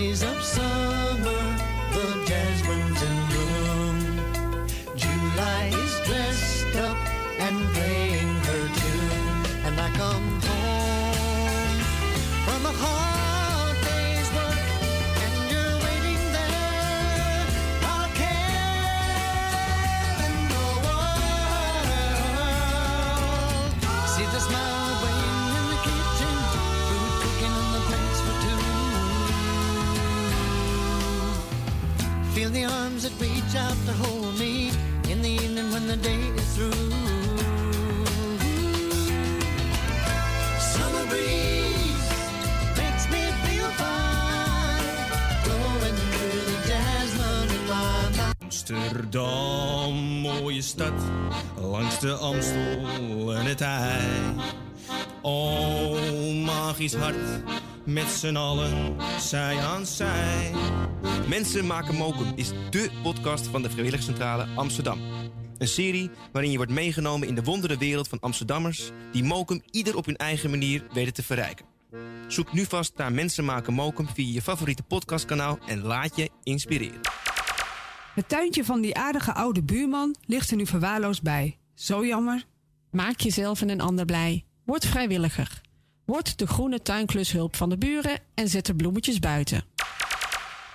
[0.00, 0.79] days of summer,
[33.56, 34.70] out to hold me
[35.08, 36.70] in the evening when the day is through.
[40.58, 42.10] Summer breeze
[42.76, 45.08] makes me feel fine,
[45.44, 48.36] blowing through the jasmine in my mind.
[48.42, 50.92] Amsterdam, mooie stad,
[51.60, 54.00] langs de Amstel en het IJ.
[55.22, 55.98] Oh,
[56.44, 57.42] magisch hart,
[57.84, 60.52] met z'n allen, zij aan zij.
[61.30, 65.00] Mensen maken mokum is dé podcast van de Vrijwilligcentrale Amsterdam.
[65.58, 68.90] Een serie waarin je wordt meegenomen in de wondere wereld van Amsterdammers...
[69.12, 71.66] die mokum ieder op hun eigen manier weten te verrijken.
[72.28, 75.58] Zoek nu vast naar Mensen maken mokum via je favoriete podcastkanaal...
[75.66, 77.00] en laat je inspireren.
[78.14, 81.58] Het tuintje van die aardige oude buurman ligt er nu verwaarloosd bij.
[81.74, 82.44] Zo jammer.
[82.90, 84.44] Maak jezelf en een ander blij.
[84.64, 85.60] Word vrijwilliger.
[86.04, 89.69] Word de groene tuinklushulp van de buren en zet de bloemetjes buiten.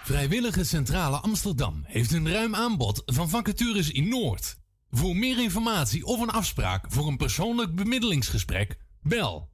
[0.06, 4.58] Vrijwillige Centrale Amsterdam heeft een ruim aanbod van vacatures in Noord.
[4.92, 9.50] Voor meer informatie of een afspraak voor een persoonlijk bemiddelingsgesprek, bel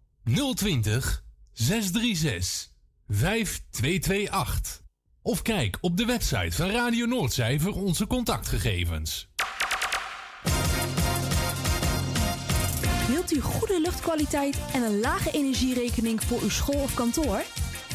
[0.55, 2.71] 020 636
[3.07, 4.81] 5228.
[5.21, 9.29] Of kijk op de website van Radio Noordzij voor onze contactgegevens.
[13.07, 17.43] Wilt u goede luchtkwaliteit en een lage energierekening voor uw school of kantoor?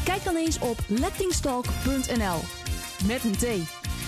[0.07, 2.41] Kijk dan eens op lettingstalk.nl.
[3.07, 3.45] Met een T.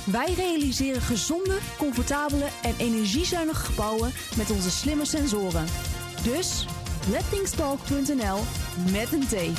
[0.05, 5.67] Wij realiseren gezonde, comfortabele en energiezuinige gebouwen met onze slimme sensoren.
[6.23, 6.67] Dus
[7.11, 8.39] lettingstalk.nl
[8.93, 9.59] met een T.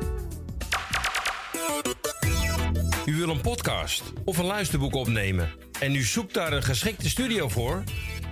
[3.05, 7.49] U wil een podcast of een luisterboek opnemen en u zoekt daar een geschikte studio
[7.49, 7.83] voor?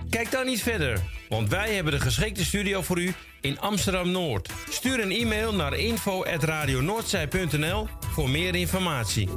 [0.10, 4.50] Kijk dan niet verder, want wij hebben de geschikte studio voor u in Amsterdam Noord.
[4.70, 9.30] Stuur een e-mail naar info@radionoordzij.nl voor meer informatie.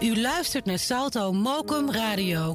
[0.00, 2.54] U luistert naar Salto Mokum Radio.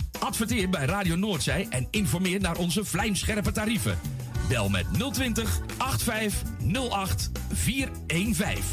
[0.21, 3.99] Adverteer bij Radio Noordzij en informeer naar onze vlijmscherpe tarieven.
[4.47, 8.63] Bel met 020 8508 415.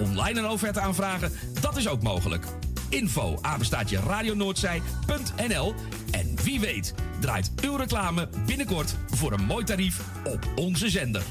[0.00, 2.46] Online een offerte aanvragen, dat is ook mogelijk.
[2.88, 5.74] Info apenstaatje radionoordzij.nl
[6.10, 11.22] En wie weet draait uw reclame binnenkort voor een mooi tarief op onze zender.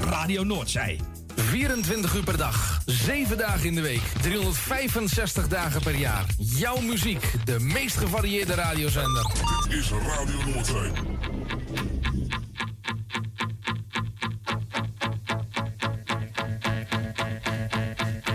[0.00, 1.13] Radio Noordzij.
[1.36, 6.24] 24 uur per dag, 7 dagen in de week, 365 dagen per jaar.
[6.38, 9.26] Jouw muziek, de meest gevarieerde radiozender.
[9.68, 10.90] Dit is Radio Noordzee.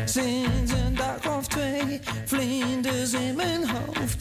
[0.05, 4.18] Sinds een dag of twee, vlinders in mijn hoofd.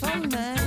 [0.00, 0.57] Ze is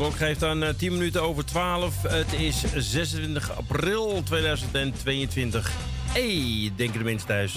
[0.00, 1.94] klok geeft dan eh, 10 minuten over 12.
[2.08, 5.70] Het is 26 april 2022.
[6.12, 7.54] hey, denken de mensen thuis.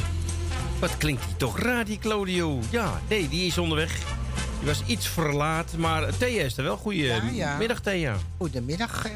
[0.80, 2.60] Wat klinkt die toch raar, die Claudio?
[2.69, 3.92] Ja, nee, die is onderweg.
[4.60, 6.78] Die was iets verlaat, maar Thea is er wel.
[6.78, 7.57] Goedemiddag, Ja, ja.
[7.57, 8.16] middag, Thea.
[8.38, 9.06] Goedemiddag.
[9.06, 9.12] eh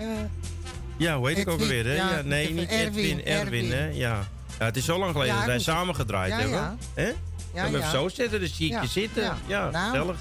[0.97, 1.95] Ja, hoe heet ik ook Edwin, alweer, hè?
[1.95, 3.77] ja, Ja, nee, niet Erwin, Edwin, Erwin, hè?
[3.77, 3.95] Erwin.
[3.95, 4.27] Ja.
[4.59, 6.51] ja, het is zo lang geleden dat wij moet- samen gedraaid hebben.
[6.51, 6.75] ja.
[6.93, 7.11] Hè?
[7.53, 9.23] Ja, even zo zitten, dan zie ik je zitten.
[9.23, 9.69] Ja, ja.
[9.69, 9.89] Nou.
[9.89, 10.19] gezellig.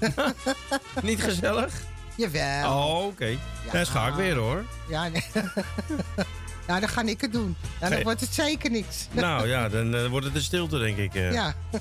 [1.10, 1.72] niet gezellig?
[2.20, 2.70] Jawel.
[2.72, 3.36] Oh, oké.
[3.72, 4.64] Dan ga ik weer, hoor.
[4.88, 5.24] Ja, nee.
[6.66, 7.56] nou, dan ga ik het doen.
[7.80, 9.08] Nou, dan wordt het zeker niks.
[9.10, 11.14] Nou ja, dan eh, wordt het een stilte, denk ik.
[11.14, 11.32] eh.
[11.32, 11.54] Ja.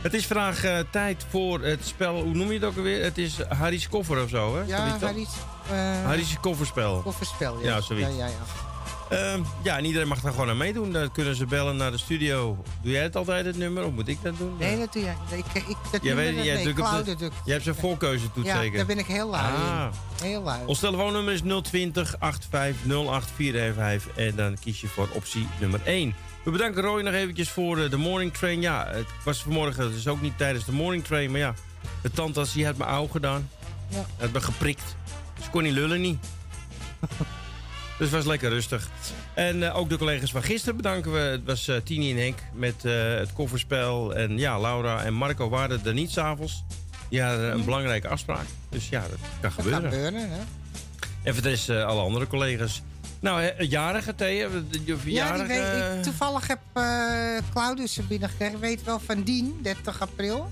[0.00, 3.04] Het is vandaag eh, tijd voor het spel, hoe noem je het ook alweer?
[3.04, 4.62] Het is Harry's koffer of zo, hè?
[4.66, 4.96] Ja?
[5.00, 5.28] Harry's...
[6.04, 7.00] Harry's kofferspel.
[7.02, 7.66] Kofferspel, ja.
[7.74, 8.08] Ja, zoiets.
[8.08, 8.32] Ja, ja, ja.
[9.10, 10.92] Ehm, ja, en iedereen mag daar gewoon aan meedoen.
[10.92, 12.62] Dan kunnen ze bellen naar de studio.
[12.82, 13.84] Doe jij het altijd, het nummer?
[13.84, 14.56] Of moet ik dat doen?
[14.58, 15.16] Nee, dat doe jij.
[15.30, 17.34] Ik, ik, dat Jij, weet, dat- jij, nee, drukt op de- drukt.
[17.44, 18.76] jij hebt zijn voorkeuzetoets Ja, zeker?
[18.76, 19.86] daar ben ik heel lui Ah.
[20.20, 20.26] in.
[20.26, 20.66] Heel lui.
[20.66, 26.14] Ons telefoonnummer is 020 85 0415 en dan kies je voor optie nummer 1.
[26.44, 28.60] We bedanken Roy nog eventjes voor eh, de morning train.
[28.60, 31.54] Ja, het was vanmorgen, is ook niet tijdens de morning train, maar ja,
[32.02, 33.48] de tandarts die had me oud gedaan.
[33.88, 34.06] Ja.
[34.18, 34.96] Had me geprikt.
[35.42, 36.18] Ze kon niet lullen niet.
[38.00, 38.88] dus het was lekker rustig.
[39.34, 41.18] En eh, ook de collega's van gisteren bedanken we.
[41.18, 44.14] Het was eh, Tini en Henk met eh, het kofferspel.
[44.14, 46.64] En ja, Laura en Marco waren er niet s'avonds.
[47.10, 48.44] Hadden een belangrijke afspraak.
[48.68, 49.82] Dus ja, dat kan Dat gebeuren.
[49.82, 50.38] kan gebeuren, hè?
[51.22, 52.82] En voor de rest alle andere collega's.
[53.20, 56.60] Nou, jarige de Ja, die weet, ik, toevallig heb
[57.52, 58.54] Claudius er binnengekregen.
[58.54, 60.50] Ik weet wel van Dien, 30 april.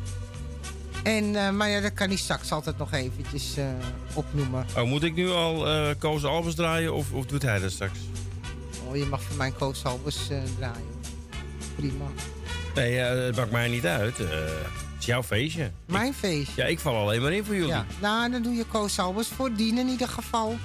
[1.02, 3.64] En, eh, maar ja, dat kan hij straks altijd nog eventjes eh,
[4.14, 4.66] opnoemen.
[4.76, 7.98] Oh, moet ik nu al eh Koos Albers draaien of, of doet hij dat straks?
[8.88, 10.26] Oh, je mag voor mijn Koos Albers
[10.58, 10.96] draaien.
[11.76, 12.04] Prima.
[12.74, 14.18] Nee, het maakt mij niet uit.
[14.18, 14.28] Het
[14.98, 15.70] is jouw feestje.
[15.86, 16.62] Mijn feestje.
[16.62, 17.68] Ja, ik val alleen maar in voor jullie.
[17.70, 20.58] Ja, nou, dan doe je Koos Albers voor Dien in ieder geval.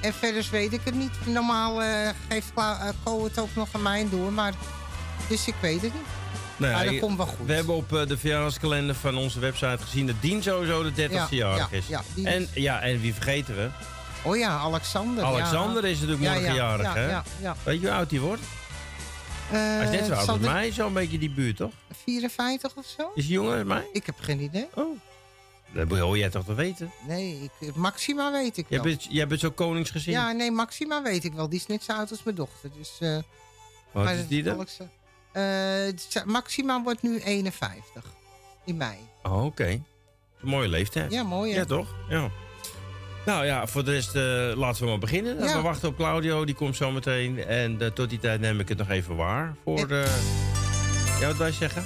[0.00, 1.12] En verder weet ik het niet.
[1.26, 1.80] Normaal
[2.28, 2.52] geeft
[3.02, 4.54] Ko het ook nog aan mij door, maar...
[5.28, 6.25] Dus ik weet het niet.
[6.56, 7.46] Nou ja, dat komt wel goed.
[7.46, 11.12] We hebben op eh, de verjaardagskalender van onze website gezien dat Dien sowieso de 30ste
[11.12, 11.86] Ja, jarig ja, is.
[11.86, 13.68] ja, en, ja, en wie vergeten we?
[14.22, 15.24] Oh ja, Alexander.
[15.24, 17.52] Alexander is natuurlijk morgen ja, jarig, ja, hè?
[17.64, 18.42] Weet je hoe oud hij wordt?
[19.50, 21.72] Eh, hij is net zo oud als mij, zo'n beetje die buurt, toch?
[22.04, 23.10] 54 of zo?
[23.14, 23.86] Is hij jonger dan mij?
[23.92, 24.68] Ik heb geen idee.
[24.74, 24.98] Oh.
[25.72, 26.90] Dat hoor jij toch te weten?
[27.06, 28.88] Nee, ik, Maxima weet ik Jij wel.
[28.88, 30.12] bent, jij bent zo koningsgezin.
[30.12, 31.48] Ja, nee, Maxima weet ik wel.
[31.48, 32.70] Die is net zo oud als mijn dochter.
[32.76, 33.18] Dus, eh,
[33.92, 34.66] Wat is die dan?
[34.68, 34.88] zal
[35.36, 38.04] Eh, Maxima wordt nu 51.
[38.64, 38.96] In mei.
[39.22, 39.82] Oh, oké.
[40.40, 41.12] Mooie leeftijd.
[41.12, 41.58] Ja, mooi hè?
[41.58, 41.94] Ja, toch?
[42.08, 42.28] Ja.
[43.26, 44.22] Nou ja, voor de rest eh,
[44.54, 45.38] laten we maar beginnen.
[45.38, 45.56] Ja.
[45.56, 47.44] We wachten op Claudio, die komt zo meteen.
[47.44, 49.56] En eh, tot die tijd neem ik het nog even waar.
[49.64, 49.88] Voor.
[51.20, 51.84] Ja, wat wij zeggen?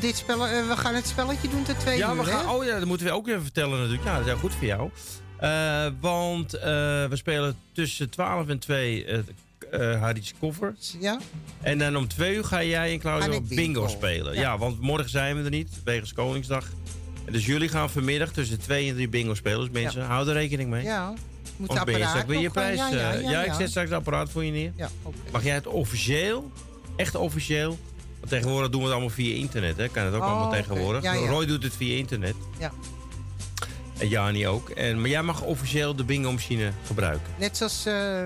[0.00, 2.52] Dit spel, we gaan het spelletje doen tot twee Ja, uur, we gaan, hè?
[2.52, 4.04] oh ja, dat moeten we ook even vertellen natuurlijk.
[4.04, 4.90] Ja, dat is heel goed voor jou.
[6.00, 9.24] Want we spelen tussen 12 en 2
[9.80, 10.74] uh, Harry's Koffer.
[11.00, 11.18] Ja.
[11.62, 13.54] En dan om 2 uur ga jij en Claudio bingo.
[13.54, 13.88] bingo.
[13.88, 14.34] spelen.
[14.34, 14.40] Ja.
[14.40, 14.58] Ja.
[14.58, 16.66] want morgen zijn we er niet, wegens Koningsdag.
[17.24, 19.60] En Dus jullie gaan vanmiddag tussen 2 en 3 bingo spelen.
[19.60, 20.82] Dus mensen, hou er rekening mee.
[20.82, 21.12] Ja.
[21.56, 22.78] Moet ben je straks weer je gewoon- prijs.
[22.78, 23.54] Ja, ja, eh, ja, ik ja.
[23.54, 24.72] zet straks het apparaat voor je neer.
[24.76, 25.16] Ja, oké.
[25.32, 26.50] Mag jij het officieel,
[26.96, 27.78] echt officieel...
[28.18, 29.88] Want tegenwoordig doen we het allemaal via internet, hè?
[29.88, 31.02] Kan het ook Oh, allemaal tegenwoordig.
[31.02, 31.26] Ja, ja.
[31.28, 32.34] Roy doet het via internet.
[32.58, 32.72] Ja.
[33.98, 34.70] En Jani ook.
[34.70, 37.26] En, maar jij mag officieel de bingo-machine gebruiken.
[37.38, 38.24] Net zoals eh,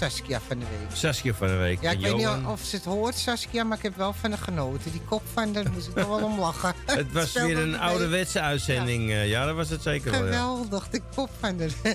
[0.00, 0.96] Saskia van de week.
[0.96, 1.82] Saskia van de week.
[1.82, 2.38] Ja, en ik weet Johan.
[2.38, 4.90] niet of ze het hoort, Saskia, maar ik heb wel van haar genoten.
[4.92, 6.74] Die kop van, daar moest ik nog wel om lachen.
[6.86, 9.10] Het was Stel weer een ouderwetse uitzending.
[9.10, 9.20] Ja.
[9.20, 10.30] ja, dat was het zeker weet- wel.
[10.30, 10.36] Ja.
[10.38, 11.94] Geweldig, de kop van haar.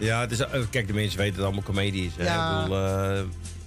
[0.00, 2.12] Ja, het is, eh, kijk, de mensen weten dat het allemaal comedie is.
[2.24, 2.62] Ja.
[2.62, 2.82] Bedoel, eh,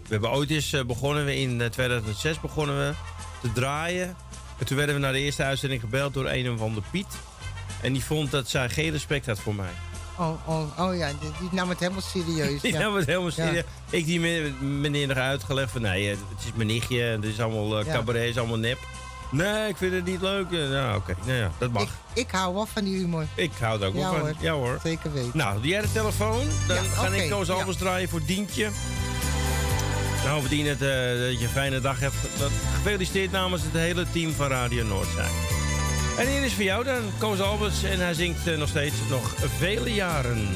[0.03, 2.93] we hebben ooit eens eh, begonnen, we in eh, 2006 begonnen we
[3.41, 4.15] te draaien.
[4.59, 7.07] En toen werden we naar de eerste uitzending gebeld door een van de Piet.
[7.81, 9.71] En die vond dat zij geen respect had voor mij.
[10.17, 12.61] Oh, oh, oh ja, die, die nam het helemaal serieus.
[12.61, 12.79] Die ja.
[12.79, 13.33] nam het helemaal Ja.
[13.45, 13.63] serieus.
[13.89, 17.03] Ik die me- meneer nog uitgelegd van nee, eh, het is mijn nichtje.
[17.03, 18.77] en Het is allemaal eh, cabaret, is allemaal nep.
[19.31, 20.51] Nee, ik vind het niet leuk.
[20.51, 21.15] Eh, Nou, oké.
[21.25, 21.83] Nou ja, dat mag.
[21.83, 23.25] Ik, ik hou wel van die humor.
[23.35, 24.19] Ik hou er ook wel Ja, van.
[24.19, 24.33] hoor.
[24.39, 24.79] Ja hoor.
[24.83, 25.31] Zeker weten.
[25.33, 26.47] Nou, doe jij de telefoon?
[26.67, 27.49] Dan Ja, ga ik Koos.
[27.49, 28.69] Albers draaien voor Dientje.
[30.23, 32.15] Nou, we dienen het dat je een fijne dag hebt.
[32.39, 35.29] Dat, gefeliciteerd namens het hele team van Radio Noordzij.
[36.17, 39.33] En hier is voor jou dan Koos Alberts en hij zingt eh, nog steeds nog
[39.57, 40.55] vele jaren.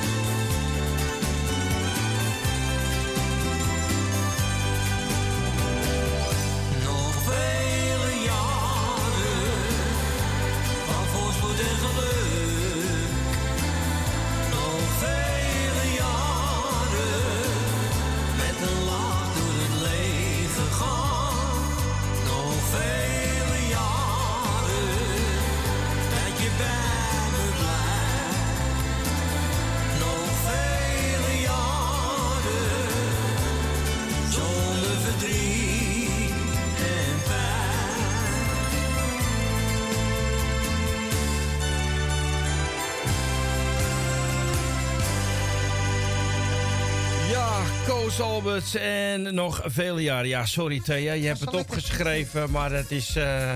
[48.43, 50.27] Alberts en nog vele jaren.
[50.27, 53.15] Ja, sorry Thea, je hebt het opgeschreven, maar het is...
[53.15, 53.53] eh,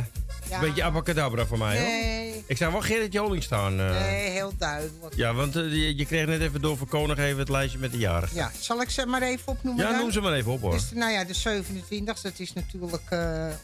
[0.50, 0.60] Ja.
[0.60, 1.88] Beetje abacadabra voor mij, hoor.
[1.88, 2.44] Nee.
[2.48, 3.80] Ik zou wel Gerrit Joling staan.
[3.80, 4.02] eh.
[4.02, 5.16] Nee, heel duidelijk.
[5.16, 7.92] Ja, want eh, je, je kreeg net even door voor Koning even het lijstje met
[7.92, 8.30] de jaren.
[8.34, 10.00] Ja, zal ik ze maar even opnoemen Ja, dan?
[10.00, 10.72] noem ze maar even op, hoor.
[10.72, 13.04] Dus, nou ja, de 27e, dat is natuurlijk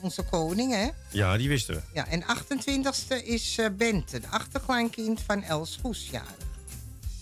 [0.02, 0.88] onze koning, hè?
[1.10, 1.82] Ja, die wisten we.
[1.94, 6.28] Ja, en 28e is Bente, de achterkleinkind van Els Goesjarig.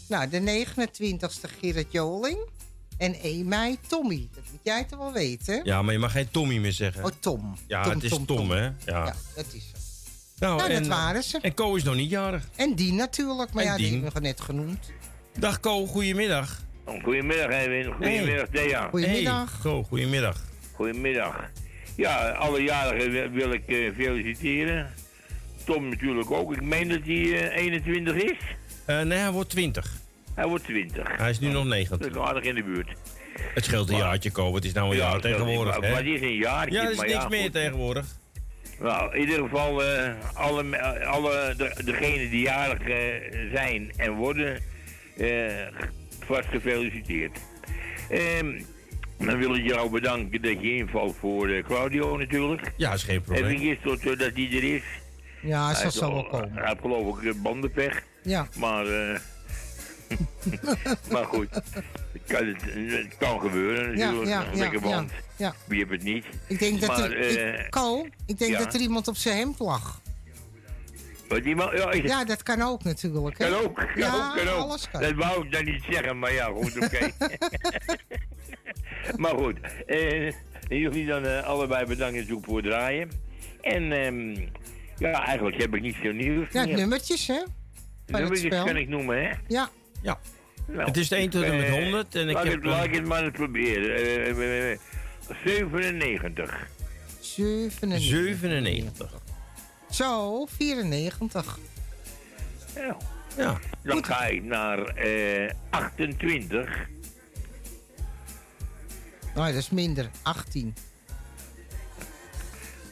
[0.08, 2.38] Nou, de 29e Gerrit Joling.
[3.00, 4.28] En 1 mei Tommy.
[4.34, 5.62] Dat moet jij toch wel weten?
[5.64, 7.04] Ja, maar je mag geen Tommy meer zeggen.
[7.04, 7.58] Oh, Tom.
[7.68, 8.52] Ja, Tom, het is Tom, Tom, Tom.
[8.52, 8.64] hè?
[8.64, 8.74] Ja.
[8.86, 9.78] Ja, dat is zo.
[10.40, 11.40] Nou, Nou, dat en, waren ze.
[11.42, 12.50] En Co is nog niet jarig.
[12.56, 14.92] En die natuurlijk, maar En ja, die hebben we net genoemd.
[15.40, 16.62] Dag Co, goedemiddag.
[17.04, 17.94] Goedemiddag, Edwin.
[17.94, 18.90] Goedemiddag, Thea.
[18.90, 19.52] Goedemiddag.
[19.52, 20.42] Hey, Co, goedemiddag.
[20.74, 21.50] Goedemiddag.
[21.96, 24.94] Ja, alle jarigen wil- ik eh, feliciteren.
[25.66, 26.54] Tom natuurlijk ook.
[26.54, 28.38] Ik meen dat hij eh, 21 is.
[28.86, 29.99] Eh, nee, hij wordt 20.
[30.40, 31.18] Hij wordt 20.
[31.18, 31.98] Hij is nu nog 19.
[32.12, 32.90] Dat is aardig in de buurt.
[33.54, 34.56] Het scheelt een Maar- jaartje, Co.
[34.56, 35.80] Het is nou een Ja, jaar dat tegenwoordig, niet, hè?
[35.80, 37.52] maar- maar het is een jaartje, Ja, er is maar niks ja, meer goed.
[37.54, 38.06] tegenwoordig.
[38.80, 42.96] Nou, in ieder geval, eh, alle, me- alle de, degenen die jarig eh,
[43.54, 44.62] zijn en worden,
[45.18, 45.28] eh,
[46.26, 47.38] vast gefeliciteerd.
[48.10, 48.62] Ehm,
[49.18, 52.74] dan wil ik jou bedanken dat je invalt voor eh, Claudio natuurlijk.
[52.78, 53.46] Ja, is geen probleem.
[53.46, 54.84] Even eerst tot eh, dat hij er is.
[55.42, 56.52] Ja, Hij zal al- wel komen.
[56.54, 58.04] Hij heeft geloof ik eh, bandenpech.
[58.24, 58.48] Ja.
[58.58, 59.20] Maar, eh,
[61.12, 62.62] maar goed, het kan, het,
[62.92, 64.28] het kan gebeuren natuurlijk.
[64.30, 65.54] ja, ja, ja, ja.
[65.66, 66.26] Wie heeft het niet?
[66.48, 67.18] Ik denk dat er...
[67.20, 70.02] eh, ik, Ko, ik denk dat er iemand op zijn hemd lag.
[71.28, 73.36] wat die man, ja, ik- Ja, dat kan ook natuurlijk.
[73.38, 74.60] Kan ook, kan Ja, ook, kan ook.
[74.60, 75.02] alles kan.
[75.02, 77.10] Dat wou ik dan niet zeggen, maar ja, goed, oké.
[79.22, 80.32] maar goed, eh,
[80.68, 83.10] jullie dan eh, allebei bedankt natuurlijk voor het draaien.
[83.62, 84.48] En ehm,
[84.98, 87.42] ja, eigenlijk heb ik niet veel nieuws Ja, nummertjes, hè?
[88.08, 89.32] Van Nummertjes kan ik noemen, hè?
[89.48, 89.70] Ja.
[90.02, 90.20] Ja.
[90.68, 92.64] Nou, Het is de 1 tot en met eh, 100 en ik laat, heb het,
[92.64, 93.96] laat ik het maar eens proberen.
[93.96, 94.80] Eh, eh, eh,
[95.46, 96.68] 97.
[97.20, 98.00] 97.
[98.00, 99.12] 97.
[99.90, 101.58] Zo, 94.
[102.76, 102.98] Ja.
[103.38, 103.58] Ja.
[103.84, 106.88] Dan ga ik naar eh 28.
[109.36, 110.10] Nou, dat is minder.
[110.22, 110.74] 18.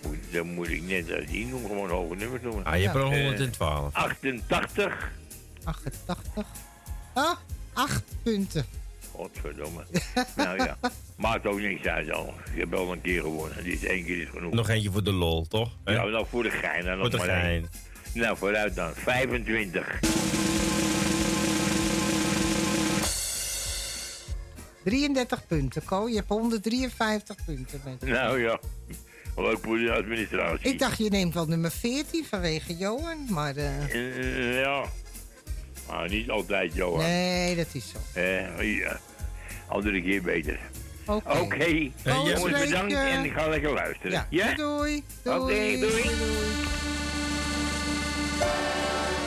[0.04, 2.66] Moet- Dan moet ik net als die noemen, gewoon hoge nummers noemen.
[2.66, 3.94] Ah, je hebt er al Eh, 112.
[3.94, 5.12] 88.
[5.64, 6.46] 88.
[7.18, 7.36] Ah,
[7.74, 8.66] 8 punten.
[9.12, 9.86] Godverdomme.
[10.36, 10.78] nou ja,
[11.16, 12.34] maakt ook niks uit al.
[12.54, 13.64] Je hebt wel een keer gewonnen.
[13.64, 14.54] Dit is één keer is genoeg.
[14.54, 15.72] Nog eentje voor de lol, toch?
[15.84, 15.94] Hè?
[15.94, 16.86] Ja, nou voor de gein.
[16.86, 17.40] Dan Voor nog de maar één.
[17.42, 17.70] gein.
[18.14, 18.94] Nou, vooruit dan.
[18.94, 20.00] 25.
[24.84, 26.08] 33 punten, Ko.
[26.08, 27.82] Je hebt 153 punten.
[27.84, 28.02] Met.
[28.10, 28.60] Nou ja,
[29.36, 30.70] leuk voor de administratie.
[30.72, 33.56] Ik dacht, je neemt wel nummer 14 vanwege Johan, maar...
[33.56, 34.84] eh, Eh, ja.
[35.88, 37.00] Maar niet altijd, Johan.
[37.00, 38.20] nee, dat is zo.
[38.20, 39.00] Eh, ja.
[39.68, 40.60] Andere keer beter.
[41.06, 41.90] Oké.
[42.04, 44.26] Jongens, bedankt eh, en ik ga lekker luisteren.
[44.30, 45.04] Ja, doei.
[45.24, 45.38] Doei.
[45.38, 46.04] Oké, doei.
[48.40, 49.27] Oh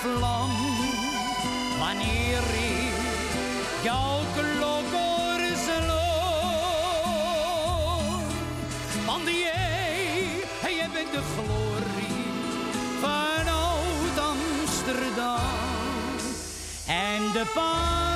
[0.00, 0.50] vlam.
[1.78, 2.94] Wanneer ik
[3.82, 7.08] jouw klok hoor slaan.
[9.06, 10.26] Want jij,
[10.62, 12.26] jij bent de glorie
[13.00, 15.40] van Oud-Amsterdam.
[16.86, 18.07] En de parel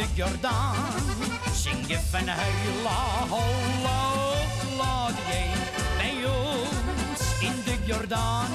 [0.00, 0.74] de Jordaan
[1.52, 5.50] zing je van heila holla holla die.
[5.96, 8.50] Bij ons in de Jordaan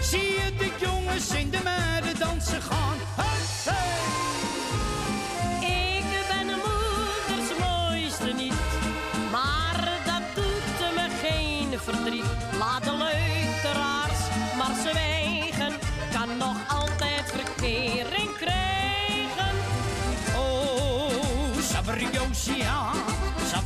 [0.00, 2.96] zie je de jongens in de meiden dansen gaan.
[3.16, 4.31] Hey, hey.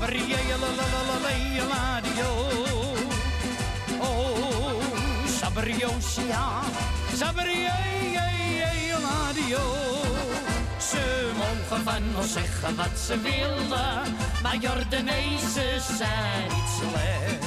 [0.06, 1.18] Sabriela la la la la
[1.66, 2.30] la dio.
[3.98, 4.80] Oh,
[5.26, 6.62] Sabriosia,
[7.12, 8.28] Sabriela
[9.34, 9.64] dio.
[10.78, 17.44] Ze mogen van ons zeggen wat ze willen, maar Jordanezen zijn niet slecht.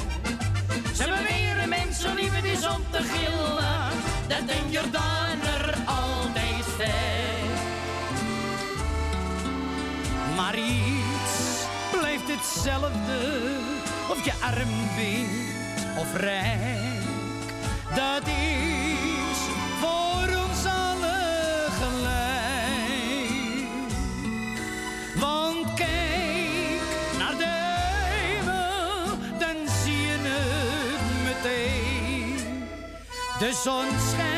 [0.97, 3.91] Ze beweren mensen liever die om te gillen,
[4.27, 7.61] dat een Jordaner altijd zegt.
[10.35, 10.98] Maar iets
[12.31, 13.19] hetzelfde,
[14.09, 17.03] of je arm bent of rijk.
[17.95, 19.37] Dat is
[19.79, 22.49] voor ons allen gelijk.
[25.15, 26.81] Want kijk
[27.17, 27.55] naar de
[28.09, 32.67] hemel, dan zie je het meteen.
[33.39, 34.28] De zon schijnt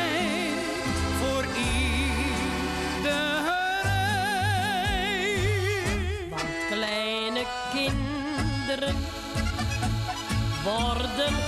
[10.72, 11.41] worden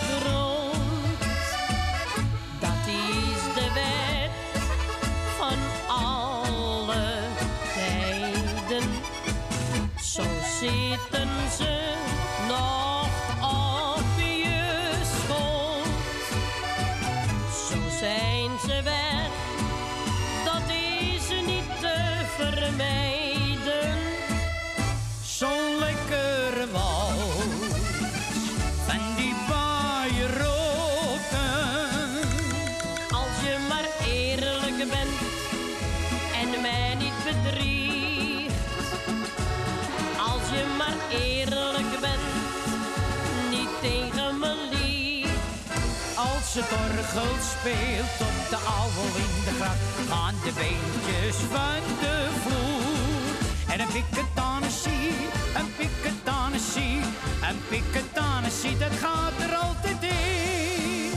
[46.57, 53.73] Als het orgel speelt op de oude wintergracht, gaan de beentjes van de vloer.
[53.73, 55.11] En een piketanessie,
[55.55, 57.01] een piketanessie,
[57.49, 61.11] een piketanessie, dat gaat er altijd in.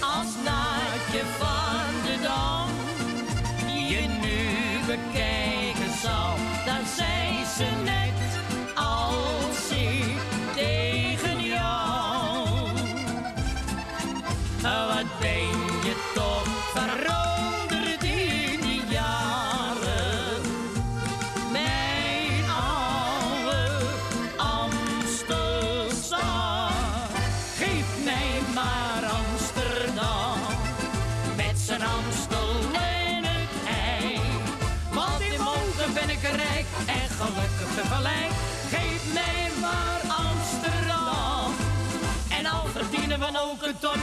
[0.00, 2.70] Als naadje van de dam
[3.88, 5.49] je nu bekijken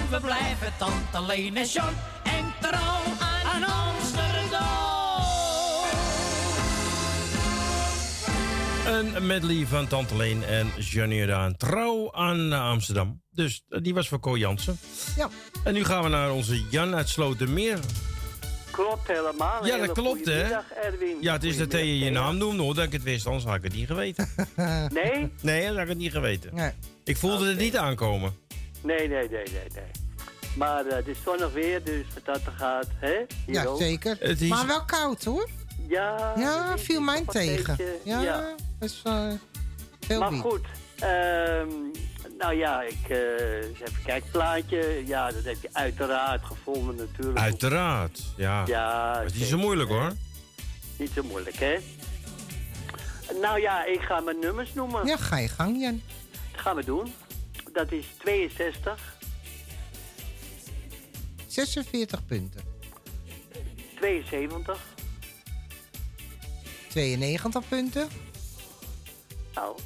[0.10, 1.94] we blijven tante Leen en John.
[2.24, 3.02] En trouw
[3.44, 4.66] aan Amsterdam.
[8.86, 11.58] Een medley van Tante Leen en Johnny Jordaan.
[11.58, 13.22] Trouw aan eh, Amsterdam.
[13.32, 14.80] Dus eh, die was voor Co Jansen.
[15.16, 15.30] Ja.
[15.64, 17.80] En nu gaan we naar onze Jan uit Slotermeer.
[18.72, 19.66] Klopt helemaal.
[19.66, 20.42] Ja, Hele dat klopt, hè?
[20.84, 21.18] Erwin.
[21.22, 22.76] Ja, het is dat je je naam noemde, hoor.
[22.76, 24.30] Dat ik het wist, anders had ik het niet geweten.
[24.94, 25.32] Nee?
[25.42, 26.56] Nee, dan had ik het niet geweten.
[26.56, 26.72] Nee.
[27.04, 28.34] Ik voelde het niet aankomen.
[28.82, 29.92] Nee, nee, nee, nee, nee.
[30.56, 33.16] Maar eh, het is zonnig weer, dus wat dat er gaat, hè?
[33.46, 33.80] Hier Ja, ook.
[33.80, 34.18] zeker.
[34.20, 35.50] Het is- Maar wel koud hoor.
[35.88, 37.76] Ja, Ja, het viel is mij toch een tegen.
[37.78, 38.56] beetje- Ja, ja.
[38.80, 39.32] is uh,
[40.08, 40.66] heel Maar goed,
[41.00, 41.68] ehm,
[42.38, 45.04] nou ja, ik, eh eens even kijken, plaatje.
[45.06, 47.38] Ja, dat heb je uiteraard gevonden natuurlijk.
[47.40, 48.64] Uiteraard, ja.
[48.66, 50.12] Ja, Het is niet zo moeilijk, hoor.
[50.98, 51.78] Niet zo moeilijk, hè?
[53.42, 55.06] Nou ja, ik ga mijn nummers noemen.
[55.06, 56.02] Ja, ga je gang, Jan.
[56.52, 57.14] Dat gaan we doen.
[57.78, 59.18] Dat is 62,
[61.48, 62.62] 46 punten.
[63.96, 64.80] 72,
[66.90, 68.08] 92 punten.
[69.54, 69.78] nou,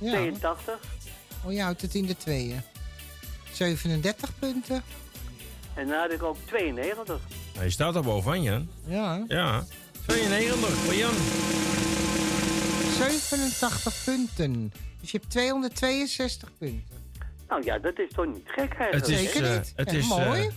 [0.00, 0.10] Ja.
[0.12, 0.78] 82
[1.44, 2.62] Oh, je houdt het in de tweeën.
[3.52, 4.82] 37 punten.
[5.74, 7.20] en dan had ik ook 92.
[7.52, 8.68] Nou, je staat er bovenaan, Jan.
[8.86, 9.24] Ja.
[9.28, 9.64] Ja.
[10.06, 11.14] 92 voor Jan.
[13.08, 14.72] 87 punten.
[15.00, 16.97] Dus je hebt 262 punten.
[17.48, 18.92] Nou ja, dat is toch niet gek eigenlijk.
[18.92, 19.72] Het is, Zeker eh, niet.
[19.76, 20.40] het is, mooi.
[20.46, 20.52] eh,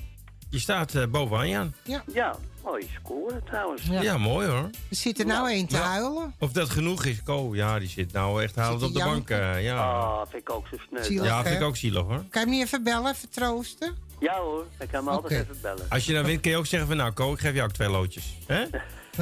[0.50, 1.74] je staat eh, bovenaan, Jan.
[1.84, 2.04] Ja.
[2.14, 3.82] Ja, mooi scoren trouwens.
[3.90, 4.64] Ja, mooi hoor.
[4.90, 5.82] Er zit er nou één te Ja.
[5.84, 6.36] huilen.
[6.40, 7.24] Of dat genoeg is.
[7.24, 9.30] Ko, ja, die zit nou echt huilend Zit op de bank.
[9.30, 9.76] eh, ja.
[9.78, 11.04] Ah, vind ik ook zo sneu.
[11.04, 11.66] Zielig, ja, vind ik hè?
[11.66, 12.18] ook zielig hoor.
[12.18, 13.98] Kan je hem niet even bellen, even troosten?
[14.20, 15.42] Ja hoor, ik kan me altijd Oké.
[15.42, 15.86] even bellen.
[15.90, 17.74] Als je nou wint, kun je ook zeggen van nou, Ko, ik geef jou ook
[17.74, 18.38] twee loodjes.
[18.48, 18.66] Hè?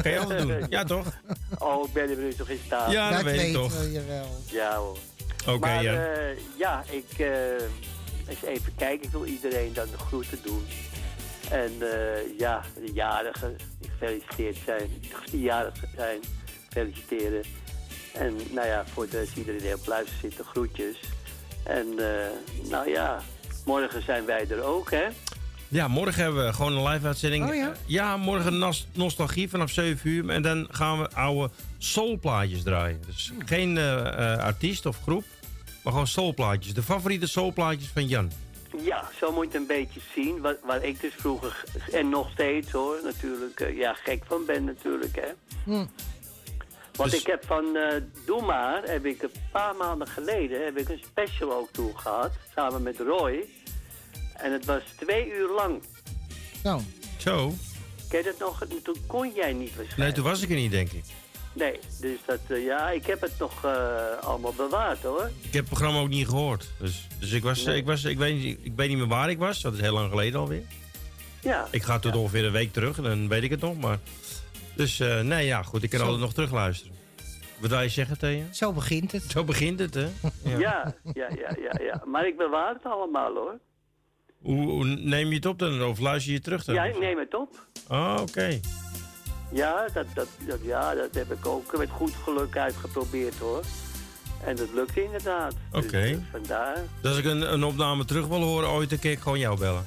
[0.01, 0.65] Kan je altijd doen.
[0.69, 1.05] Ja, toch?
[1.57, 2.91] Oh, ik ben er nu toch in staat.
[2.91, 3.73] Ja, dat weet ik toch.
[3.79, 4.41] weten we wel.
[4.51, 4.97] Ja hoor.
[5.47, 6.05] Oké, maar ja.
[6.05, 7.51] eh, ja, ik eh,
[8.27, 9.05] eens even kijken.
[9.05, 10.65] Ik wil iedereen dan de groeten doen.
[11.51, 14.89] En eh, ja, de jarigen gefeliciteerd zijn,
[15.31, 16.19] die jarig zijn,
[16.69, 17.43] feliciteren.
[18.13, 20.99] En nou ja, voor de, iedereen die op luister zit, de groetjes.
[21.63, 21.95] En
[22.69, 23.21] nou ja,
[23.65, 25.07] morgen zijn wij er ook, hè?
[25.69, 27.49] Ja, morgen hebben we gewoon een live uitzending.
[27.49, 28.17] Oh ja?
[28.17, 30.29] morgen nos- nostalgie vanaf 7 uur.
[30.29, 33.01] En dan gaan we oude soulplaatjes draaien.
[33.05, 33.47] Dus Hmm.
[33.47, 35.23] geen eh, eh, artiest of groep,
[35.83, 36.73] maar gewoon soulplaatjes.
[36.73, 38.31] De favoriete soulplaatjes van Jan.
[38.83, 40.41] Ja, zo moet je het een beetje zien.
[40.41, 44.63] Waar, waar ik dus vroeger, en nog steeds hoor, natuurlijk, eh, ja, gek van ben
[44.63, 45.27] natuurlijk, hè.
[45.63, 45.85] Hm.
[46.95, 50.77] Want Dus- ik heb van eh Doe Maar, heb ik een paar maanden geleden, heb
[50.77, 53.45] ik een special ook toe gehad, samen met Roy.
[54.41, 55.81] En het was twee uur lang.
[56.63, 56.81] Zo.
[57.17, 57.53] Zo?
[58.09, 58.61] Ken je dat nog?
[58.61, 59.97] En Toen kon jij niet waarschijnlijk.
[59.97, 61.03] Nee, toen was ik er niet, denk ik.
[61.53, 65.29] Nee, dus dat, eh, ja, ik heb het nog eh, allemaal bewaard hoor.
[65.41, 66.69] Ik heb het programma ook niet gehoord.
[66.79, 67.77] Dus, dus ik, was, Nee.
[67.77, 69.61] ik, was, ik, weet, niet- ik weet niet meer waar ik was.
[69.61, 70.63] Dat is heel lang geleden alweer.
[71.41, 71.67] Ja.
[71.71, 73.77] Ik ga tot ongeveer een week terug, dan weet ik het nog.
[73.79, 73.97] Maar...
[74.75, 75.83] Dus eh, nee, ja, goed.
[75.83, 76.05] Ik kan Zo.
[76.05, 76.95] altijd nog terugluisteren.
[77.59, 78.43] Wat wil je zeggen, Thea?
[78.51, 79.23] Zo begint het.
[79.27, 80.07] Zo begint het, hè?
[80.43, 80.57] Ja.
[80.57, 81.29] ja, ja,
[81.61, 83.59] ja, ja, Maar ik bewaar het allemaal hoor.
[84.41, 85.83] Hoe, neem je het op dan?
[85.83, 86.75] Of luister je het terug dan?
[86.75, 87.65] Ja, ik neem het op.
[87.89, 88.59] Oh, oké.
[89.51, 93.63] Ja dat, dat, dat, ja, dat heb ik ook met goed geluk uitgeprobeerd hoor.
[94.45, 95.55] En dat lukte inderdaad.
[95.71, 95.97] Dus, Oké.
[95.99, 96.75] eh, vandaar.
[97.01, 99.59] Dus als ik een, een opname terug wil horen ooit, dan kan ik gewoon jou
[99.59, 99.83] bellen.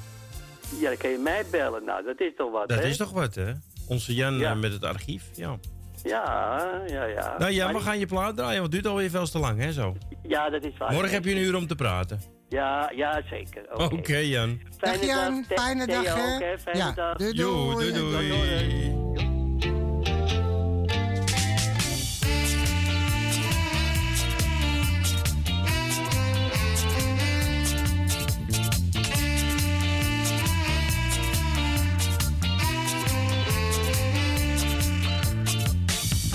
[0.81, 1.85] Ja, dan kan je mij bellen.
[1.85, 2.85] Nou, dat is toch wat, Dat hè?
[2.89, 3.53] is toch wat, hè?
[3.89, 4.51] Onze Jan Ja.
[4.51, 5.59] eh, met het archief, ja.
[6.03, 7.39] Ja, ja, ja.
[7.39, 9.59] nou ja, Maar we gaan je plaat draaien, want het duurt alweer veel te lang,
[9.61, 9.97] hè, zo.
[10.23, 10.93] Ja, dat is waar.
[10.93, 12.21] Morgen heb je een uur om te praten.
[12.53, 13.63] Ja, ja, zeker.
[13.73, 13.95] Oké.
[13.95, 14.61] Oké, Jan.
[14.79, 15.59] Fijne Dag Jan, dag.
[15.65, 16.35] Fijne dag, hè?
[16.35, 16.59] ook, hè?
[16.59, 17.17] Fijne Ja, dag.
[17.17, 19.01] doei, doei, doei.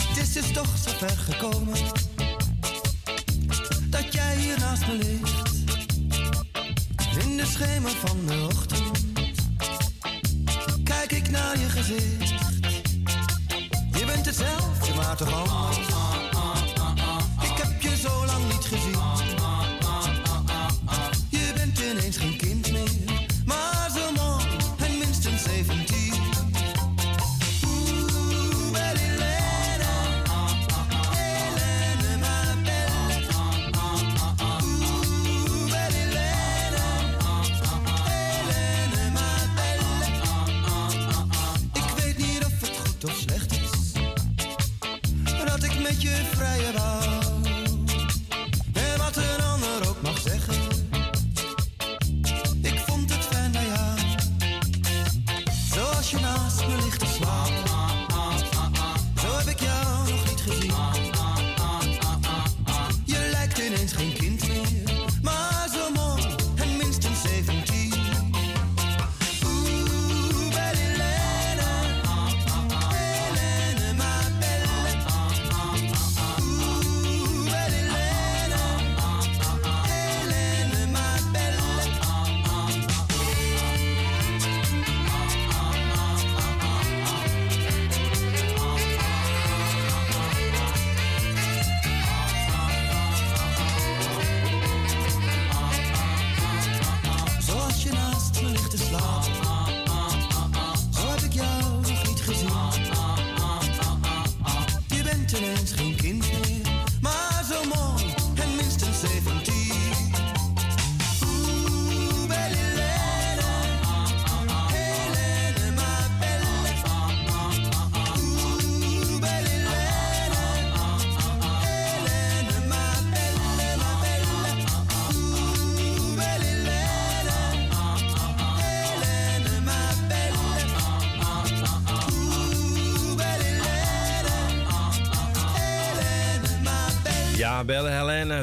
[0.08, 1.78] Het is dus toch zo ver gekomen
[3.90, 5.37] dat jij hier naast me ligt.
[7.58, 9.06] Schemer van de ochtend
[10.84, 12.34] kijk ik naar je gezicht.
[13.92, 15.97] Je bent hetzelfde, maar toch anders.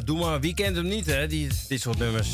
[0.00, 0.40] Doe maar.
[0.40, 1.26] Wie kent hem niet, hè?
[1.26, 2.28] Die, dit soort nummers.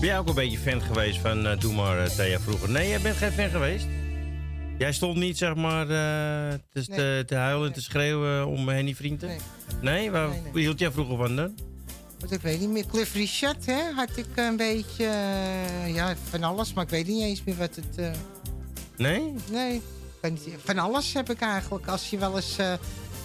[0.00, 2.70] Ben jij ook een beetje fan geweest van eh, Doe maar, Thea, vroeger?
[2.70, 3.86] Nee, jij bent geen fan geweest?
[4.78, 9.28] Jij stond niet, zeg maar, te, te, te huilen en te schreeuwen om Henny Vrienden?
[9.28, 9.38] Nee.
[9.82, 10.10] Nee?
[10.10, 10.52] Waar Nee, nee.
[10.52, 11.54] waar hield jij vroeger van dan?
[12.18, 12.86] Want ik weet niet meer.
[12.86, 13.92] Cliff Richard, hè?
[13.94, 15.04] Had ik een beetje...
[15.86, 18.16] ja, van alles, maar ik weet niet eens meer wat het...
[18.96, 19.34] Nee?
[19.50, 19.82] nee,
[20.64, 21.86] van alles heb ik eigenlijk.
[21.86, 22.56] Als je wel eens...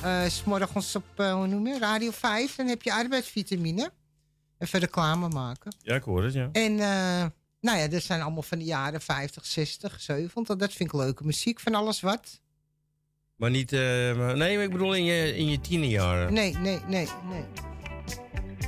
[0.03, 2.55] eh eh, 's morgens op, eh, hoe noem je, Radio 5...
[2.55, 3.91] dan heb je arbeidsvitamine.
[4.57, 5.75] Even reclame maken.
[5.81, 6.49] Ja, ik hoor het, ja.
[6.51, 7.25] En eh,
[7.61, 10.55] nou ja, dat zijn allemaal van de jaren 50, 60, 70.
[10.55, 12.41] Dat vind ik leuke muziek, van alles wat.
[13.35, 13.71] Maar niet...
[13.71, 16.33] nee, maar ik bedoel in je, in je tienerjaren.
[16.33, 17.45] Nee, nee, nee, nee.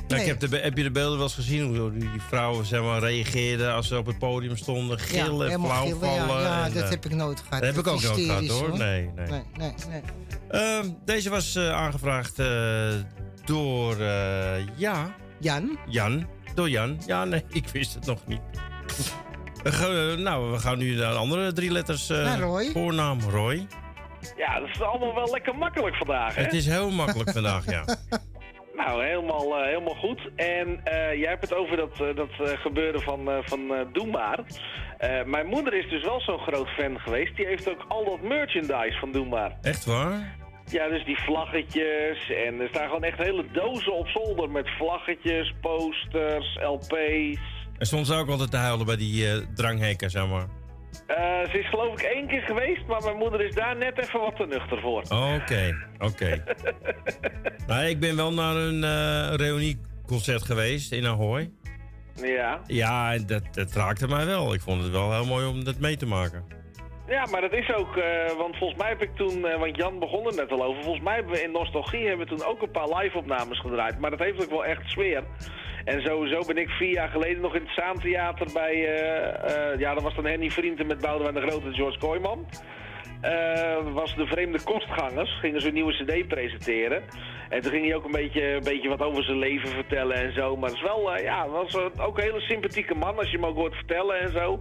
[0.08, 1.76] Nou, ik heb, de, heb je de beelden wel eens gezien?
[1.76, 4.98] Hoe die, die vrouwen zeg maar, reageerden als ze op het podium stonden?
[4.98, 5.58] Gillen, ja.
[5.58, 6.42] vallen.
[6.42, 7.62] Ja, en, dat heb ik nooit gehad.
[7.62, 8.78] Dat heb ik ook nooit gehad hoor.
[8.78, 9.26] Nee, nee.
[9.26, 10.02] Nee, nee, nee.
[10.52, 12.46] Ehm, deze was eh, aangevraagd eh,
[13.44, 15.14] door eh, ja.
[15.40, 15.78] Jan?
[15.86, 16.26] Jan.
[16.54, 16.98] Door Jan.
[17.06, 18.40] Ja, nee, ik wist het nog niet.
[20.18, 22.10] Nou, we gaan nu naar de andere drie letters.
[22.10, 22.70] eh, Naar Roy.
[22.72, 23.66] Voornaam Roy.
[24.36, 26.42] Ja, dat is allemaal wel lekker makkelijk vandaag, hè?
[26.42, 27.84] Het is heel makkelijk vandaag, ja.
[28.76, 30.20] Nou, helemaal, eh, helemaal goed.
[30.36, 34.06] En eh, jij hebt het over dat, eh, dat gebeuren van, eh, van eh, Doe
[34.06, 34.38] Maar.
[34.98, 37.36] Eh, mijn moeder is dus wel zo'n groot fan geweest.
[37.36, 39.56] Die heeft ook al dat merchandise van Doe Maar.
[39.62, 40.36] Echt waar?
[40.72, 42.30] Ja, dus die vlaggetjes.
[42.46, 47.40] En er staan gewoon echt hele dozen op zolder met vlaggetjes, posters, LP's.
[47.78, 50.46] En stond ze ook altijd te huilen bij die eh, dranghekken, zeg maar.
[51.06, 54.20] Eh, ze is geloof ik één keer geweest, maar mijn moeder is daar net even
[54.20, 55.02] wat te nuchter voor.
[55.02, 56.44] Oké, oké.
[57.66, 61.50] nou, ik ben wel naar een eh reunieconcert geweest in Ahoy.
[62.14, 62.60] Ja.
[62.66, 64.54] Ja, en dat, dat raakte mij wel.
[64.54, 66.61] Ik vond het wel heel mooi om dat mee te maken.
[67.06, 69.98] Ja, maar dat is ook, eh, want volgens mij heb ik toen, eh, want Jan
[69.98, 72.62] begon er net al over, volgens mij hebben we in Nostalgie hebben we toen ook
[72.62, 73.98] een paar live-opnames gedraaid.
[73.98, 75.22] Maar dat heeft ook wel echt sfeer.
[75.84, 80.02] En sowieso ben ik vier jaar geleden nog in het Zaantheater bij, eh, ja, dat
[80.02, 82.46] was dan Henny Vrienden met Boudewijn de Grote en George Kooijman.
[83.20, 87.02] Eh, was de Vreemde Kostgangers, gingen ze een nieuwe cd presenteren.
[87.48, 90.32] En toen ging hij ook een beetje, een beetje wat over zijn leven vertellen en
[90.32, 90.56] zo.
[90.56, 93.46] Maar het is wel, eh, ja, was ook een hele sympathieke man als je hem
[93.46, 94.60] ook hoort vertellen en zo.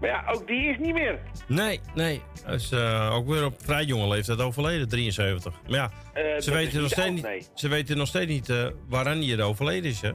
[0.00, 1.18] Maar ja, ook die is niet meer.
[1.48, 2.20] Nee, nee.
[2.44, 5.54] Hij is eh, ook weer op vrij jonge leeftijd overleden, 73.
[5.68, 7.42] Maar ja, Eh, ze, weten nog steeds niet, nee.
[7.54, 10.10] ze weten nog steeds niet eh, waaraan hij er overleden is, hè?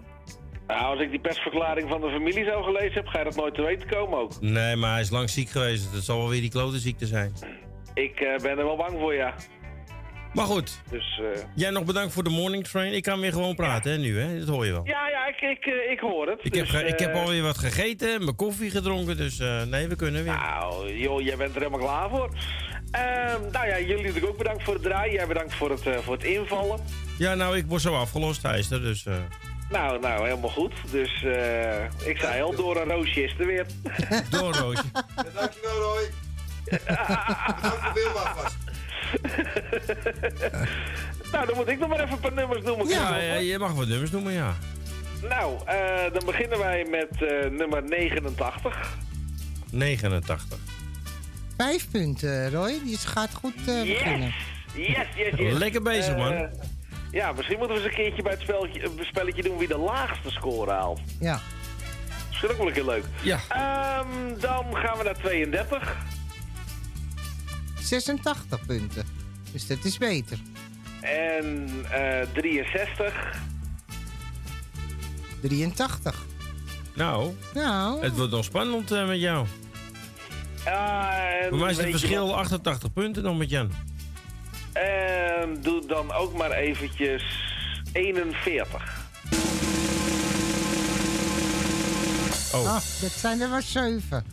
[0.67, 3.56] Nou, als ik die persverklaring van de familie zo gelezen heb, ga je dat nooit
[3.56, 4.41] te weten komen ook.
[4.41, 5.93] Nee, maar hij is lang ziek geweest.
[5.93, 7.34] Het zal wel weer die klote ziekte zijn.
[7.93, 9.34] Ik eh, ben er wel bang voor, ja.
[10.34, 12.93] Maar goed, Dus, eh, jij nog bedankt voor de morning train.
[12.93, 14.39] Ik kan weer gewoon praten, hè, nu, hè?
[14.39, 14.82] Dat hoor je wel.
[14.86, 16.39] ja, ja, ik, ik, eh, ik hoor het.
[16.43, 19.63] Ik heb, Dus, ik heb eh, alweer wat gegeten en mijn koffie gedronken, dus eh,
[19.63, 20.34] nee, we kunnen weer.
[20.34, 22.30] Nou, joh, jij bent er helemaal klaar voor.
[22.91, 25.13] Ehm, nou ja, jullie natuurlijk ook bedankt voor het draaien.
[25.13, 26.80] Jij bedankt voor het, eh, voor het invallen.
[27.17, 29.06] Ja, nou, ik word zo afgelost, hij is er, dus...
[29.06, 29.13] eh,
[29.69, 30.74] Nou, nou, helemaal goed.
[30.91, 33.65] Dus eh, ik zei al, door een roosje is er weer.
[34.30, 34.84] Door Roosje.
[35.34, 36.10] Dankjewel, Roy.
[36.76, 38.56] Bedankt voor Wilma vast.
[41.32, 42.88] nou, dan moet ik nog maar even een paar nummers noemen.
[42.88, 44.54] Ja, ja, je mag wat nummers noemen, ja.
[45.30, 48.97] Nou, eh, dan beginnen wij met eh, nummer 89.
[49.71, 50.58] 89.
[51.58, 52.80] Vijf punten, Roy.
[52.84, 54.34] Die gaat goed eh, beginnen.
[54.73, 55.54] Yes, yes, yes.
[55.58, 56.49] Lekker bezig, man.
[57.12, 59.78] Ja, misschien moeten we eens een keertje bij het spelletje, een spelletje doen wie de
[59.78, 60.99] laagste score haalt.
[61.19, 61.39] Ja.
[62.41, 63.04] Dat is ook wel een keer leuk.
[63.21, 63.39] Ja.
[63.49, 65.97] Ehm, dan gaan we naar 32.
[67.84, 69.06] 86 punten.
[69.52, 70.38] Dus dat is beter.
[71.02, 73.41] En eh 63.
[75.41, 76.26] 83.
[76.96, 78.02] Nou, Nou.
[78.04, 79.48] het wordt nog spannend eh, met jou.
[80.65, 81.10] Ah,
[81.50, 82.36] Voor mij is het verschil wat?
[82.36, 83.72] 88 punten dan met Jan.
[84.74, 87.24] En doe dan ook maar eventjes
[87.91, 89.02] 41.
[92.54, 92.65] Oh.
[92.65, 94.26] Ah, dat zijn er maar 7.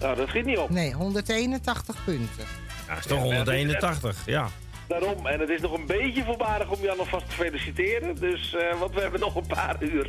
[0.00, 0.70] Nou, dat schiet niet op.
[0.70, 2.44] Nee, 181 punten.
[2.88, 4.48] Ja, is toch 181, ja.
[4.88, 8.14] Daarom, en het is nog een beetje voorbarig om Jan alvast te feliciteren.
[8.14, 10.08] Dus, eh, want we hebben nog een paar uur.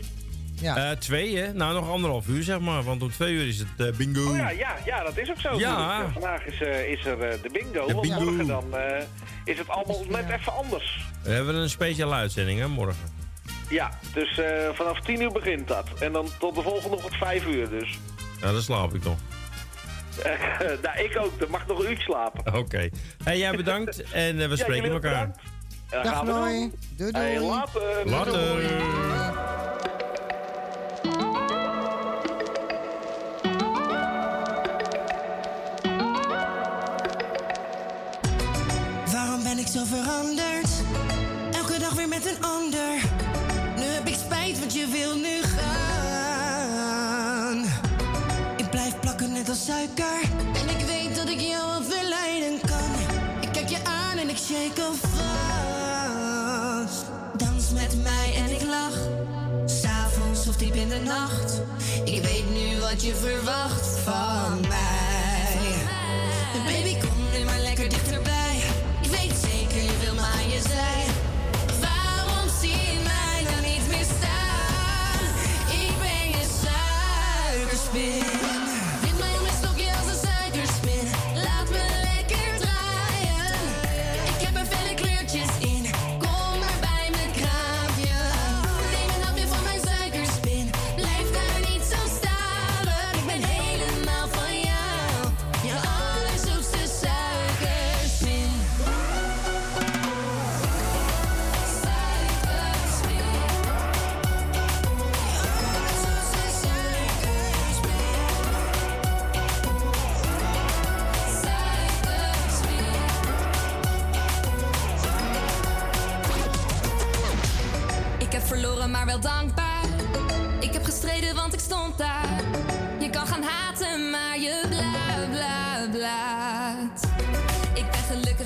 [0.63, 1.53] Eh, twee, hè?
[1.53, 2.83] Nou, nog anderhalf uur, zeg maar.
[2.83, 4.29] Want om twee uur is het eh, bingo.
[4.29, 5.57] Oh ja, ja, ja, dat is ook zo.
[5.59, 6.09] Ja.
[6.13, 7.87] Vandaag is, eh, is er eh, de bingo.
[7.87, 8.23] De want bingo.
[8.23, 9.03] morgen dan eh,
[9.45, 11.05] is het allemaal net even anders.
[11.23, 13.13] We hebben een speciale uitzending, hè, morgen.
[13.69, 15.87] Ja, dus eh, vanaf 10 uur begint dat.
[15.99, 17.99] En dan tot de volgende ochtend 5 uur dus.
[18.41, 19.17] Ja, dan slaap ik nog.
[20.83, 21.39] Nou, ik ook.
[21.39, 22.53] Dan mag nog een uurtje slapen.
[22.55, 22.89] Oké.
[23.23, 25.31] Hey, jij bedankt en eh, we Ja, spreken elkaar.
[25.89, 26.49] Dag gaan we Roy.
[26.51, 26.73] doen.
[26.97, 27.23] Doei doei.
[27.25, 27.81] Hey, later.
[28.05, 28.61] Later.
[39.11, 40.69] Waarom ben ik zo veranderd?
[41.51, 42.93] Elke dag weer met een ander.
[43.75, 45.84] Nu heb ik spijt, want je wil nu gaan.
[49.55, 50.21] Suiker.
[50.53, 52.91] En ik weet dat ik jou verleiden kan.
[53.41, 55.15] Ik kijk je aan en ik shake al vast.
[57.37, 58.97] Dans met mij en ik lach.
[59.65, 61.61] S'avonds of diep in de nacht.
[62.03, 65.73] Ik weet nu wat je verwacht van mij.
[66.65, 68.55] Baby, kom nu maar lekker dichterbij.
[69.01, 71.05] Ik weet zeker, je wil me aan je zij.
[71.81, 72.05] Waarom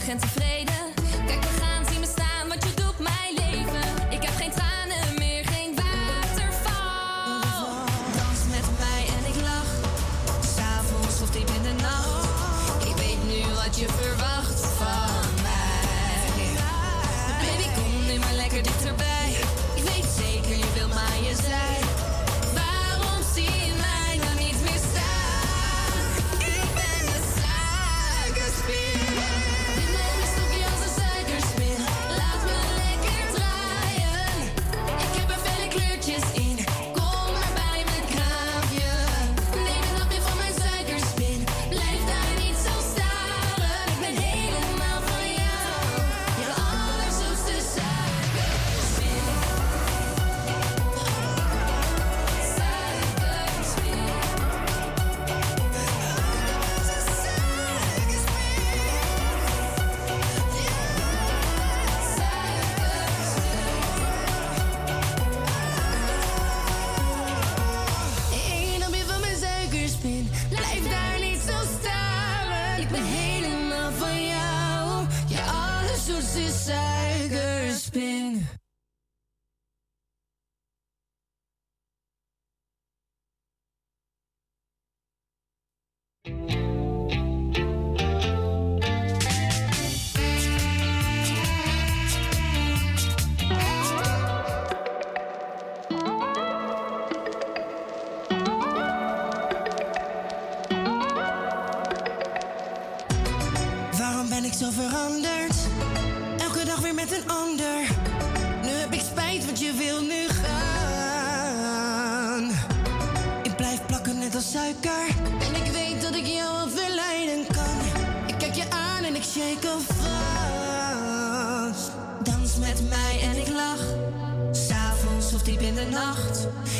[0.10, 0.49] Grenzen frei.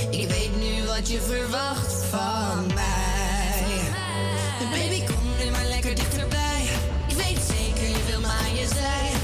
[0.10, 3.80] Ik weet nu wat je verwacht van mij.
[4.72, 6.64] Baby, kom nu maar lekker dichterbij.
[7.08, 9.19] Ik weet zeker, je wil maar je zij.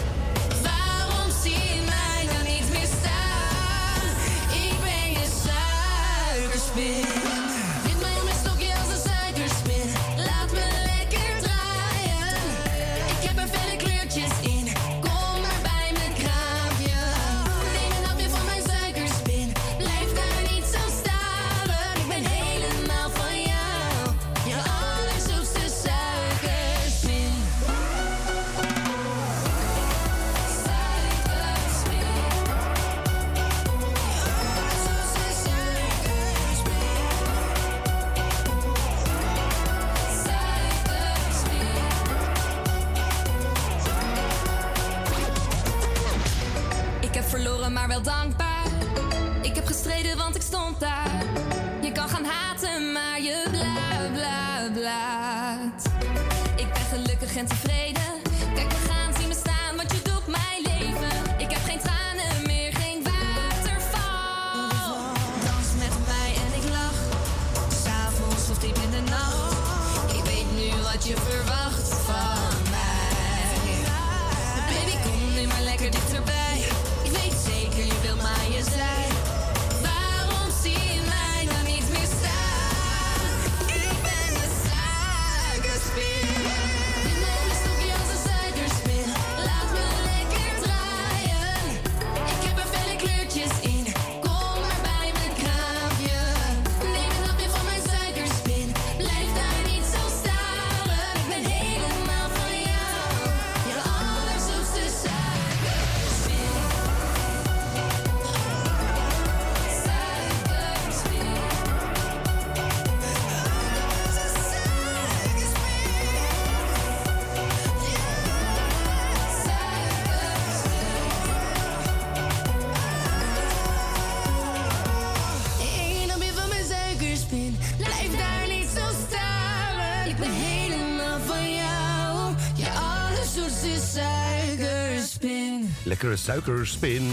[136.26, 137.12] Suikerspin.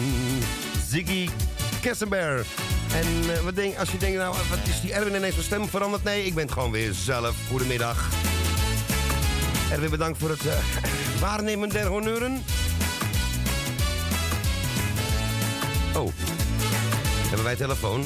[0.89, 1.29] Ziggy
[1.81, 2.47] Kessenberg.
[2.95, 5.69] En eh, wat denk, als je denkt, nou, wat is die Erwin ineens van stem
[5.69, 6.05] veranderd?
[6.05, 7.37] Nee, ik ben gewoon weer zelf.
[7.49, 8.09] Goedemiddag.
[9.71, 10.55] Erwin, bedankt voor het eh,
[11.21, 12.43] waarnemen der honneuren.
[15.97, 16.13] Oh,
[17.29, 18.05] hebben wij telefoon?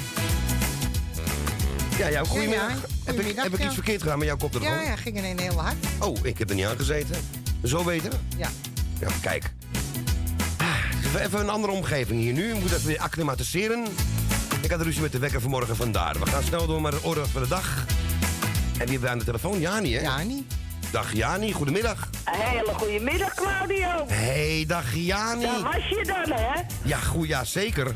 [1.99, 2.73] Ja, jouw goedemiddag.
[3.05, 4.77] Heb, ik, heb ik, iets verkeerd gedaan met jouw koptelefoon?
[4.77, 5.77] Ja, ja, ging ineens heel hard.
[5.99, 7.17] Oh, ik heb er niet aan gezeten.
[7.65, 8.11] Zo weten?
[8.37, 8.49] Ja.
[9.01, 9.56] Ja, kijk.
[11.19, 12.49] Even een andere omgeving hier nu.
[12.49, 13.85] We moeten even weer acclimatiseren.
[14.63, 16.19] Ik had ruzie met de wekker vanmorgen vandaar.
[16.19, 17.85] We gaan snel door naar de orde van de dag.
[18.79, 19.61] En wie hebben we aan de telefoon?
[19.61, 20.01] Jani, hè?
[20.01, 20.47] Jani.
[20.91, 22.09] Dag Jani, goedemiddag.
[22.25, 24.07] Een hele goede middag, Claudio.
[24.07, 25.43] Hey, dag Jani.
[25.43, 26.61] Daar was je dan, hè?
[26.83, 27.95] Ja, goed, ja, zeker.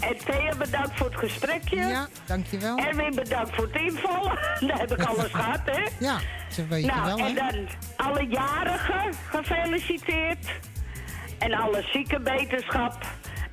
[0.00, 1.76] En Thea, bedankt voor het gesprekje.
[1.76, 2.76] Ja, dankjewel.
[2.76, 4.38] Erwin, bedankt voor het invallen.
[4.68, 5.88] Daar heb ik alles gehad, hè?
[5.98, 6.18] Ja,
[6.50, 7.34] ze weet nou, wel, en hè?
[7.34, 10.46] dan alle jarigen gefeliciteerd.
[11.40, 12.98] En alle ziekenbeterschap.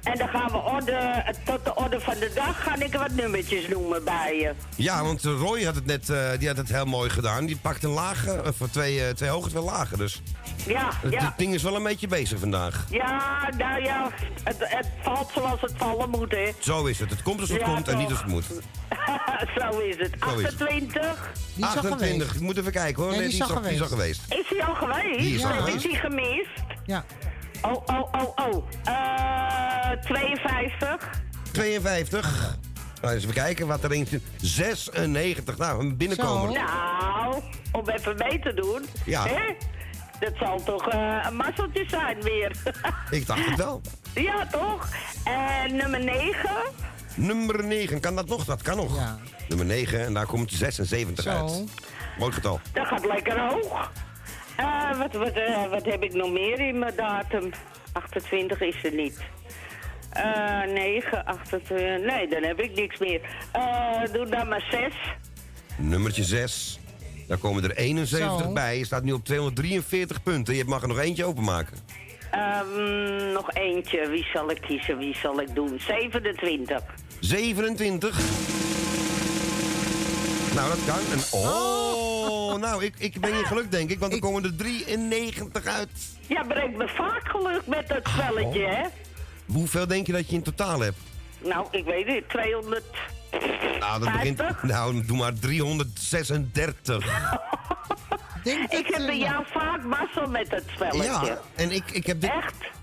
[0.04, 3.68] En dan gaan we orde, tot de orde van de dag ga ik wat nummertjes
[3.68, 4.54] noemen bij je.
[4.76, 7.46] Ja, want Roy had het net eh, die had het heel mooi gedaan.
[7.46, 9.98] Die pakt een lage, of twee, eh, twee hoge, twee lagen.
[9.98, 10.22] Dus
[10.66, 11.34] Ja, het ja.
[11.38, 12.86] ding is wel een beetje bezig vandaag.
[12.90, 14.10] Ja, nou ja,
[14.44, 16.52] het, het valt zoals het vallen moet, hè.
[16.60, 17.10] Zo is het.
[17.10, 18.46] Het komt als het Ja, komt en niet als het moet.
[19.58, 20.16] Zo is het.
[20.20, 20.62] Zo is het.
[20.62, 21.32] 28.
[21.60, 23.12] 28, ik moet even kijken hoor.
[23.12, 24.22] Nee, die is al die is al geweest.
[24.30, 25.20] Is hij al geweest?
[25.20, 25.76] Die is al geweest.
[25.76, 26.50] Is hij gemist?
[26.86, 27.06] Ja.
[27.62, 28.64] Oh, oh, oh, oh.
[28.84, 31.10] Eh 52.
[31.52, 32.58] 52.
[33.02, 34.22] Nou, eens even kijken wat er in zit.
[34.42, 35.58] 96.
[35.58, 36.52] Nou, een binnenkomer.
[36.52, 37.42] Nou,
[37.72, 38.86] om even mee te doen.
[39.06, 39.24] Ja.
[39.28, 39.56] Hè?
[40.20, 42.52] Dat zal toch eh, een mazzeltje zijn weer.
[43.10, 43.82] Ik dacht het wel.
[44.14, 44.88] ja, toch?
[45.24, 46.50] En nummer 9.
[47.16, 48.46] Nummer 9, kan dat nog?
[48.46, 49.00] Dat kan nog.
[49.48, 51.30] Nummer 9 en daar komt 76 Zo.
[51.30, 51.64] uit.
[52.18, 52.60] Mooi getal.
[52.74, 53.92] Dat gaat lekker hoog.
[54.58, 57.52] Eh, wat, wat, eh, wat heb ik nog meer in mijn datum?
[57.92, 59.20] 28 is er niet.
[60.10, 61.78] Eh 9, 28.
[62.06, 63.22] Nee, dan heb ik niks meer.
[63.52, 64.94] Eh doe dan maar 6.
[65.78, 66.80] Nummertje 6.
[67.28, 68.54] Daar komen er 71 Zo.
[68.54, 68.78] bij.
[68.78, 70.56] Je staat nu op 243 punten.
[70.56, 71.78] Je mag er nog eentje openmaken.
[72.32, 74.10] Ehm, nog eentje.
[74.10, 74.98] Wie zal ik kiezen?
[74.98, 75.80] Wie zal ik doen?
[75.80, 76.82] 27.
[77.20, 78.20] 27.
[80.58, 81.00] Nou, dat kan.
[81.12, 84.00] En, oh, nou, ik, ik ben in geluk, denk ik.
[84.00, 85.90] Want er komen er 93 uit.
[86.28, 88.84] Ja, brengt me vaak geluk met dat spelletje, hè?
[89.46, 90.98] Hoeveel denk je dat je in totaal hebt?
[91.40, 92.30] Nou, ik weet het.
[92.30, 92.84] 200.
[93.80, 94.62] Nou, dat begint.
[94.62, 97.06] Nou, doe maar 336.
[98.80, 101.26] ik heb bij jou vaak mazzel met dat spelletje.
[101.26, 102.32] Ja, en ik, ik heb dit,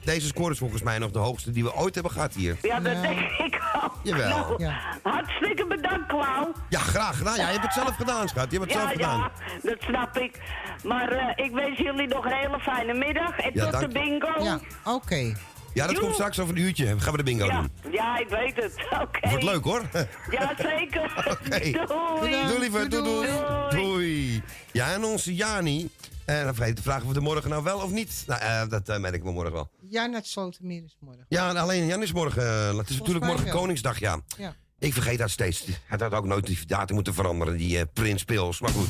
[0.05, 2.57] deze score is volgens mij nog de hoogste die we ooit hebben gehad hier.
[2.63, 3.84] Ja, dat denk ik ook.
[4.05, 4.55] Jawel.
[4.59, 6.53] Nou, Hartstikke bedankt, Klauw.
[6.69, 7.37] Ja, graag gedaan.
[7.37, 8.51] Ja, je hebt het zelf gedaan, schat.
[8.51, 9.19] Je hebt het ja, zelf gedaan.
[9.19, 9.31] ja,
[9.71, 10.41] dat snap ik.
[10.85, 13.39] Maar eh, ik wens jullie nog een hele fijne middag.
[13.39, 14.43] En Ja, tot de bingo.
[14.45, 15.35] Ja, oké.
[15.75, 16.01] Ja, dat Joe.
[16.03, 17.01] komt straks over een uurtje.
[17.01, 17.71] Gaan we de bingo Ja, doen.
[17.93, 18.75] ja, ik weet het.
[19.03, 19.29] Oké.
[19.29, 19.83] Wordt leuk hoor.
[20.31, 21.03] Ja, zeker.
[21.41, 21.59] Oké.
[21.59, 22.47] Doei.
[22.47, 23.29] Doei lieve, doei doei.
[23.71, 23.83] Doei.
[23.83, 24.43] Doei.
[24.73, 25.91] Ja, en onze Jani.
[26.25, 28.25] En dan vergeet te vragen of we er morgen nou wel of niet.
[28.27, 29.71] Nou, eh, dat eh merk ik me morgen wel.
[29.95, 31.25] Jan uit Slotermeer is morgen.
[31.29, 32.43] Ja, en alleen Jan is morgen.
[32.43, 33.55] eh, het is natuurlijk morgen wel.
[33.55, 34.21] Koningsdag, ja.
[34.37, 34.55] Ja.
[34.79, 35.65] Ik vergeet dat steeds.
[35.65, 38.61] Hij had ook nooit die datum moeten veranderen, die eh, Prins Pils.
[38.61, 38.89] Maar goed.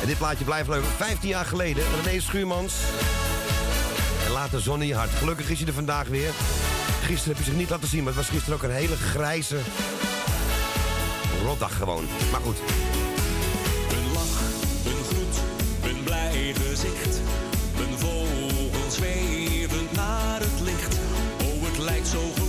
[0.00, 0.84] En dit plaatje blijft leuk.
[0.84, 2.74] 15 jaar geleden, René Schuurmans.
[4.26, 5.10] En laat de zon in je hart.
[5.10, 6.30] Gelukkig is hij er vandaag weer.
[7.02, 9.58] Gisteren heb je zich niet laten zien, maar het was gisteren ook een hele grijze
[11.42, 12.04] rotdag gewoon.
[12.30, 12.56] Maar goed.
[13.90, 14.40] Een lach,
[14.84, 15.36] een groet,
[15.90, 17.20] een blij gezicht.
[22.06, 22.45] Zo gewoon.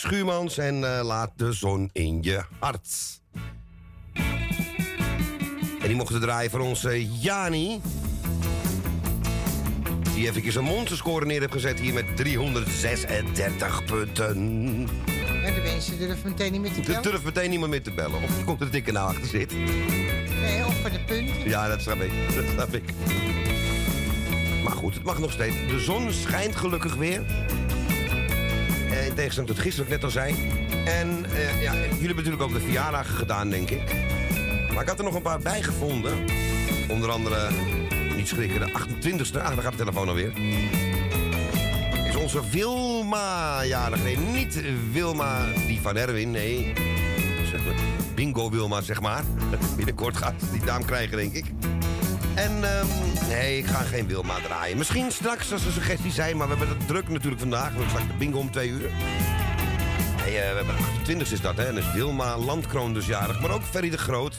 [0.00, 3.20] Schuurmans en eh, Laat de zon in je hart.
[5.80, 7.80] En die mochten draaien voor onze Jani.
[10.14, 14.36] Die even zijn monsterscore neer heeft gezet hier met 336 punten.
[15.44, 17.02] En de mensen durven meteen niet meer te bellen.
[17.02, 18.22] durft meteen niemand meer te bellen.
[18.22, 19.52] Of komt er een dikke nou achter zit.
[19.52, 21.48] Nee, of voor de punten.
[21.48, 22.12] Ja, dat snap ik.
[22.34, 22.84] Dat snap ik.
[24.64, 25.56] Maar goed, het mag nog steeds.
[25.68, 27.22] De zon schijnt gelukkig weer.
[28.90, 30.34] Eh, in tegenstelling tot gisteren, net al zei.
[30.84, 33.82] En eh, ja, jullie hebben natuurlijk ook de verjaardagen gedaan, denk ik.
[34.72, 36.24] Maar ik had er nog een paar bijgevonden.
[36.88, 37.48] Onder andere,
[38.16, 39.42] niet schrikken, de 28e.
[39.42, 40.32] Ah, daar gaat de telefoon alweer.
[42.08, 44.02] Is onze Wilma jarig.
[44.02, 44.62] Nee, niet
[44.92, 46.72] Wilma die van Erwin, nee.
[48.14, 49.22] Bingo Wilma, zeg maar.
[49.76, 51.44] Binnenkort gaat die naam krijgen, denk ik.
[52.34, 52.86] En ehm,
[53.28, 54.78] nee, ik ga geen Wilma draaien.
[54.78, 57.68] Misschien straks als er suggesties zijn, maar we hebben het druk natuurlijk vandaag.
[57.68, 58.90] We hebben straks de bingo om twee uur.
[60.24, 61.64] Nee, eh, we hebben 28 is dat, hè.
[61.64, 63.40] En is Wilma Landkroon dus jarig.
[63.40, 64.38] Maar ook Ferry de Groot.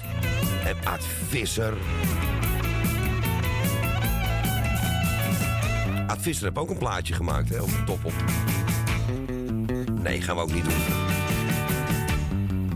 [0.65, 1.73] En Aad Visser.
[6.07, 7.61] Aad Visser heeft ook een plaatje gemaakt, hè.
[7.61, 8.13] Over top op.
[10.01, 10.73] Nee, gaan we ook niet doen.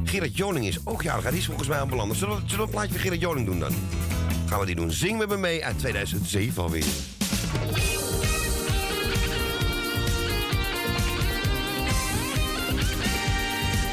[0.04, 1.30] Gerard Joning is ook jarig.
[1.30, 2.18] Die is volgens mij aan belanden.
[2.18, 3.74] Zullen we, zullen we een plaatje van Gerard Joning doen dan?
[4.56, 4.92] Gaan we die doen.
[4.92, 6.84] Zing met me mee uit 2007 alweer.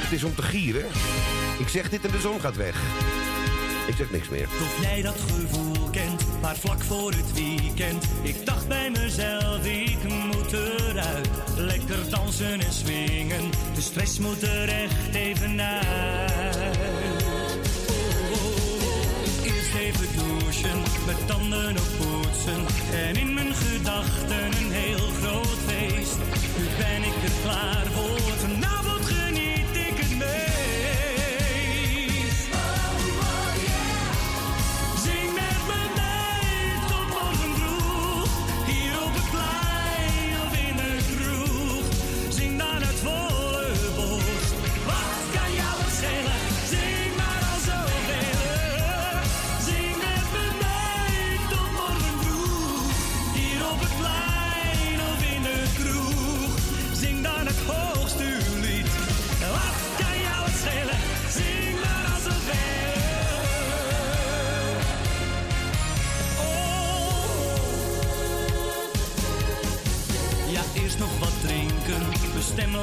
[0.03, 0.85] Het is om te gieren.
[1.59, 2.77] Ik zeg dit en de zon gaat weg.
[3.87, 4.43] Ik zeg niks meer.
[4.43, 8.05] Of jij dat gevoel kent, maar vlak voor het weekend.
[8.23, 11.29] Ik dacht bij mezelf, ik moet eruit.
[11.57, 16.62] Lekker dansen en swingen, de stress moet er echt even uit.
[20.03, 22.67] Even douchen, met tanden op poetsen.
[22.93, 26.19] En in mijn gedachten een heel groot feest.
[26.57, 28.82] Nu ben ik er klaar voor, vanavond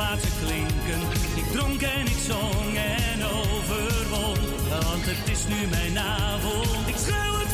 [0.10, 1.02] laten klinken.
[1.36, 4.40] Ik dronk en ik zong en overwon,
[4.70, 6.88] want het is nu mijn avond.
[6.88, 7.49] Ik schreeuw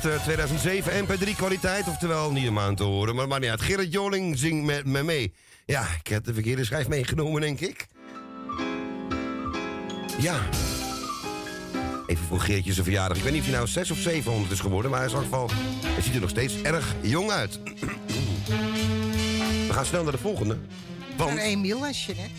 [0.00, 1.88] 2007 eh, MP3 kwaliteit.
[1.88, 3.60] Oftewel, niet helemaal te horen, maar maar niet uit.
[3.60, 5.34] Gerrit Joling zingt met me mee.
[5.66, 7.86] Ja, ik heb de verkeerde schijf meegenomen, denk ik.
[10.18, 10.40] Ja.
[12.06, 13.16] Even voor Geertje zijn verjaardag.
[13.16, 15.30] Ik weet niet of hij nou 6 of 700 is geworden, maar hij in ieder
[15.30, 15.50] geval...
[15.84, 17.60] Hij ziet er nog steeds erg jong uit.
[19.66, 20.58] We gaan snel naar de volgende.
[21.16, 21.30] Want...
[21.30, 21.90] een Emiel hè?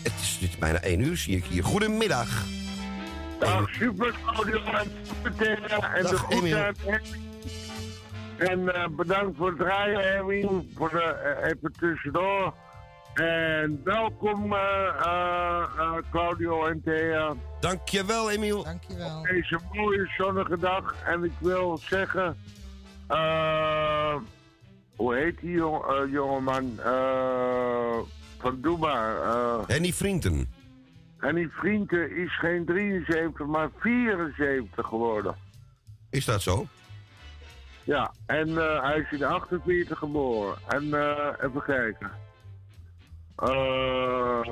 [0.02, 1.64] Het is, bijna 1 uur, zie ik hier.
[1.64, 2.44] Goedemiddag.
[3.38, 4.14] Dag, super,
[5.94, 6.74] en de goede
[8.38, 12.54] en eh, bedankt voor het draaien, Erwin, voor de, eh, even tussendoor.
[13.14, 17.34] En welkom, eh, Claudio en Thea.
[17.60, 18.64] Dankjewel, Emiel.
[18.64, 19.18] Dankjewel.
[19.18, 20.94] Op deze mooie zonnige dag.
[21.06, 22.36] En ik wil zeggen,
[23.08, 24.14] eh,
[24.96, 26.78] hoe heet die jong, jongeman?
[26.84, 27.98] Eh,
[28.38, 29.16] van Doe maar.
[29.22, 30.52] eh, Henny Vrienden.
[31.20, 35.34] en die vrienden is geen 73, maar 74 geworden.
[36.10, 36.66] Is dat zo?
[37.88, 40.58] Ja, en eh, hij is in 48 geboren.
[40.68, 42.10] En eh, even kijken.
[43.36, 44.48] Eh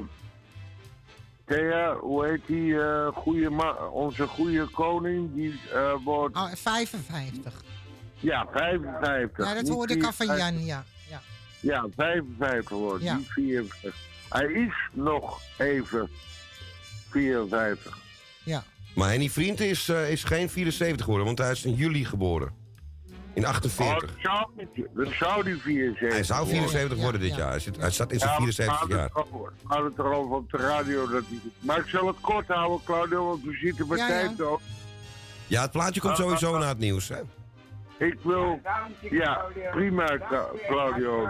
[1.45, 2.75] Thea, hoe heet die
[3.13, 5.35] goede ma- onze goede koning?
[5.35, 6.37] Die eh, wordt...
[6.37, 7.63] Oh, 55.
[8.19, 9.47] Ja, 55.
[9.47, 10.39] Ja, dat hoorde ik al van 54.
[10.57, 10.85] Jan, ja.
[11.11, 11.21] ja.
[11.61, 13.17] Ja, 55 wordt, Ja.
[13.17, 13.95] niet 54.
[14.29, 16.09] Hij is nog even
[17.11, 17.99] 54.
[18.45, 18.63] Ja.
[18.95, 22.65] Maar Henny Vrienden is, eh, is geen 74 geworden, want hij is in juli geboren.
[23.37, 24.01] In Oh, 48.
[24.01, 27.03] dat zou, niet- dat zou die 74 hij zou 74 worden.
[27.03, 27.51] worden dit jaar.
[27.51, 29.11] Hij, zit, hij staat in zijn 74 jaar.
[29.15, 31.01] We hadden het erover op de radio.
[31.09, 34.43] Dat hij, maar ik zal het kort houden, Claudio, want we zitten bij Ja, tijd
[34.43, 34.61] ook.
[35.47, 37.09] Ja, het plaatje komt sowieso na het nieuws.
[37.09, 37.21] Hè?
[38.07, 38.61] Ik wil...
[39.11, 41.29] Ja, prima, Cla- Claudio.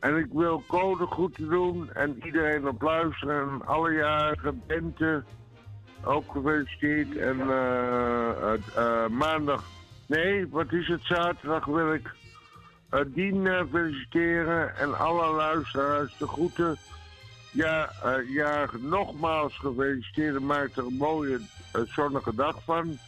[0.00, 3.48] En ik wil code goed doen en iedereen op luisteren.
[3.50, 5.24] En alle jarigen, Bente,
[6.04, 7.16] ook gefeliciteerd.
[7.16, 9.64] En eh, eh, maandag,
[10.10, 12.10] nee, wat is het, zaterdag wil ik
[12.90, 14.76] eh, Dien feliciteren.
[14.76, 16.76] En alle luisteraars de groeten.
[17.52, 20.40] Ja, eh, ja, nogmaals gefeliciteerd.
[20.40, 21.40] Maak er een mooie
[21.72, 22.98] eh, zonnige dag van.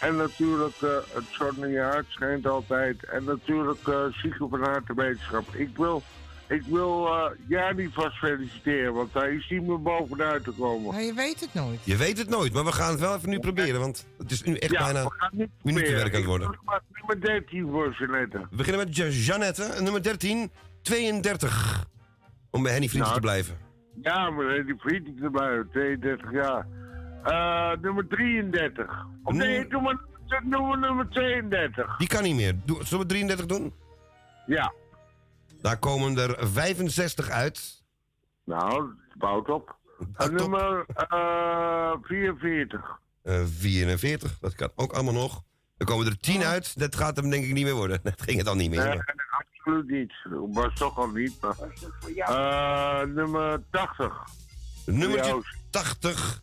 [0.00, 0.76] En natuurlijk,
[1.12, 3.04] het zonnige hart schijnt altijd.
[3.04, 5.54] En natuurlijk, zieken van harte wetenschap.
[5.54, 6.02] Ik wil,
[6.50, 10.92] ik wil eh Jani vast feliciteren, want hij is niet meer bovenuit te komen.
[10.92, 11.80] Maar je weet het nooit.
[11.84, 14.42] Je weet het nooit, maar we gaan het wel even nu proberen, want het is
[14.42, 16.50] nu echt Ja, bijna we gaan niet minutenwerk aan het worden.
[16.52, 16.58] Ik
[16.92, 18.38] nummer 13 voor Jeanette.
[18.50, 18.96] We beginnen met
[19.26, 20.50] Jeannette, nummer 13,
[20.82, 21.84] 32.
[22.50, 23.56] Om bij Henny Vrienden Nou, te blijven.
[24.02, 26.66] Ja, maar die vrienden erbij, 32 jaar.
[27.24, 29.06] Eh, nummer 33.
[29.22, 29.98] Of nee, doe maar,
[30.44, 31.96] doe maar nummer 32.
[31.96, 32.54] Die kan niet meer.
[32.64, 33.72] Doe, zullen we 33 doen?
[34.46, 34.72] Ja.
[35.62, 37.82] Daar komen er 65 uit.
[38.44, 39.76] Nou, bouwt op.
[40.16, 42.98] En nummer eh 44.
[43.22, 45.42] Eh, 44, dat kan ook allemaal nog.
[45.76, 46.78] Er komen er 10 uit.
[46.78, 48.00] Dat gaat hem denk ik niet meer worden.
[48.02, 48.88] Dat ging het al niet meer.
[48.88, 49.00] Nee,
[49.38, 50.12] absoluut niet.
[50.52, 51.40] Was toch al niet.
[51.40, 51.56] Maar,
[52.16, 54.12] Eh, nummer 80.
[54.86, 55.56] Nummertje Joost.
[55.70, 56.42] 80.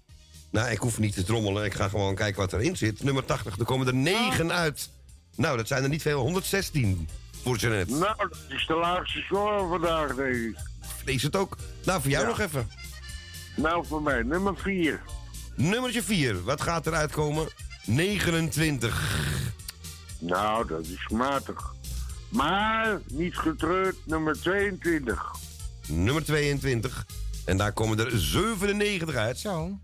[0.52, 1.66] Nou, ik hoef niet te trommelen.
[1.66, 3.04] Ik ga gewoon kijken wat erin zit.
[3.04, 4.90] Nummer 80, er komen er 9 uit.
[5.36, 6.22] Nou, dat zijn er niet veel.
[6.22, 7.08] 116
[7.44, 7.94] voor Jeannette.
[7.94, 10.56] Nou, dat is de laagste score vandaag, denk ik.
[11.06, 11.58] Lees het ook.
[11.86, 12.30] Nou, voor jou Ja.
[12.30, 12.70] nog even.
[13.56, 15.02] Nou, voor mij, nummer 4.
[15.56, 16.44] Nummertje 4.
[16.44, 17.48] Wat gaat eruit komen?
[17.86, 19.02] 29.
[20.20, 21.74] Nou, dat is matig.
[22.30, 25.32] Maar, niet getreurd, nummer 22.
[25.88, 27.06] Nummer 22.
[27.46, 29.38] En daar komen er 97 uit.
[29.40, 29.80] Zo.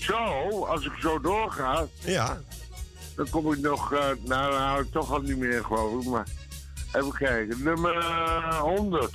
[0.00, 1.86] Zo, als ik zo doorga...
[2.04, 2.40] Ja.
[3.16, 3.92] Dan kom ik nog...
[3.92, 6.08] eh, nou, dan hou ik toch al niet meer, geloof ik.
[6.10, 6.26] Maar
[6.94, 7.62] even kijken.
[7.62, 9.12] Nummer eh, 100.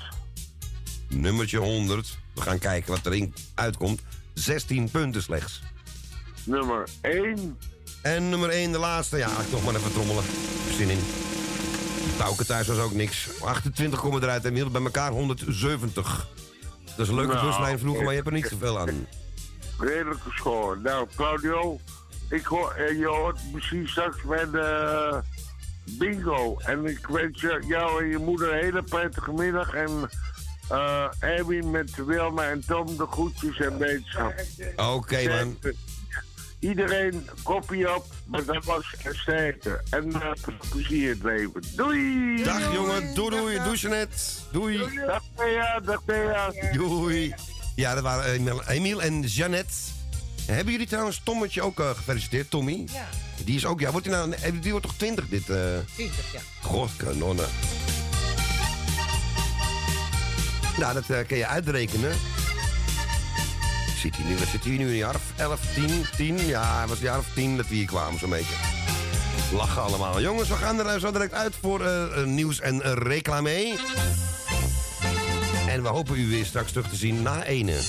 [1.07, 2.17] Nummertje 100.
[2.33, 4.01] We gaan kijken wat erin uitkomt.
[4.33, 5.61] 16 punten slechts.
[6.43, 7.57] Nummer 1.
[8.01, 9.17] En nummer 1, de laatste.
[9.17, 10.23] Ja, ik nog maar even trommelen.
[10.77, 10.99] Zin in.
[12.17, 13.41] Pauken thuis was ook niks.
[13.41, 16.27] 28 komen eruit en we bij elkaar 170.
[16.85, 18.87] Dat is een leuke Nou, buslijn vroeger, maar je hebt er niet zoveel aan.
[19.79, 20.79] Redelijke score.
[20.79, 21.79] Nou, Claudio,
[22.29, 25.21] ik hoor, eh, je hoort misschien straks bij de
[25.97, 26.57] bingo.
[26.59, 29.73] En ik wens je- jou en je moeder een hele prettige middag.
[29.73, 30.09] En
[30.69, 34.33] eh Erwin met Wilma en Tom de groetjes en wetenschap.
[34.75, 35.57] Oké, man.
[36.59, 39.81] Iedereen, kopie op, maar dat was sterkte.
[39.89, 41.63] En eh, veel plezier in het leven.
[41.75, 42.43] Doei!
[42.43, 44.17] Dag jongen, doei doei, doei Jeanette.
[44.51, 44.77] Doei.
[45.05, 46.51] Dag Thea, dag Thea.
[46.73, 47.33] Doei.
[47.75, 49.73] Ja, dat waren Emiel- en Jeannette.
[50.45, 52.87] Hebben jullie trouwens Tommetje ook eh, gefeliciteerd, Tommy?
[52.91, 53.07] Ja.
[53.49, 55.49] Die is ook, ja, wordt die nou, eh, die wordt toch 20 dit?
[55.49, 55.57] eh
[55.93, 56.39] 20, ja.
[56.61, 57.47] God, kanonnen.
[60.77, 62.11] Nou, dat eh, kun je uitrekenen.
[63.97, 64.87] Zit hij nu, wat zit hij nu?
[64.87, 66.45] Een jaar of 11, 10, 10?
[66.45, 68.53] Ja, hij was een jaar of 10 dat we hier kwamen, zo'n beetje.
[69.53, 70.21] Lachen allemaal.
[70.21, 73.77] Jongens, we gaan er eh, zo direct uit voor eh, eh, nieuws en eh, reclame.
[75.67, 77.79] En we hopen u weer straks terug te zien na ene.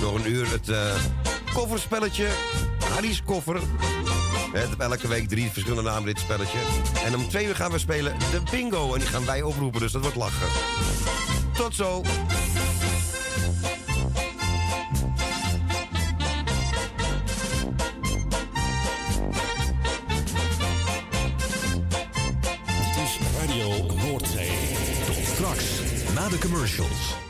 [0.00, 0.94] Nog een uur het eh,
[1.54, 2.28] kofferspelletje.
[2.94, 3.60] Harry's koffer.
[4.78, 6.58] Elke week drie verschillende namen dit spelletje.
[7.04, 8.94] En om twee uur gaan we spelen de bingo.
[8.94, 10.46] En die gaan wij oproepen, dus dat wordt lachen.
[11.54, 12.02] Tot zo.
[22.66, 24.50] Dit is Radio Noordzee.
[25.06, 25.64] Tot straks,
[26.14, 27.29] na de commercials.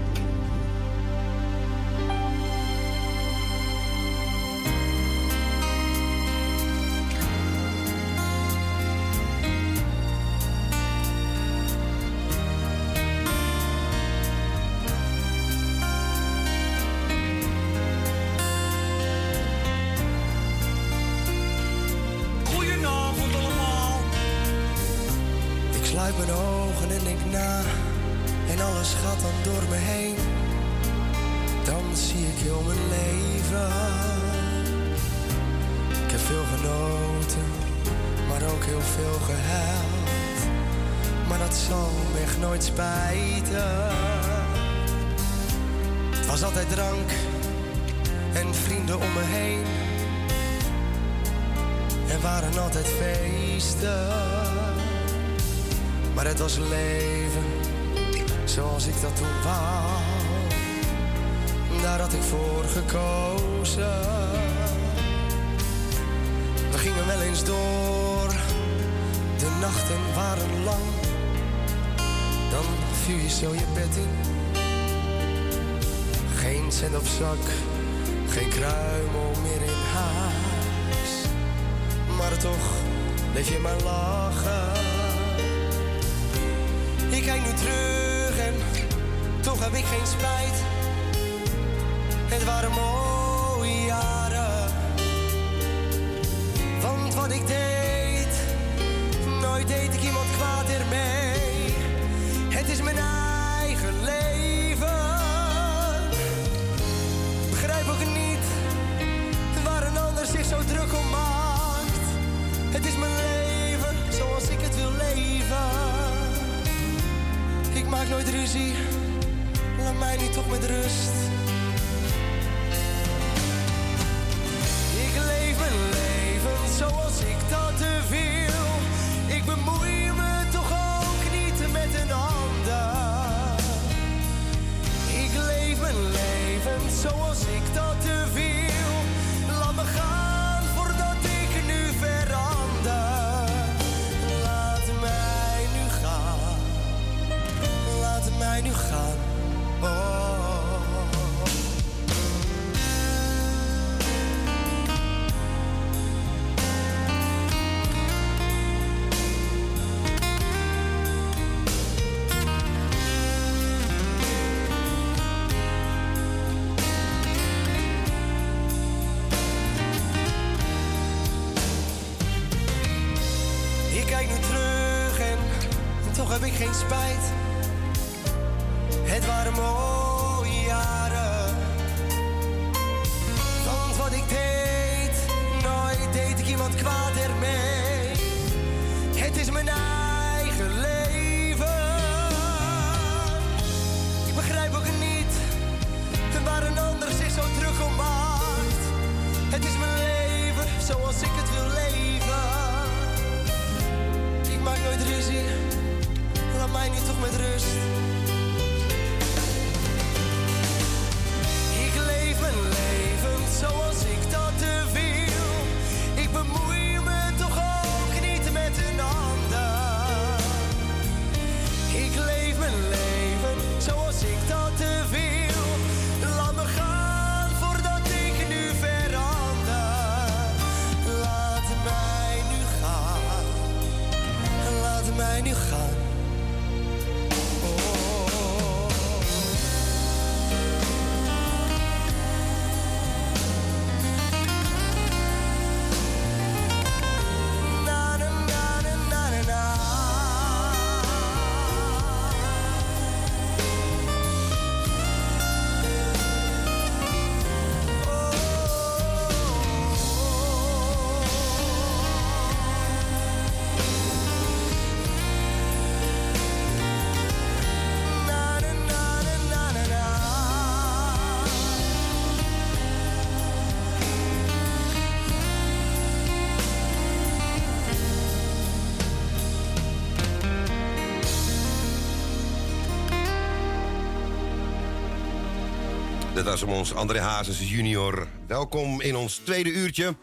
[286.43, 288.27] Dat was om ons André Hazes junior.
[288.47, 290.15] Welkom in ons tweede uurtje.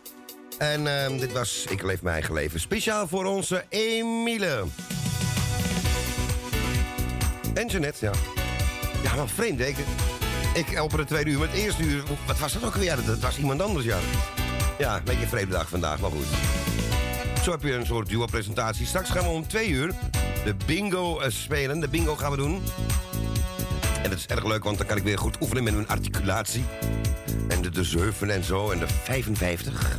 [0.58, 2.60] En ehm, dit was Ik Leef Mijn Eigen Leven.
[2.60, 4.64] Speciaal voor onze Emile.
[7.54, 8.12] En Jeannette, ja.
[9.02, 9.60] Ja, maar vreemd?
[9.60, 12.02] Ik, op het tweede uur, maar het eerste uur...
[12.26, 13.04] Wat was dat ook weer?
[13.06, 13.98] Dat was iemand anders, ja.
[14.78, 16.26] Ja, een beetje een vreemde dag vandaag, maar goed.
[17.42, 18.86] Zo heb je een soort duo-presentatie.
[18.86, 19.94] Straks gaan we om twee uur
[20.44, 21.80] de bingo eh, spelen.
[21.80, 22.62] De bingo gaan we doen.
[24.28, 26.64] Erg leuk, want dan kan ik weer goed oefenen met mijn articulatie.
[27.48, 29.98] En de, de 7 en zo, en de 55.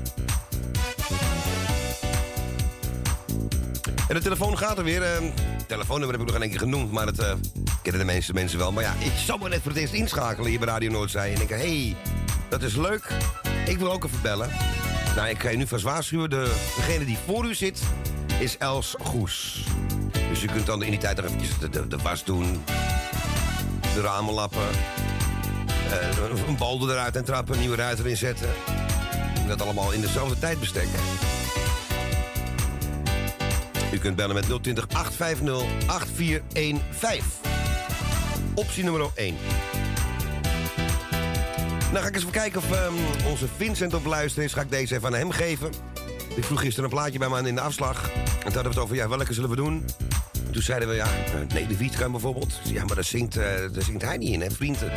[4.07, 5.03] En de telefoon gaat er weer.
[5.03, 5.23] eh,
[5.67, 7.33] telefoonnummer heb ik nog één keer genoemd, maar dat eh,
[7.81, 8.71] kennen de meeste mensen wel.
[8.71, 11.33] Maar ja, ik zou maar net voor het eerst inschakelen hier bij Radio Noordzij.
[11.33, 11.95] En ik denk, hé, hey,
[12.49, 13.07] dat is leuk.
[13.65, 14.49] Ik wil ook even bellen.
[15.15, 16.29] Nou, ik ga je nu vast waarschuwen.
[16.29, 17.81] De, degene die voor u zit,
[18.39, 19.63] is Els Goes.
[20.29, 22.63] Dus u kunt dan in die tijd nog eventjes de, de, de was doen.
[23.93, 24.69] De ramen lappen.
[25.91, 28.49] eh, een bal eruit en trappen, een nieuwe ruiter inzetten.
[29.41, 30.87] En dat allemaal in dezelfde tijdbestek.
[33.91, 37.23] U kunt bellen met 020 850 8415.
[38.53, 39.35] Optie nummer 1.
[41.91, 42.93] Nou ga ik eens even kijken of ehm,
[43.29, 44.53] onze Vincent op luisteren is.
[44.53, 45.71] Ga ik deze even aan hem geven.
[46.35, 48.09] Ik vroeg gisteren een plaatje bij me aan in de afslag.
[48.09, 48.11] En
[48.43, 49.85] toen hadden we het over, ja, welke zullen we doen?
[50.49, 52.59] En toen zeiden we, ja, eh, nee, de Wietruim bijvoorbeeld.
[52.63, 54.91] Ja, maar daar zingt, eh, daar zingt hij niet in, hè, vrienden.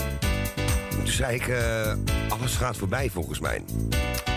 [0.90, 1.94] Toen zei ik, eh,
[2.28, 3.64] alles gaat voorbij volgens mij.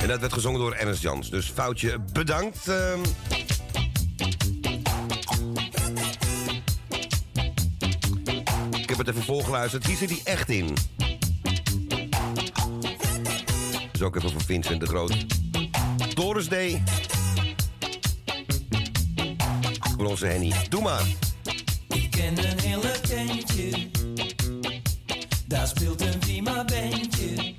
[0.01, 1.29] En dat werd gezongen door Ernst Jans.
[1.29, 2.67] Dus foutje bedankt.
[2.67, 2.99] ehm.
[8.81, 9.85] Ik heb het even voorgeluisterd.
[9.85, 10.73] Hier zit hij echt in.
[13.91, 15.25] Dus ook even voor Vincent de Groot.
[16.15, 16.83] Doris Day.
[20.03, 20.53] Onze Henny.
[20.69, 21.03] Doe maar.
[21.87, 23.89] Ik ken een hele tentje,
[25.47, 27.55] daar speelt een prima bandje.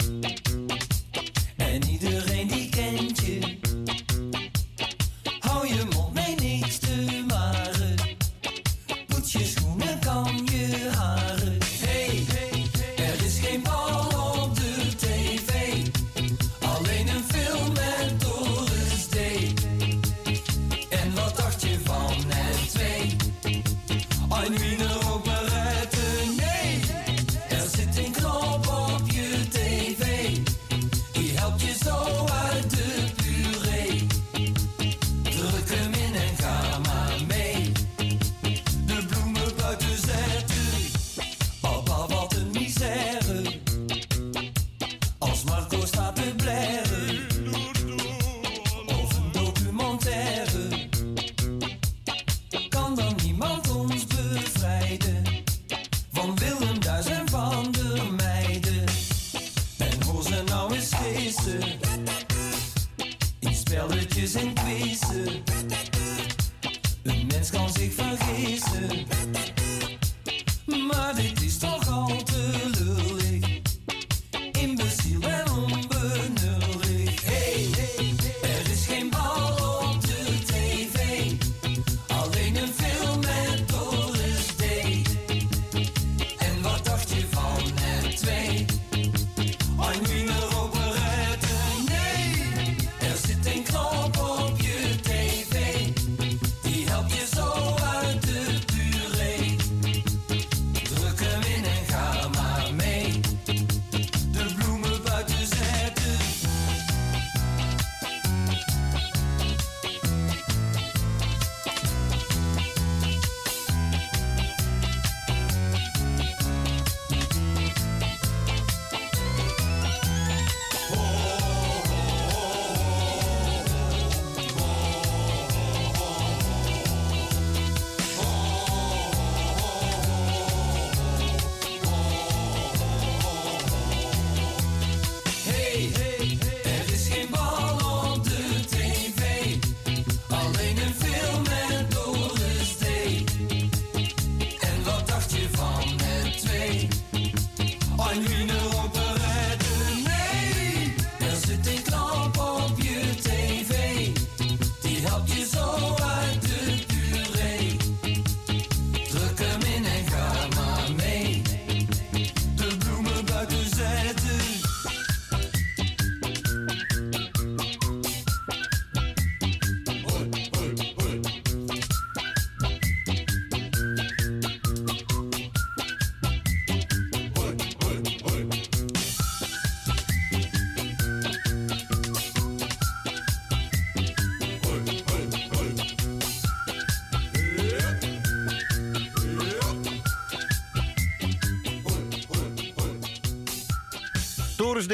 [146.81, 148.56] Het twee?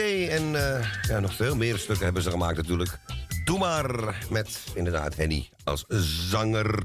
[0.01, 2.99] En eh, ja, nog veel meer stukken hebben ze gemaakt natuurlijk.
[3.45, 5.85] Doe maar met inderdaad Henny als
[6.29, 6.83] zanger.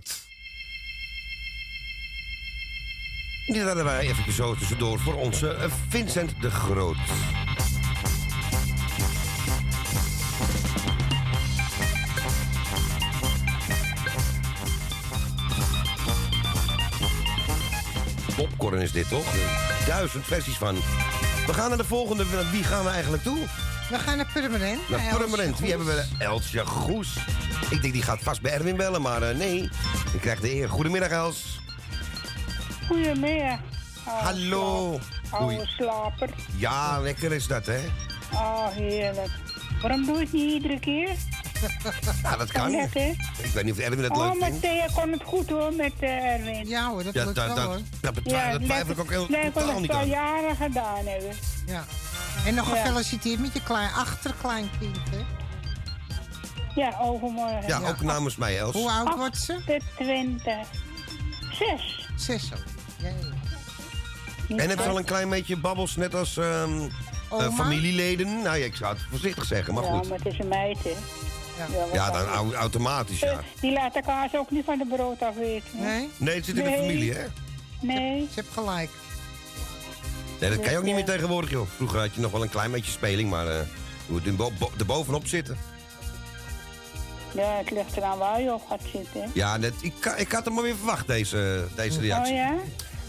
[3.46, 6.98] Dit hadden wij even zo tussendoor voor onze eh, Vincent de Groot.
[18.36, 19.26] Popcorn is dit toch?
[19.86, 20.78] Duizend versies van.
[21.48, 22.26] We gaan naar de volgende.
[22.52, 23.38] Wie gaan we eigenlijk toe?
[23.90, 24.90] We gaan naar Purmerend.
[24.90, 25.60] Naar Purmerend.
[25.60, 26.04] Wie hebben we?
[26.18, 27.18] Elsje Goes.
[27.70, 29.70] Ik denk die gaat vast bij Erwin bellen, maar eh, nee.
[30.14, 30.70] Ik krijg de eer.
[30.70, 31.60] Goedemiddag Els.
[32.88, 33.60] Goedemiddag.
[34.04, 35.00] Hallo.
[35.30, 36.30] Oude slaper.
[36.56, 37.80] Ja, lekker is dat, hè?
[38.34, 39.32] Oh, heerlijk.
[39.82, 41.10] Waarom doe je het niet iedere keer?
[42.24, 42.72] Ja, dat kan.
[42.72, 43.02] Lekker.
[43.42, 44.62] Ik weet niet of Erwin het Oh, leuk maar vindt.
[44.62, 46.68] Thea kon het goed hoor met eh, Erwin.
[46.68, 47.80] Ja hoor, dat Ja, lukt wel dat- hoor.
[48.02, 50.08] dat betwi- dat twijfel ik ook heel totaal het niet al aan.
[50.08, 51.32] jaren gedaan hebben.
[51.68, 51.84] Ja.
[52.46, 52.76] En nog Ja.
[52.82, 55.20] gefeliciteerd met je klein achterkleinkind, hè?
[56.76, 57.68] Ja, overmorgen.
[57.68, 58.74] Ja, ook namens mij, Els.
[58.76, 59.54] Hoe oud wordt ze?
[59.54, 60.68] 28.
[61.52, 62.08] Zes.
[62.16, 62.64] Zes ook.
[64.48, 64.58] Jee.
[64.58, 66.80] En heb je al een klein beetje babbels, net als ehm,
[67.30, 67.52] Oma?
[67.52, 68.42] familieleden.
[68.42, 70.10] Nou ja, ik zou het voorzichtig zeggen, maar ja, goed.
[70.10, 70.94] maar het is een meid, hè.
[71.94, 72.24] Ja, dan?
[72.26, 73.32] dan au- automatisch, ja.
[73.32, 75.70] Eh, Die laat de kaas ook niet van de brood afweten.
[75.74, 76.10] Nee?
[76.18, 76.80] Nee, het zit in de Nee.
[76.80, 77.26] familie, hè?
[77.82, 78.20] Nee.
[78.34, 78.90] Ze hebt gelijk.
[80.40, 81.68] Nee, dat kan je ook niet meer tegenwoordig, joh.
[81.76, 83.56] Vroeger had je nog wel een klein beetje speling, maar eh
[84.06, 85.58] je moet er bo- bo- er bovenop zitten.
[87.34, 89.22] Ja, het ligt eraan waar je op gaat zitten.
[89.22, 89.28] hè.
[89.34, 92.34] Ja, net, ik, ka- ik had hem maar weer verwacht, deze, deze reactie.
[92.34, 92.54] Oh ja?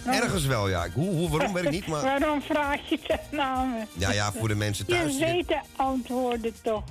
[0.04, 0.86] Nou, Ergens wel, ja.
[0.94, 2.02] Hoe, hoe, waarom, weet ik niet, maar...
[2.18, 3.66] Waarom vraag je dat nou?
[3.68, 3.82] me?
[3.92, 5.18] Ja, ja, voor de mensen thuis.
[5.18, 6.82] Je weet de antwoorden toch?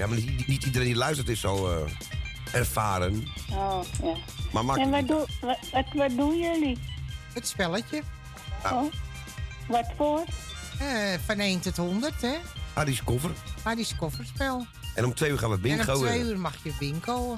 [0.00, 1.92] Ja, maar niet, niet iedereen die luistert is zo eh,
[2.52, 3.26] ervaren.
[3.52, 4.14] Oh, ja.
[4.62, 6.78] Maar en wat, doe, wat, wat, wat doen jullie?
[7.32, 8.02] Het spelletje.
[8.64, 8.92] Oh.
[9.68, 10.24] Wat voor?
[10.78, 12.34] Eh, van 1 tot 100, hè?
[12.72, 13.30] Addis koffer.
[13.62, 14.66] Addis kofferspel.
[14.94, 15.92] En om twee uur gaan we En bingo.
[15.92, 16.26] om twee eh.
[16.26, 17.36] uur mag je bingo.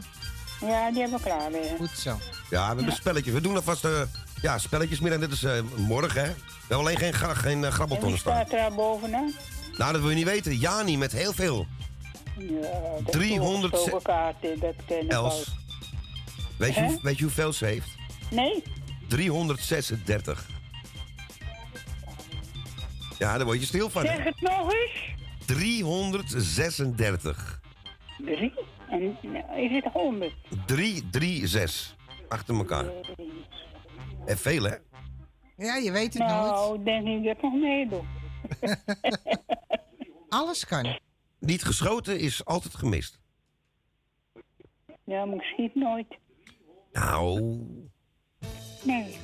[0.60, 1.74] Ja, die hebben we klaar weer.
[1.76, 2.18] Goed zo.
[2.50, 3.34] Ja, we hebben spelletjes.
[3.34, 4.02] We doen alvast eh
[4.42, 5.20] ja, spelletjesmiddag.
[5.20, 6.28] Dit is eh, morgen, hè.
[6.28, 8.34] We hebben alleen geen, geen uh, En wie grabbeltonnen staan.
[8.34, 9.32] staat er daar bovenaan?
[9.76, 10.56] Nou, dat wil je niet weten.
[10.56, 11.66] Jani met heel veel.
[12.48, 15.54] Ja, dat 300 is kaarten, dat ken ik Els.
[16.58, 17.96] Weet je, weet je hoeveel ze heeft?
[18.30, 18.62] Nee?
[19.08, 20.46] 336.
[23.18, 24.06] Ja, daar word je stil van.
[24.06, 24.14] hè.
[24.16, 25.14] Zeg het nog eens.
[25.46, 27.60] 336.
[28.24, 28.52] Drie?
[28.90, 30.34] En nou, is het honderd?
[30.66, 31.96] 336.
[32.28, 32.84] Achter elkaar.
[34.26, 34.74] En veel, hè?
[35.56, 36.78] Ja, je weet het nou, nooit.
[36.78, 38.02] ik denk niet dat ik nog meedoe.
[40.28, 40.98] Alles kan.
[41.44, 43.18] Niet geschoten is altijd gemist.
[45.04, 46.18] Ja, maar ik schiet nooit.
[46.92, 47.40] Nou,
[48.82, 49.16] Nee.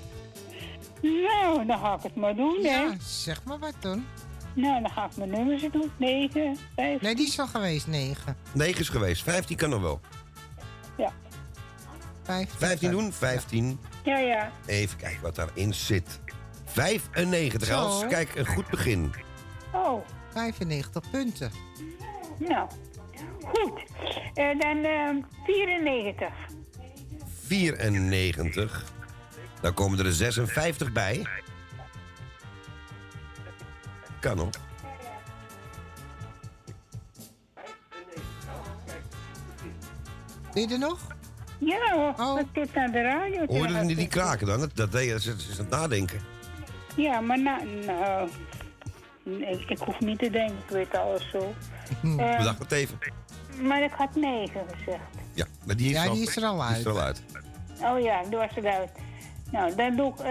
[1.02, 2.68] Nou, dan ga ik het maar doen, hè.
[2.80, 4.06] Ja, zeg maar wat dan.
[4.54, 5.90] Nou, dan ga ik mijn nummers doen.
[5.96, 7.00] 9, 5.
[7.00, 8.36] Nee, die is al geweest, 9.
[8.54, 9.22] 9 is geweest.
[9.22, 10.00] 15 kan nog wel.
[10.96, 11.12] Ja.
[12.46, 13.12] 15 doen?
[13.12, 13.78] 15.
[14.04, 14.52] Ja, ja.
[14.66, 16.20] Even kijken wat daarin zit.
[16.64, 17.72] 95, Zo.
[17.74, 18.06] Els.
[18.06, 19.12] Kijk, een goed begin.
[19.72, 20.06] Oh.
[20.32, 21.50] 95 punten.
[22.38, 22.68] Nou,
[23.44, 23.82] goed.
[24.34, 25.10] En dan eh
[25.44, 26.28] 94.
[27.46, 28.84] 94.
[29.60, 31.26] Dan komen er er 56 bij.
[34.20, 34.50] Kan nog.
[40.52, 40.98] Ben je er nog?
[41.58, 42.34] Ja hoor, Oh.
[42.34, 43.46] wat zit aan de radio?
[43.46, 44.60] te Hoor je dat niet die kraken dan?
[44.60, 46.20] Dat, dat deed je, dat is, het nadenken.
[46.96, 48.30] Ja, maar nou, nou
[49.66, 51.54] ik hoef niet te denken, ik weet alles zo.
[52.02, 52.98] Eh, Bedacht het even.
[53.62, 55.00] maar ik had 9 gezegd.
[55.34, 57.22] Ja, maar die is, Ja, al, die is er al die is er al uit.
[57.82, 58.90] Oh ja, die was eruit.
[59.50, 60.26] Nou, dan doe ik eh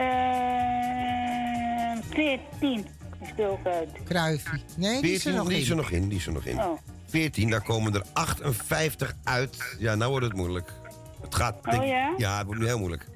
[2.10, 2.42] 14.
[2.60, 2.86] Die
[3.22, 3.90] is er ook uit.
[4.04, 4.64] Kruifie.
[4.78, 5.78] Nee, die is er 14, nog die is er in.
[5.78, 6.08] nog in.
[6.10, 6.58] Die is er nog in.
[6.60, 6.78] Oh.
[7.08, 9.76] 14, daar komen er 58 uit.
[9.80, 10.72] Ja, nou wordt het moeilijk.
[11.22, 11.56] Het gaat.
[11.68, 12.14] Oh, ja?
[12.18, 13.08] Ja, het wordt nu heel moeilijk.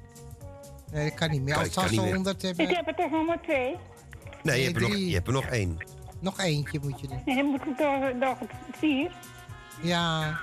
[0.92, 1.56] Nee, dat kan niet meer.
[1.56, 2.14] Als kan ze niet meer.
[2.14, 2.68] 100 hebben.
[2.68, 3.76] Ik heb er toch nog maar twee.
[4.42, 5.76] Nee, je hebt, er nog, je hebt er nog één.
[6.22, 7.22] Nog eentje moet je doen.
[7.26, 8.38] En dan moet ik toch nog
[8.78, 9.10] vier.
[9.82, 10.38] Ja.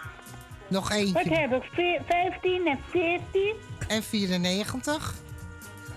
[0.68, 1.34] Nog Wat eentje.
[1.36, 1.70] heb ik?
[1.74, 3.54] Veer- 15 en 14?
[3.88, 5.14] En 94.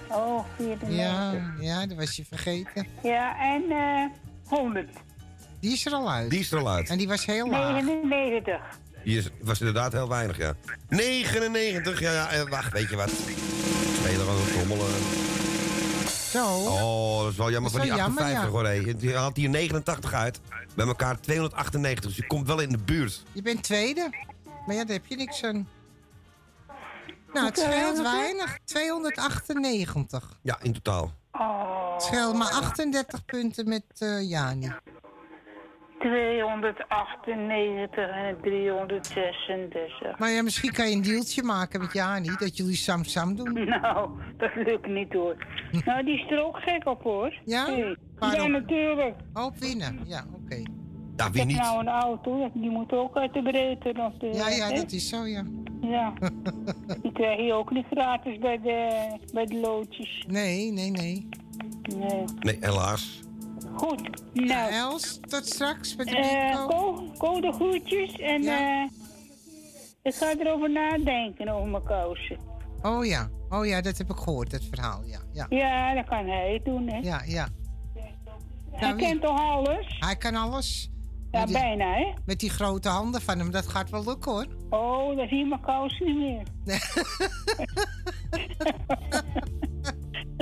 [0.09, 0.97] Oh, 94.
[0.99, 2.87] Ja, ja, dat was je vergeten.
[3.03, 4.07] Ja, en eh
[4.59, 4.89] 100.
[5.61, 6.31] Die is er al uit.
[6.31, 6.89] Die is er al uit.
[6.89, 7.73] En die was heel laag.
[7.83, 8.61] 99.
[9.05, 10.53] Die is, was inderdaad heel weinig, ja.
[10.89, 12.29] 99, ja, ja.
[12.31, 13.11] eh, wacht, weet je wat?
[13.99, 14.87] Spelen gewoon trommelen.
[16.33, 16.47] Zo.
[16.47, 18.51] Oh, dat is wel jammer van die wel jammer, 58 ja.
[18.51, 18.67] hoor.
[18.67, 18.97] hé.
[18.97, 20.41] Die haalt hier 89 uit.
[20.75, 23.23] Bij elkaar 298, dus je komt wel in de buurt.
[23.33, 24.09] Je bent tweede.
[24.67, 25.69] Maar ja, daar heb je niks aan.
[27.33, 28.59] Nou, het scheelt weinig.
[28.65, 30.39] 298.
[30.43, 31.13] Ja, in totaal.
[31.33, 31.93] Oh.
[31.93, 34.73] Het scheelt maar 38 punten met eh Jani.
[36.03, 40.19] 298 en 336.
[40.19, 42.29] Maar ja, misschien kan je een deeltje maken met Jani.
[42.39, 43.51] Dat jullie sam-sam doen.
[43.83, 45.37] Nou, dat lukt niet hoor.
[45.85, 47.39] nou, die is er ook gek op hoor.
[47.45, 47.65] Ja?
[47.65, 47.97] Hey.
[48.21, 49.15] Ja, natuurlijk.
[49.33, 50.01] Hoop winnen.
[50.07, 50.55] Ja, oké.
[51.17, 51.59] Ja, Ik wie heb niet?
[51.59, 54.43] nou een auto, die moet ook uit de breedte natuurlijk.
[54.43, 54.75] Ja, ja, hè?
[54.75, 55.45] dat is zo, ja.
[55.81, 56.13] Ja.
[57.03, 58.89] Die krijg je ook niet gratis bij de,
[59.33, 60.25] bij de loodjes.
[60.29, 61.29] Nee, nee, nee.
[61.97, 62.25] Nee.
[62.41, 63.22] Nee, helaas.
[63.75, 64.71] Goed, nou.
[64.73, 66.67] Els, tot straks met de Eh.
[66.67, 68.85] Ko, Ko de groetjes en eh
[70.03, 72.39] ik ga erover nadenken over mijn kousen.
[72.83, 75.19] Oh ja, oh ja, dat heb ik gehoord, dat verhaal, ja.
[75.33, 76.97] Ja, Ja, dat kan hij doen, hè.
[76.99, 77.23] ja.
[77.27, 77.49] ja.
[78.73, 79.97] hij Nou, kent toch alles?
[79.99, 80.91] Hij kan alles.
[81.31, 82.13] Ja, die- bijna, hè.
[82.27, 84.47] Met die grote handen van hem, dat gaat wel lukken hoor.
[84.71, 86.43] Oh, dan zie je mijn kousen niet meer.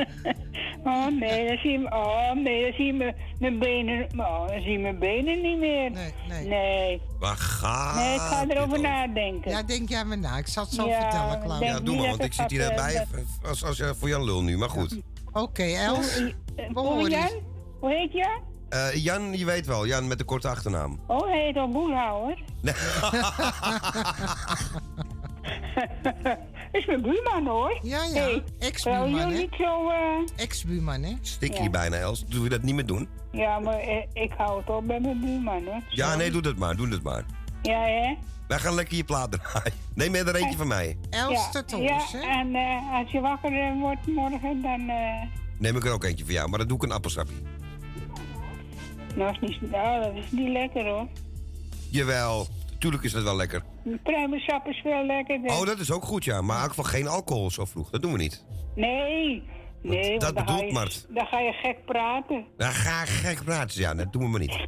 [0.85, 4.61] oh nee, dan zie je, oh, nee, dan zie je mijn, mijn benen, oh, dan
[4.61, 5.91] zie je mijn benen niet meer.
[5.91, 6.47] Nee, nee.
[6.47, 8.81] Nee, Waar gaat nee ik ga erover over?
[8.81, 9.51] nadenken.
[9.51, 10.39] Ja, denk jij maar na.
[10.39, 11.59] Ik zal het zo Ja, vertellen, Claudia.
[11.59, 14.09] denk Ja, doe maar, want ik zit hier gaat, erbij eh, als, als je voor
[14.09, 14.99] Jan lul nu, maar goed.
[15.33, 16.17] Oké, Els.
[16.17, 16.25] Eh,
[16.73, 17.21] We Hoe Jan?
[17.21, 17.41] je.
[17.81, 18.41] Hoe heet Jan?
[18.69, 19.87] Eh, Jan, je weet wel.
[19.87, 21.01] Jan met de korte achternaam.
[21.07, 22.39] Oh, hij heet al Boelhouwer.
[26.73, 27.79] is mijn buurman hoor.
[27.83, 28.11] Ja, ja.
[28.13, 29.27] Hey, Ex-buurman, hè?
[29.37, 29.89] niet zo...
[29.91, 31.13] eh, Ex-buurman, hè?
[31.21, 31.71] Stik je Ja.
[31.71, 32.25] bijna, Els.
[32.27, 33.09] Doe je dat niet meer doen?
[33.33, 35.81] Ja, maar eh, ik hou het op bij mijn buurman hoor.
[35.89, 36.77] Ja, nee, doe dat maar.
[36.77, 37.25] Doe dat maar.
[37.63, 38.15] Ja, hè?
[38.49, 39.73] Wij gaan lekker je plaat draaien.
[39.95, 40.99] Neem er eentje van mij.
[41.11, 41.29] ja,
[41.69, 44.89] ja, en eh, als je wakker wordt morgen, dan...
[44.89, 45.23] eh
[45.59, 47.35] Neem ik er ook eentje van jou, maar dan doe ik een appelsapje.
[49.17, 51.07] nou, is niet, nou, dat is niet lekker hoor.
[51.91, 52.47] Jawel,
[52.81, 53.63] tuurlijk is dat wel lekker.
[54.03, 55.51] Pruimensap is veel lekkerder.
[55.51, 56.41] Oh, dat is ook goed, ja.
[56.41, 57.91] Maar ook van geen alcohol zo vroeg.
[57.91, 58.45] Dat doen we niet.
[58.75, 59.43] Nee,
[59.83, 61.07] nee, dat dan bedoelt je, Mart.
[61.09, 62.45] dan ga je gek praten.
[62.57, 63.81] Ja, ga gek praten.
[63.81, 64.59] Ja, dat doen we maar niet.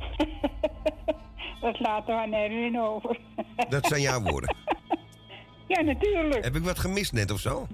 [1.61, 3.19] Dat laten we aan Erwin over.
[3.69, 4.57] Dat zijn jouw woorden.
[5.69, 6.45] ja, natuurlijk.
[6.45, 7.67] Heb ik wat gemist net of zo?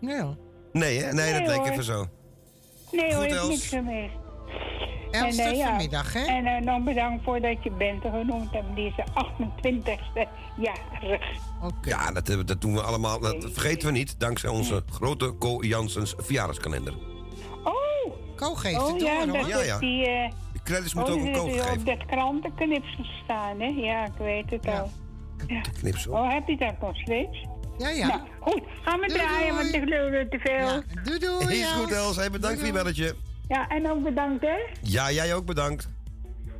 [0.00, 0.34] Ja.
[0.72, 1.12] Nee, hè?
[1.12, 1.66] Nee, dat Nee, leek hoor.
[1.68, 2.06] even zo.
[2.92, 3.48] Nee hoor, ik Els.
[3.48, 4.14] niks gemist.
[5.10, 6.20] Els En, eh, ja, vanmiddag, hè?
[6.24, 8.74] En eh, dan bedankt voor dat je Bente genoemd hebt.
[8.74, 11.22] Die is de 28ste jarig.
[11.82, 13.20] Ja, dat, hebben- dat doen we allemaal.
[13.20, 16.94] Dat vergeten we niet, dankzij onze grote Co Janssens verjaardagskalender.
[17.64, 18.12] Oh!
[18.36, 19.38] Co geeft oh, het door, ja, hoor.
[19.38, 19.78] dat Ja, ja.
[19.78, 20.06] die...
[20.06, 21.84] eh, De credits oh, moeten ook dat een is kook op geven.
[21.84, 23.66] dat krantenknipsel staan, hè?
[23.66, 24.90] Ja, ik weet het al.
[25.46, 25.60] Ja.
[25.78, 26.12] Knipsel.
[26.12, 27.46] Oh, heb je dat nog steeds?
[27.78, 28.06] Ja, ja.
[28.06, 29.62] Nou, goed, gaan we Doei, draaien, doei.
[29.62, 30.82] want ik lul te veel.
[31.04, 31.58] Doei, doei.
[31.60, 32.16] Is goed, Els.
[32.16, 33.14] Hey, bedankt voor je belletje.
[33.50, 34.56] Ja, en ook bedankt, hè?
[34.82, 35.88] Ja, jij ook bedankt.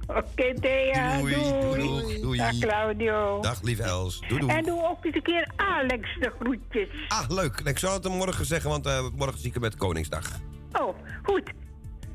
[0.06, 1.18] Oké, Thea.
[1.18, 1.80] Doei, Doei.
[1.80, 2.38] doei, doei.
[2.38, 3.40] Dag, Claudio.
[3.40, 4.20] Dag, lieve Els.
[4.28, 4.52] Doei, doei.
[4.56, 6.88] En doe ook eens een keer Alex de groetjes.
[7.08, 7.60] Ah, leuk.
[7.64, 10.26] Ik zal het hem morgen zeggen, want eh, morgen zie ik hem met Koningsdag.
[10.72, 11.50] Oh, goed.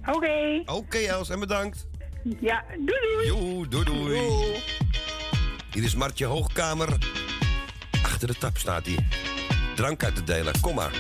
[0.06, 0.62] Oké.
[0.66, 1.88] Oké, Els, en bedankt.
[2.40, 3.68] Ja, doei doei.
[3.68, 4.62] Doei, doei, doei.
[5.72, 6.98] Hier is Martje Hoogkamer.
[8.04, 9.08] Achter de tap staat hij.
[9.76, 10.60] Drank uit te delen.
[10.62, 10.92] Kom maar.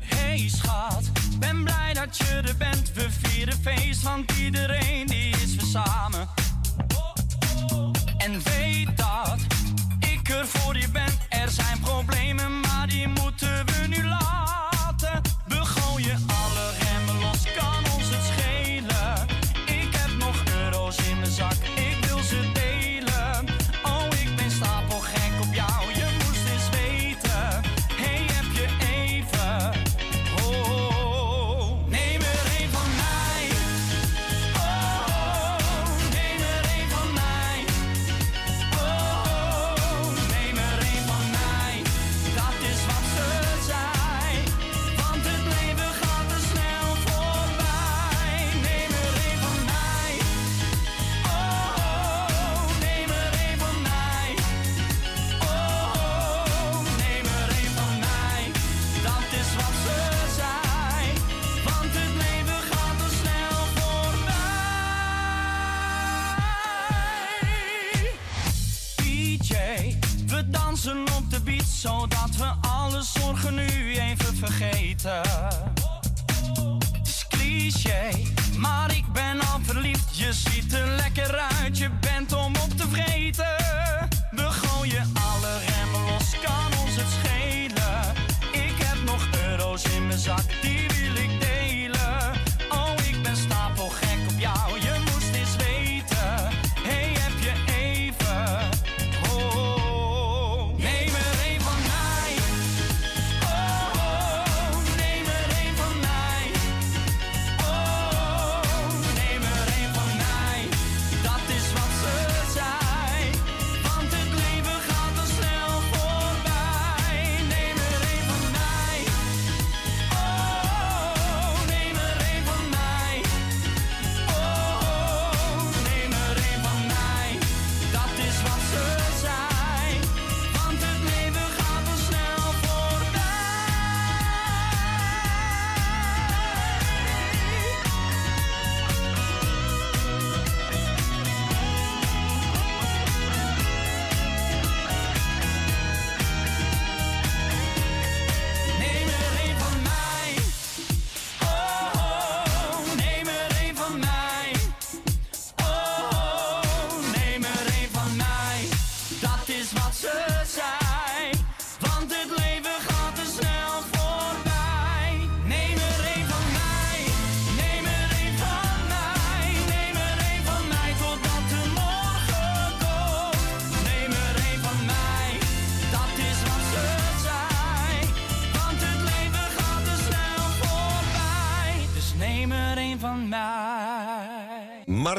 [0.00, 2.92] Hey schat, ben blij dat je er bent.
[2.92, 6.28] We vieren feest, want iedereen die is weer samen.
[8.16, 9.38] En weet dat
[9.98, 11.12] ik er voor je ben.
[11.28, 15.20] Er zijn problemen, maar die moeten we nu laten.
[15.46, 16.85] We gooien alle
[74.46, 75.20] vergeten.
[76.92, 78.10] Het is cliché,
[78.58, 80.16] maar ik ben al verliefd.
[80.16, 81.90] Je ziet er lekker uit, je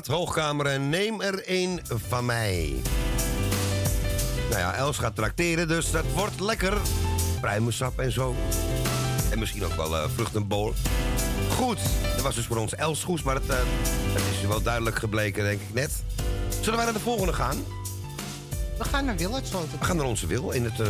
[0.07, 2.75] Hoogkamer en neem er één van mij.
[4.49, 6.77] Nou ja, Els gaat trakteren, dus dat wordt lekker.
[7.41, 8.35] Pruimensap en zo.
[9.31, 10.73] En misschien ook wel eh vruchtenbol.
[11.49, 11.79] Goed,
[12.15, 13.57] dat was dus voor ons Els Goes, maar het, eh,
[14.13, 15.91] het is wel duidelijk gebleken, denk ik net.
[16.61, 17.57] Zullen wij naar de volgende gaan?
[18.77, 19.79] We gaan naar Wil uit Sloten.
[19.79, 20.87] We gaan naar onze Wil in het eh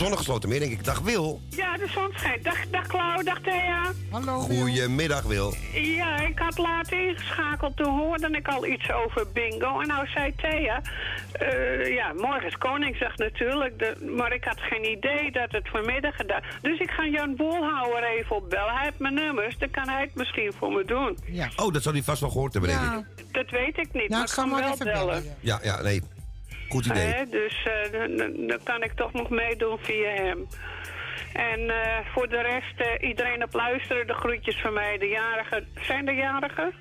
[0.00, 0.84] zonnige Slotermeer, denk ik.
[0.84, 1.40] Dag Wil.
[1.50, 2.44] Ja, de zon schijnt.
[2.44, 3.92] Dag, dag Klauw, dag Thea.
[4.10, 4.38] Hallo.
[4.38, 5.54] Goedemiddag Wil.
[5.72, 7.76] Ja, ik had laat ingeschakeld.
[7.76, 9.80] Toen hoorde ik al iets over bingo.
[9.80, 10.82] En nou zei Thea...
[11.32, 13.78] eh, ja, morgen is Koningsdag natuurlijk.
[13.78, 16.42] De, maar ik had geen idee dat het vanmiddag gedaan...
[16.62, 18.74] Dus ik ga Jan Boelhouwer even opbellen.
[18.74, 19.58] Hij heeft mijn nummers.
[19.58, 21.18] Dan kan hij het misschien voor me doen.
[21.26, 21.48] Ja.
[21.56, 23.32] Oh, dat zou hij vast wel gehoord hebben, denk ik.
[23.32, 25.06] Dat weet ik niet, Nou, maar ik kan maar wel even bellen.
[25.06, 25.58] bellen, ja.
[25.62, 26.02] Ja, ja, nee.
[26.70, 27.06] Goed idee.
[27.06, 30.46] Hè, dus eh, dan- kan ik toch nog meedoen via hem.
[31.32, 34.98] En eh, voor de rest, eh, iedereen op luisteren, de groetjes van mij.
[34.98, 36.72] De jarigen, zijn er jarigen?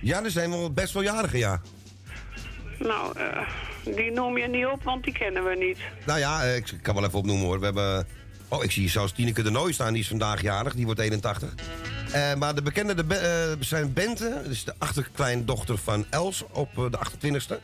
[0.00, 1.60] Ja, er zijn wel best wel jarigen, ja.
[2.78, 3.16] Nou,
[3.84, 5.78] die noem je niet op, want die kennen we niet.
[6.06, 7.58] Nou ja, ik kan wel even opnoemen hoor.
[7.58, 8.06] We hebben...
[8.48, 9.92] Oh, ik zie zelfs Tineke de Nooi staan.
[9.92, 10.74] Die is vandaag jarig.
[10.74, 11.54] Die wordt 81.
[12.12, 14.28] Eh, maar de bekende de, Be- zijn Bente.
[14.42, 17.60] Dat is de achterkleindochter van Els op de 28e.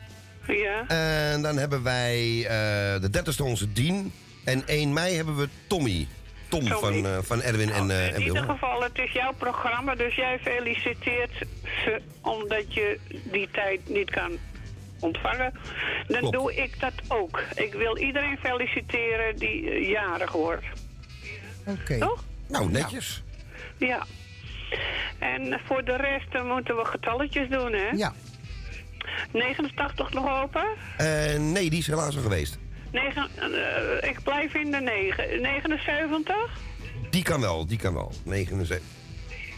[0.47, 0.87] Ja.
[0.87, 4.13] En dan hebben wij eh, de 30ste onze Dien.
[4.43, 6.07] En 1 mei hebben we Tommy.
[6.49, 6.79] Tom Tommy.
[6.79, 10.39] van, eh, van Erwin en, en In ieder geval, het is jouw programma, dus jij
[10.39, 11.31] feliciteert
[11.83, 14.31] ze omdat je die tijd niet kan
[14.99, 15.53] ontvangen.
[16.07, 16.33] Dan Klopt.
[16.35, 17.43] doe ik dat ook.
[17.55, 20.65] Ik wil iedereen feliciteren die jarig wordt.
[21.65, 21.97] Oké.
[21.97, 22.23] Toch?
[22.47, 23.23] Nou, netjes.
[23.77, 24.05] Ja.
[25.19, 27.89] En voor de rest moeten we getalletjes doen, hè?
[27.89, 28.13] Ja.
[29.31, 30.65] 89 nog open?
[30.97, 32.57] Eh, nee, die is helaas al geweest.
[32.91, 35.41] Negen, eh, ik blijf in de 9.
[35.41, 36.35] 79?
[37.09, 38.11] Die kan wel, die kan wel.
[38.23, 38.87] 79.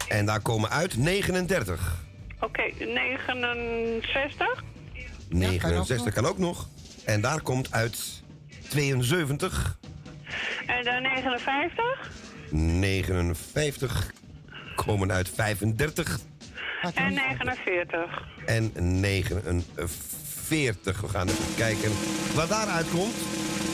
[0.07, 2.03] En daar komen uit 39.
[2.39, 4.63] Oké, 69?
[5.29, 6.67] 69 kan ook nog.
[7.05, 8.23] En daar komt uit
[8.69, 9.77] 72.
[10.65, 12.11] En dan 59?
[12.49, 14.11] 59
[14.75, 16.19] komen uit 35.
[16.93, 18.23] En 49.
[18.45, 18.71] En
[19.01, 21.01] 49.
[21.01, 21.91] We gaan even kijken
[22.35, 23.13] wat daaruit komt.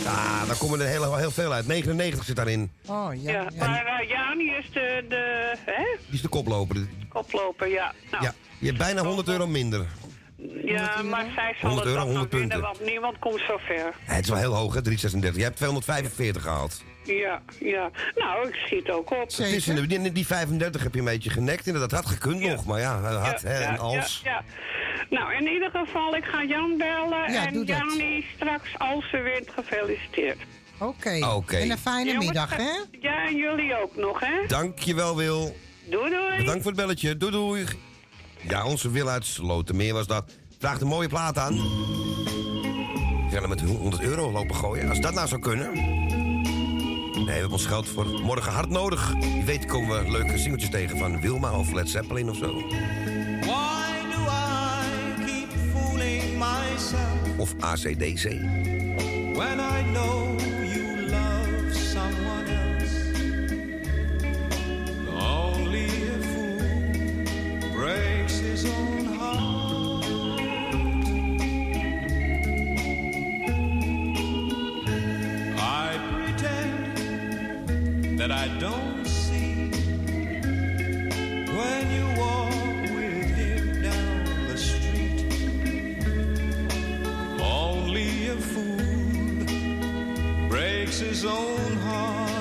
[0.03, 1.67] Ja, daar komen er heel, heel veel uit.
[1.67, 2.71] 99 zit daarin.
[2.87, 3.31] Oh, ja.
[3.31, 5.83] Ja, maar uh, Jani is de, de hè?
[6.05, 6.87] Die is de koploper.
[7.09, 7.93] koploper, ja.
[8.11, 9.85] Nou, Ja, je hebt bijna 100 euro minder.
[10.65, 12.61] ja, maar zij zal 100 het euro, dan 100 nog winnen, punten.
[12.61, 13.75] want niemand komt zo ver.
[14.07, 14.81] Ja, het is wel heel hoog, hè?
[14.81, 15.37] 336.
[15.39, 16.83] Je hebt 245 gehaald.
[17.03, 17.89] Ja, ja.
[18.15, 19.19] Nou, ik schiet ook op.
[19.19, 21.65] Het is in de, die, die 35 heb je een beetje genekt.
[21.65, 22.65] Inderdaad, dat had gekund nog.
[22.65, 24.21] Maar ja, dat had, Ja, hè, ja, en als.
[24.23, 24.43] Ja, ja.
[25.09, 27.77] Nou, in ieder geval, ik ga Jan bellen Ja, en doe dat.
[27.77, 30.37] Jani straks als ze wint gefeliciteerd.
[30.79, 31.25] Oké.
[31.33, 31.55] Oké.
[31.57, 32.71] En een fijne Jongens, middag, hè?
[33.01, 34.47] Ja, en jullie ook nog, hè?
[34.47, 35.55] Dankjewel, Wil.
[35.89, 36.37] Doei, doei.
[36.37, 37.17] Bedankt voor het belletje.
[37.17, 37.65] Doei, doei.
[38.47, 40.31] Ja, onze Wil uit Slotermeer was dat.
[40.59, 41.53] Vraagt een mooie plaat aan.
[41.53, 44.89] We gaan er met 100 euro lopen gooien.
[44.89, 45.69] Als dat nou zou kunnen.
[47.21, 49.13] Nee, we hebben ons geld voor morgen hard nodig.
[49.19, 52.53] Wie weet komen we leuke singeltjes tegen van Wilma of Led Zeppelin of zo.
[52.53, 58.23] Why do I keep fooling myself Of ACDC.
[59.35, 60.50] when I know
[78.21, 79.71] that I don't see
[81.57, 82.53] when you walk
[82.95, 85.25] with him down the street.
[87.41, 88.77] Only a fool
[90.49, 92.40] breaks his own heart.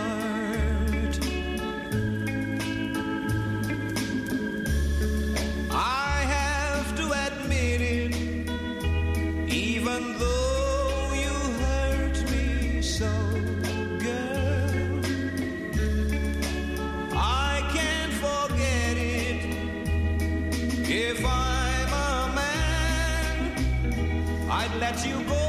[24.81, 25.40] Let you go.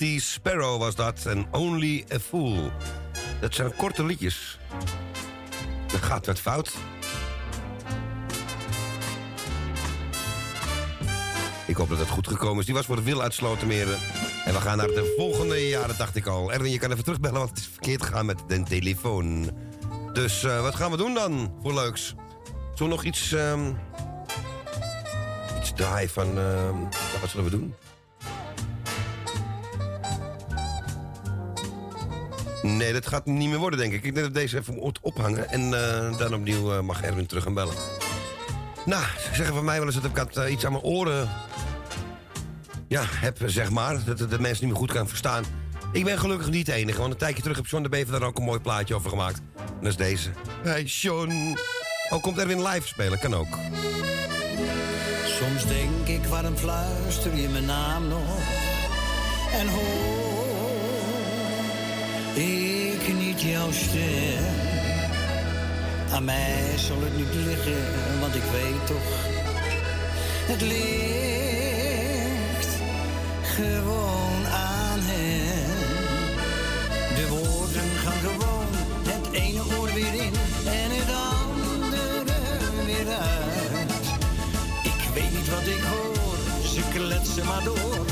[0.00, 1.26] Mighty Sparrow was dat.
[1.26, 2.70] En Only a Fool.
[3.40, 4.58] Dat zijn korte liedjes.
[5.86, 6.74] Dat gaat wat fout.
[11.66, 12.64] Ik hoop dat het goed gekomen is.
[12.64, 13.98] Die was voor de Wil uit Slotermeren.
[14.44, 16.52] En we gaan naar de volgende jaren, dacht ik al.
[16.52, 19.50] Erwin, je kan even terugbellen, want het is verkeerd gegaan met de telefoon.
[20.12, 22.14] Dus eh, wat gaan we doen dan voor leuks?
[22.76, 23.32] We nog iets...
[23.32, 23.72] ehm,
[25.60, 26.34] iets draaien van...
[26.34, 27.74] ja, wat zullen we doen?
[32.76, 34.04] Nee, dat gaat niet meer worden, denk ik.
[34.04, 35.48] Ik denk dat deze even moet ophangen.
[35.48, 37.74] En eh, dan opnieuw eh, mag Erwin terug gaan bellen.
[38.84, 41.28] Nou, ze zeggen van mij wel eens dat ik eh, iets aan mijn oren...
[42.88, 44.04] Ja, heb, zeg maar.
[44.04, 45.44] Dat dat de mensen niet meer goed kan verstaan.
[45.92, 46.98] Ik ben gelukkig niet de enige.
[46.98, 49.40] Want een tijdje terug heb John de Bever daar ook een mooi plaatje over gemaakt.
[49.56, 50.30] En dat is deze.
[50.62, 51.56] Hey, John.
[52.10, 53.18] Oh, komt Erwin live spelen?
[53.18, 53.58] Kan ook.
[55.26, 58.40] Soms denk ik, waarom fluister je mijn naam nog?
[59.52, 60.17] En hoor
[62.38, 64.44] ik niet jouw stem?
[66.12, 67.84] Aan mij zal het niet liggen,
[68.20, 69.10] want ik weet toch,
[70.46, 70.78] het ligt
[73.42, 76.36] gewoon aan hem.
[77.16, 78.66] De woorden gaan gewoon
[79.08, 80.34] het ene oor weer in
[80.66, 82.24] en het andere
[82.84, 83.90] weer uit.
[84.84, 86.38] Ik weet niet wat ik hoor,
[86.68, 88.07] ze kletsen maar door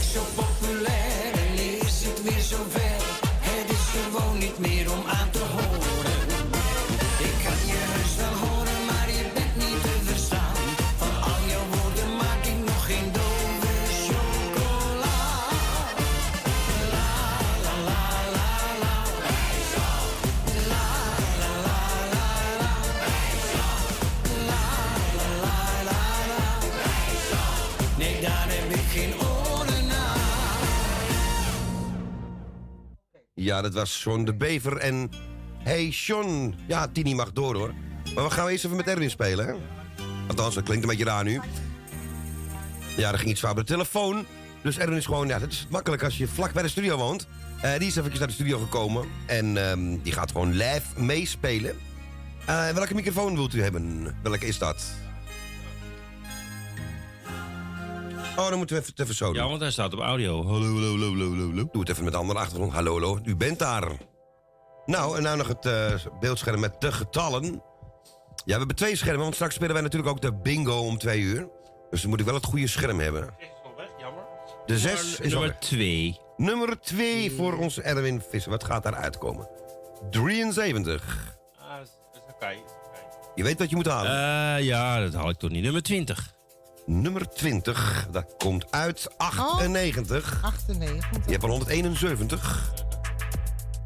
[0.00, 0.57] It's your.
[33.62, 35.10] Dat was John de Bever en...
[35.58, 36.54] Hey John.
[36.66, 37.72] Ja, Tini mag door hoor.
[38.14, 39.52] Maar we gaan eerst even met Erwin spelen, hè?
[40.28, 41.40] Althans, dat klinkt een beetje raar nu.
[42.96, 44.26] Ja, er ging iets fout de telefoon.
[44.62, 47.26] Dus Erwin is gewoon, ja, dat is makkelijk als je vlak bij de studio woont.
[47.60, 49.06] Eh, die is even naar de studio gekomen.
[49.26, 51.76] En ehm, die gaat gewoon live meespelen.
[52.46, 54.14] Eh, welke microfoon wilt u hebben?
[54.22, 54.84] Welke is dat?
[58.38, 59.42] Oh, dan moeten we even, het even zo doen.
[59.42, 60.44] Ja, want hij staat op audio.
[60.46, 61.68] Hallo, hallo, hallo, hallo, hallo.
[61.72, 62.72] Doe het even met de andere achtergrond.
[62.72, 63.18] Hallo, hallo.
[63.24, 63.88] U bent daar.
[64.86, 67.44] Nou, en nou nog het eh, beeldscherm met de getallen.
[68.44, 71.20] Ja, we hebben twee schermen, want straks spelen wij natuurlijk ook de bingo om twee
[71.20, 71.48] uur.
[71.90, 73.34] Dus dan moet ik wel het goede scherm hebben.
[74.66, 76.18] De zes is Nummer al- twee.
[76.36, 78.50] Nummer 2 voor onze Erwin Visser.
[78.50, 79.48] Wat gaat daar uitkomen?
[80.10, 81.36] 73.
[81.58, 82.48] Ah, dat is oké.
[83.34, 84.10] Je weet wat je moet halen.
[84.58, 85.62] Eh, ja, dat haal ik toch niet.
[85.62, 86.34] Nummer 20.
[86.90, 90.38] Nummer 20, dat komt uit 98.
[90.42, 91.24] 98.
[91.26, 92.72] Je hebt al 171.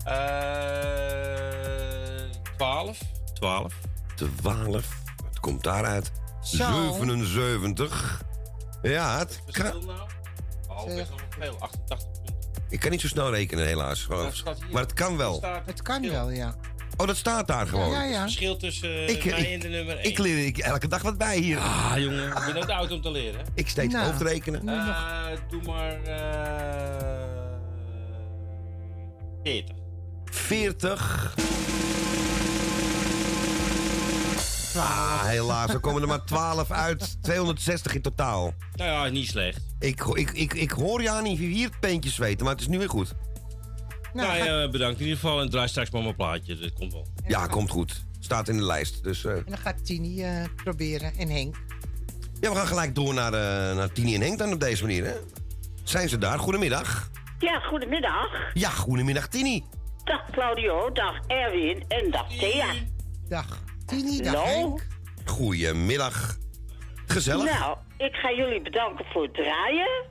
[0.04, 0.14] Eh
[2.56, 2.98] 12.
[3.34, 3.74] 12.
[4.42, 4.88] 12.
[5.28, 6.12] Het komt daaruit.
[6.42, 6.92] Zo.
[6.92, 8.22] 77.
[8.82, 9.72] Ja, het kan,
[10.68, 11.56] Oh, best wel veel.
[11.58, 12.08] 88.
[12.68, 14.06] ik kan niet zo snel rekenen helaas.
[14.70, 15.42] Maar het kan wel.
[15.64, 16.54] Het kan wel, ja.
[16.96, 17.90] Oh, dat staat daar gewoon.
[17.90, 18.10] Ja, ja.
[18.12, 20.04] Het verschil tussen eh, Ik- mij ik- en de nummer 1.
[20.10, 21.58] Ik leer ik, elke dag wat bij hier.
[21.58, 22.28] Ah, jongen.
[22.28, 23.40] Ik ben ook te oud om te leren.
[23.54, 24.06] Ik steeds Nou.
[24.06, 24.68] hoofdrekenen.
[24.68, 26.02] Eh, doe maar...
[26.02, 27.10] eh
[29.42, 29.74] 40.
[30.24, 31.34] 40.
[34.76, 35.70] Ah, helaas.
[35.72, 37.16] Er komen er maar 12 uit.
[37.22, 38.52] 260 in totaal.
[38.74, 39.60] Nou ja, niet slecht.
[39.78, 42.78] Ik, ik, ik, ik hoor je aan niet vier peentjes zweten, maar het is nu
[42.78, 43.12] weer goed.
[44.12, 45.40] Nou, ja, bedankt in ieder geval.
[45.40, 46.56] En draai straks maar mijn plaatje.
[46.58, 47.06] Dat komt wel.
[47.26, 48.04] Ja, komt goed.
[48.20, 49.02] Staat in de lijst.
[49.04, 51.14] Dus, eh, En dan gaat Tini eh, proberen.
[51.18, 51.56] En Henk.
[52.40, 55.04] ja, we gaan gelijk door naar, eh, naar Tini en Henk dan op deze manier.
[55.04, 55.14] Hè?
[55.84, 56.38] Zijn ze daar?
[56.38, 57.10] Goedemiddag.
[57.38, 58.28] Ja, goedemiddag.
[58.54, 59.64] Ja, goedemiddag Tini.
[60.04, 62.66] Dag Claudio, dag Erwin en dag Thea.
[63.28, 64.46] Dag Tini, dag Nou?
[64.48, 64.86] Henk.
[65.24, 66.36] Goedemiddag.
[67.06, 67.58] Gezellig.
[67.58, 70.04] Nou, ik ga jullie bedanken voor het draaien.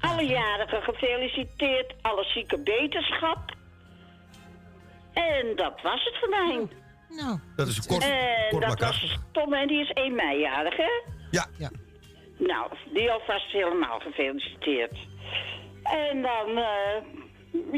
[0.00, 3.54] Alle jarigen gefeliciteerd, alle zieke beterschap.
[5.12, 6.68] En dat was het voor mij.
[7.08, 8.10] Nou, dat is kort, en
[8.50, 9.10] kort maar dat krachtig.
[9.10, 10.90] was Tom en die is 1 mei jarig, hè?
[11.30, 11.46] Ja.
[11.58, 11.70] ja.
[12.38, 14.96] Nou, die alvast helemaal gefeliciteerd.
[15.82, 17.02] En dan, eh,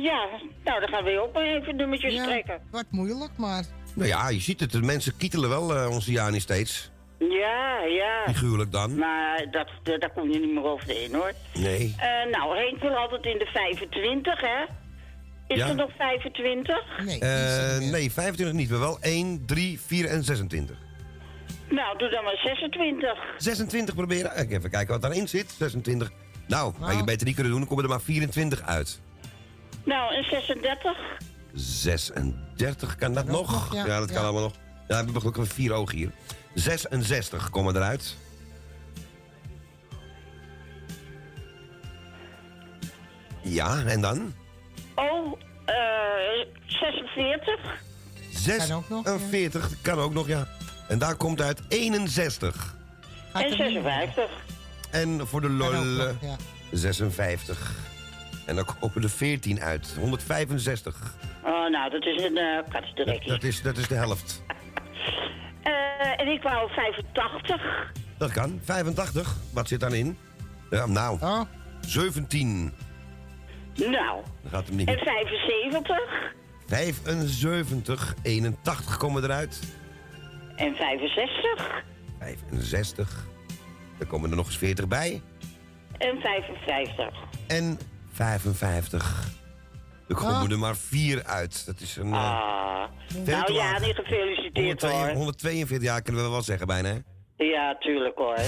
[0.02, 0.28] ja,
[0.64, 2.60] nou dan gaan we ook maar even nummertjes Ja, trekken.
[2.70, 3.64] Wat moeilijk, maar...
[3.94, 4.72] Nou ja, je ziet het.
[4.72, 6.90] De mensen kietelen wel eh, onze Jani steeds.
[7.18, 8.22] Ja, ja.
[8.32, 8.98] Figuurlijk dan.
[8.98, 11.32] Maar dat, dat, daar kom je niet meer overheen, hoor.
[11.54, 11.94] Nee.
[11.98, 14.64] Eh, nou, Henk wil altijd in de 25, hè?
[15.46, 15.68] Is Ja.
[15.68, 17.04] er nog 25?
[17.04, 17.18] Nee.
[17.20, 20.76] Eh, nee, 25 niet, maar wel 1, 3, 4 en 26.
[21.70, 23.18] Nou, doe dan maar 26.
[23.36, 24.36] 26 proberen.
[24.38, 25.50] Ik Even kijken wat daarin zit.
[25.58, 26.10] 26.
[26.46, 29.00] Nou, had je beter niet kunnen doen, dan komen er maar 24 uit.
[29.84, 30.96] Nou, en 36?
[31.54, 33.50] 36, kan dat nog?
[33.50, 33.86] nog, ja.
[33.86, 34.52] Ja, dat kan allemaal nog.
[34.54, 36.10] Ja, we hebben gelukkig weer vier ogen hier.
[36.58, 38.16] 66 komen eruit.
[43.42, 44.34] Ja, en dan?
[44.94, 47.82] Oh, eh 46?
[48.30, 50.46] 46 kan ook nog, ja.
[50.88, 52.74] En daar komt uit 61.
[53.32, 54.30] En 56.
[54.90, 56.36] En voor de Kan ook lol nog, ja.
[56.72, 57.76] 56.
[58.46, 59.94] En dan komen er 14 uit.
[59.98, 61.14] 165.
[61.44, 62.58] Oh, nou, dat is een eh
[62.94, 64.42] Dat, dat, is, dat is de helft.
[65.62, 67.92] Eh, en ik wou 85.
[68.18, 68.60] Dat kan.
[68.64, 69.36] 85.
[69.52, 70.18] Wat zit dan in?
[70.70, 71.46] Ja, nou.
[71.80, 72.72] 17.
[73.74, 75.04] Nou, Dan gaat hem niet en meer.
[75.04, 76.32] 75?
[76.66, 78.14] 75.
[78.22, 79.60] 81 komen eruit.
[80.56, 81.82] En 65?
[82.18, 83.26] 65.
[83.98, 85.22] Er komen er nog eens 40 bij.
[85.98, 87.18] En 55.
[87.46, 87.78] En
[88.12, 89.28] 55.
[90.08, 90.50] Er komen Ah.
[90.50, 91.66] er maar 4 uit.
[91.66, 92.12] Dat is een...
[92.12, 92.88] eh, Ah.
[93.24, 95.10] Nou ja, niet gefeliciteerd 142 hoor.
[95.12, 96.98] 142 jaar kunnen we wel zeggen bijna, hè?
[97.44, 98.38] Ja, tuurlijk hoor.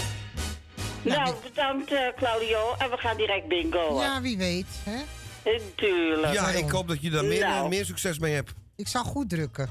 [1.03, 2.59] Nou, bedankt eh, Claudio.
[2.79, 3.99] En we gaan direct bingo.
[4.01, 4.97] Ja, wie weet, hè?
[5.43, 6.33] Eh, Tuurlijk.
[6.33, 8.53] Ja, ik hoop dat je daar meer, Nou, meer succes mee hebt.
[8.77, 9.71] Ik zal goed drukken.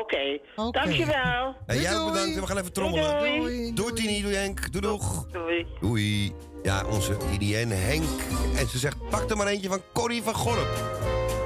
[0.00, 0.38] Oké.
[0.56, 0.70] Oké.
[0.84, 1.56] Dankjewel.
[1.66, 2.40] En jij ook bedankt.
[2.40, 3.18] We gaan even trommelen.
[3.18, 3.72] Doei, doei.
[3.74, 4.22] Doei, Tini.
[4.22, 4.72] Doei, Henk.
[4.72, 5.26] Doei, doeg.
[5.32, 5.66] Doei.
[5.80, 6.32] Doei.
[6.64, 8.20] Ja, onze en Henk.
[8.56, 10.68] En ze zegt, pak er maar eentje van Corrie van Gorp.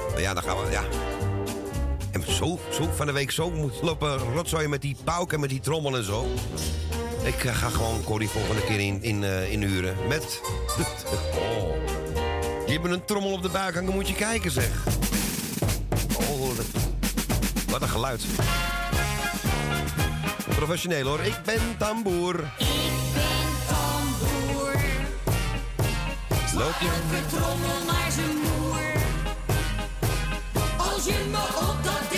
[0.08, 0.82] Nou ja, dan gaan we, ja.
[2.10, 5.48] En zo, zo van de week zo moet lopen rotzooien met die pauk en met
[5.48, 6.26] die trommel en zo.
[7.22, 9.96] Ik eh, ga gewoon Corrie volgende keer in, in, eh, inhuren.
[10.08, 10.40] Met...
[11.34, 11.74] Oh.
[12.64, 14.84] Die hebben een trommel op de buik hangen, moet je kijken zeg.
[16.16, 16.50] Oh,
[17.70, 18.24] wat een geluid.
[20.48, 22.44] Professioneel hoor, ik ben tamboer.
[26.58, 28.78] Loop je trommel naar zijn moer.
[30.76, 32.17] Als je me op dat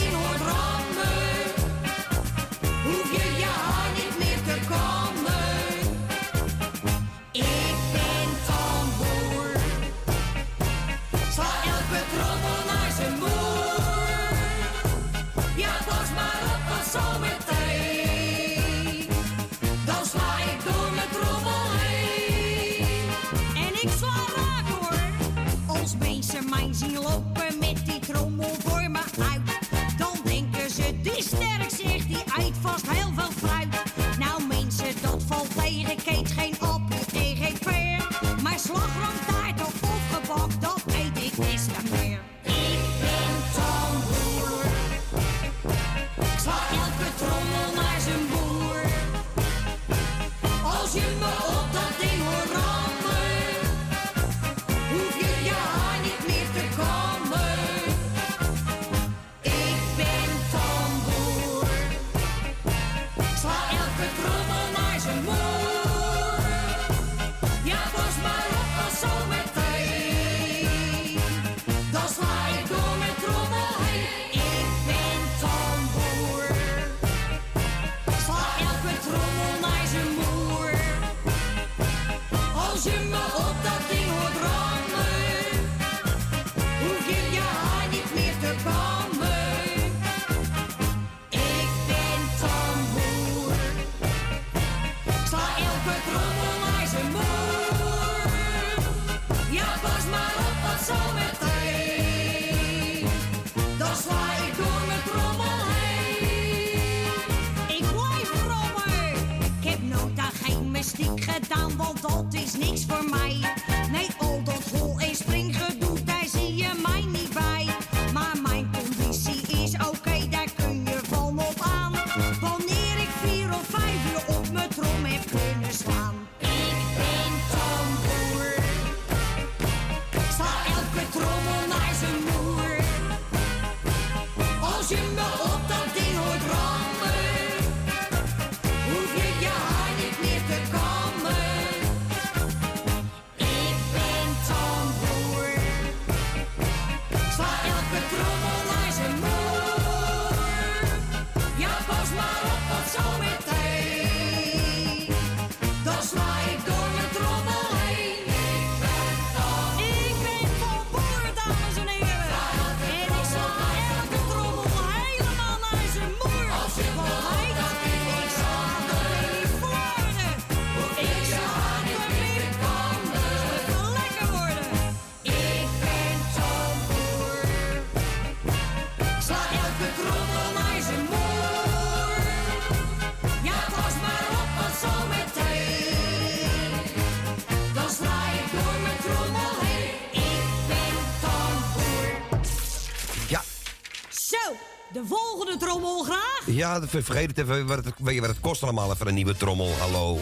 [196.60, 197.66] ja, ver- vergeet het even.
[197.66, 199.72] Wat weet je wat het kost allemaal even een nieuwe trommel?
[199.78, 200.18] Hallo.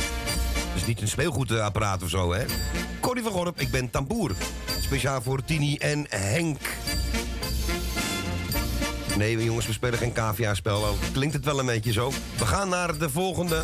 [0.75, 2.45] Dus niet een speelgoedapparaat of zo, hè?
[3.01, 4.33] Corrie van Gorp, ik ben tamboer.
[4.81, 6.61] Speciaal voor Tini en Henk.
[9.17, 10.85] Nee, jongens, we spelen geen cavia-spel.
[10.85, 12.13] Al Klinkt het wel een beetje zo.
[12.39, 13.63] We gaan naar de volgende.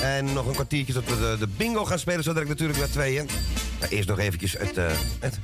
[0.00, 2.22] En nog een kwartiertje tot we de, de bingo gaan spelen.
[2.22, 3.28] Zo direct natuurlijk naar tweeën.
[3.88, 5.38] Eerst nog eventjes het, eh het.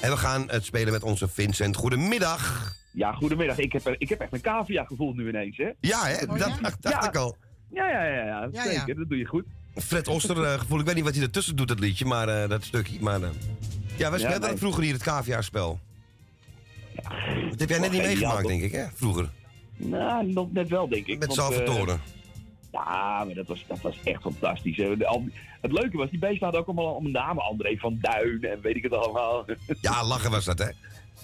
[0.00, 1.76] En we gaan het spelen met onze Vincent.
[1.76, 2.61] Goedemiddag.
[2.92, 3.58] Ja, goedemiddag.
[3.58, 5.70] Ik heb, ik heb echt een cavia gevoeld nu ineens, hè?
[5.80, 6.26] Ja, hè?
[6.26, 7.36] dat dacht, dacht ik al.
[7.70, 8.88] Ja, ja, ja, ja, Ja, zeker.
[8.88, 8.94] ja.
[8.94, 9.44] Dat doe je goed.
[9.74, 10.78] Fred Oster eh, gevoel.
[10.80, 13.00] Ik weet niet wat hij ertussen doet, dat liedje, maar eh, dat stukje.
[13.00, 13.28] Maar, eh,
[13.96, 14.58] ja, wij Ja, speelden nee.
[14.58, 15.78] vroeger hier het cavia-spel.
[17.50, 18.84] dat heb jij net niet meegemaakt, denk ik, hè?
[18.94, 19.28] Vroeger.
[19.76, 21.18] Nou, nog net wel, denk ik.
[21.18, 21.96] Met Salvatore.
[22.72, 24.76] ja, maar dat was, dat was echt fantastisch.
[25.60, 27.42] Het leuke was, die beesten hadden ook allemaal om namen.
[27.44, 29.44] André van Duin en weet ik het allemaal.
[29.80, 30.68] Ja, lachen was dat, hè?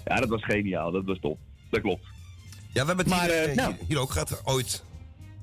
[0.04, 0.90] Ja, dat was geniaal.
[0.90, 1.38] Dat was top.
[1.70, 2.04] Dat klopt.
[2.72, 3.74] Ja, we hebben het Maar, hier, eh, eh, nou.
[3.88, 4.82] hier, ook gehad, ooit.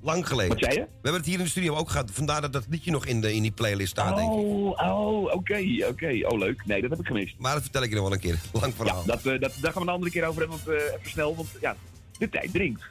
[0.01, 0.49] Lang geleden.
[0.49, 0.79] Wat zei je?
[0.79, 2.09] We hebben het hier in de studio ook gehad.
[2.13, 4.37] Vandaar dat dat liedje nog in, de, in die playlist staat, denk ik.
[4.37, 6.19] Oh, oh, oké, oké.
[6.27, 6.65] Oh, leuk.
[6.65, 7.35] Nee, dat heb ik gemist.
[7.37, 8.39] Maar dat vertel ik je nog wel een keer.
[8.61, 8.99] Lang verhaal.
[9.05, 10.59] Ja, dat, eh, dat, daar gaan we een andere keer over hebben.
[10.65, 11.75] Want, eh, even snel, want ja,
[12.17, 12.81] de tijd dringt.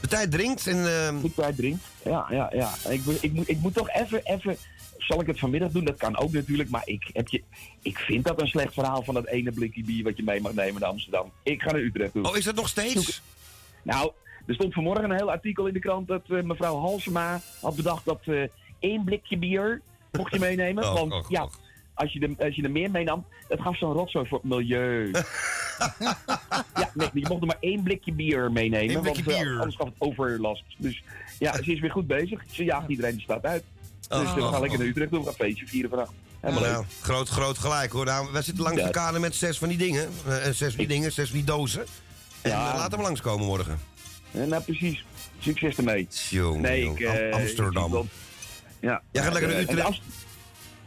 [0.00, 0.76] De tijd dringt en...
[0.76, 1.84] ehm, De tijd dringt.
[2.04, 2.90] Ja, ja, ja.
[2.90, 4.56] Ik, moet- ik, moet, ik moet toch even, even...
[5.10, 5.84] Zal ik het vanmiddag doen?
[5.84, 6.68] Dat kan ook natuurlijk.
[6.68, 7.42] Maar ik, heb je,
[7.82, 10.52] ik vind dat een slecht verhaal van dat ene blikje bier wat je mee mag
[10.52, 11.30] nemen naar Amsterdam.
[11.42, 12.28] Ik ga naar Utrecht toe.
[12.28, 13.22] Oh, is dat nog steeds?
[13.82, 14.12] Nou,
[14.46, 18.04] er stond vanmorgen een heel artikel in de krant dat eh, mevrouw Halsema had bedacht
[18.04, 18.42] dat eh,
[18.78, 19.80] één blikje bier
[20.12, 20.92] mocht je meenemen.
[20.92, 21.48] Want ja,
[21.94, 25.10] als je, er, als je er meer meenam, dat gaf zo'n rotzooi voor het milieu.
[26.74, 28.96] ja, nee, je mocht er maar één blikje bier meenemen.
[28.96, 29.58] Eén blikje want, eh, bier.
[29.58, 30.64] anders gaf het overlast.
[30.76, 31.02] Dus
[31.38, 32.44] ja, ze is weer goed bezig.
[32.50, 33.64] Ze jaagt iedereen de stad uit.
[34.18, 34.34] Dus Oh.
[34.34, 35.26] we gaan lekker naar Utrecht doen.
[35.26, 36.12] Een feestje vieren vannacht.
[36.40, 36.84] Helemaal Nou, leuk.
[37.00, 38.04] groot, groot gelijk hoor.
[38.04, 40.08] Nou, wij zitten langs de kade met zes van die dingen.
[40.26, 41.84] En zes van die dingen, zes van die dozen.
[42.42, 42.72] En Ja.
[42.72, 43.78] eh, laten we langskomen morgen.
[44.30, 45.04] Ja, nou, precies.
[45.38, 46.08] Succes ermee.
[46.30, 47.00] Jongen, nee, ik...
[47.00, 47.94] eh, Am- Amsterdam.
[47.96, 48.02] ik
[48.80, 49.02] Ja.
[49.12, 50.00] Jij gaat lekker naar de Utrecht?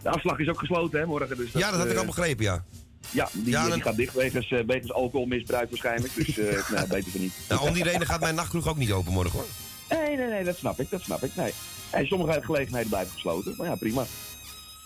[0.01, 1.37] De afslag is ook gesloten, hè, morgen.
[1.37, 2.63] Dus Ja, dat had ik al begrepen, ja.
[3.09, 6.13] Ja, die, Ja, die dan- gaat dicht wegens, wegens alcoholmisbruik waarschijnlijk.
[6.15, 6.35] Dus
[6.75, 7.33] nou, beter van niet.
[7.49, 9.47] Nou, om die reden gaat mijn nachtkroeg ook niet open morgen hoor.
[9.89, 11.35] Nee, nee, nee, dat snap ik, dat snap ik.
[11.35, 11.51] Nee.
[11.89, 14.03] Hey, sommige gelegenheden blijven gesloten, maar ja, prima.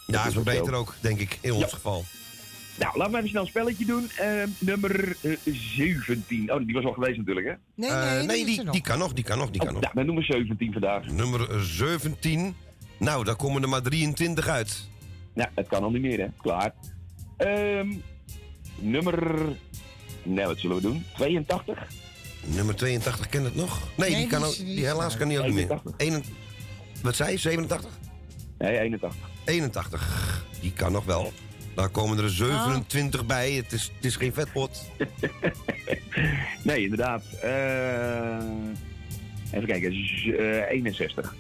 [0.07, 0.41] Ja, is ook zo.
[0.43, 1.67] beter ook, denk ik, in ons Ja.
[1.69, 2.05] geval.
[2.79, 4.09] Nou, laten we even snel een spelletje doen.
[4.17, 6.53] Eh, nummer eh, 17.
[6.53, 7.53] Oh, die was al geweest natuurlijk, hè?
[7.75, 9.83] Nee, Eh, nee, nee die, die kan nog, die kan nog, die kan Oh, nog.
[9.83, 11.05] ja, dan noemen we 17 vandaag.
[11.05, 12.55] Nummer eh, 17.
[12.99, 14.87] Nou, daar komen er maar 23 uit.
[15.33, 16.27] Ja, het kan al niet meer, hè?
[16.41, 16.73] Klaar.
[17.37, 17.93] Ehm,
[18.75, 19.37] nummer...
[20.23, 21.05] Nou, wat zullen we doen?
[21.15, 21.87] 82?
[22.43, 23.79] Nummer 82 kent het nog?
[23.95, 25.63] Nee, Nee, die, kan die ook, die helaas kan die ook niet meer.
[25.69, 25.93] 81.
[25.97, 26.23] Enen-
[27.01, 27.91] wat zei je, 87?
[28.57, 29.19] Nee, 81.
[29.45, 30.45] 81.
[30.61, 31.33] Die kan nog wel.
[31.75, 33.51] Daar komen er 27 bij.
[33.51, 34.81] Het is, het is geen vetpot.
[36.63, 37.23] Nee, inderdaad.
[37.41, 38.37] Eh,
[39.51, 41.35] even kijken, z- eh, 61.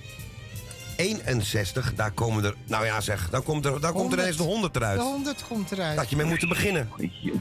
[0.95, 2.53] 61, daar komen er...
[2.65, 4.97] Nou ja zeg, daar komt er, daar komt er ineens de 100 eruit.
[4.99, 5.97] De 100 komt eruit.
[5.97, 6.89] Dat je mee moeten beginnen.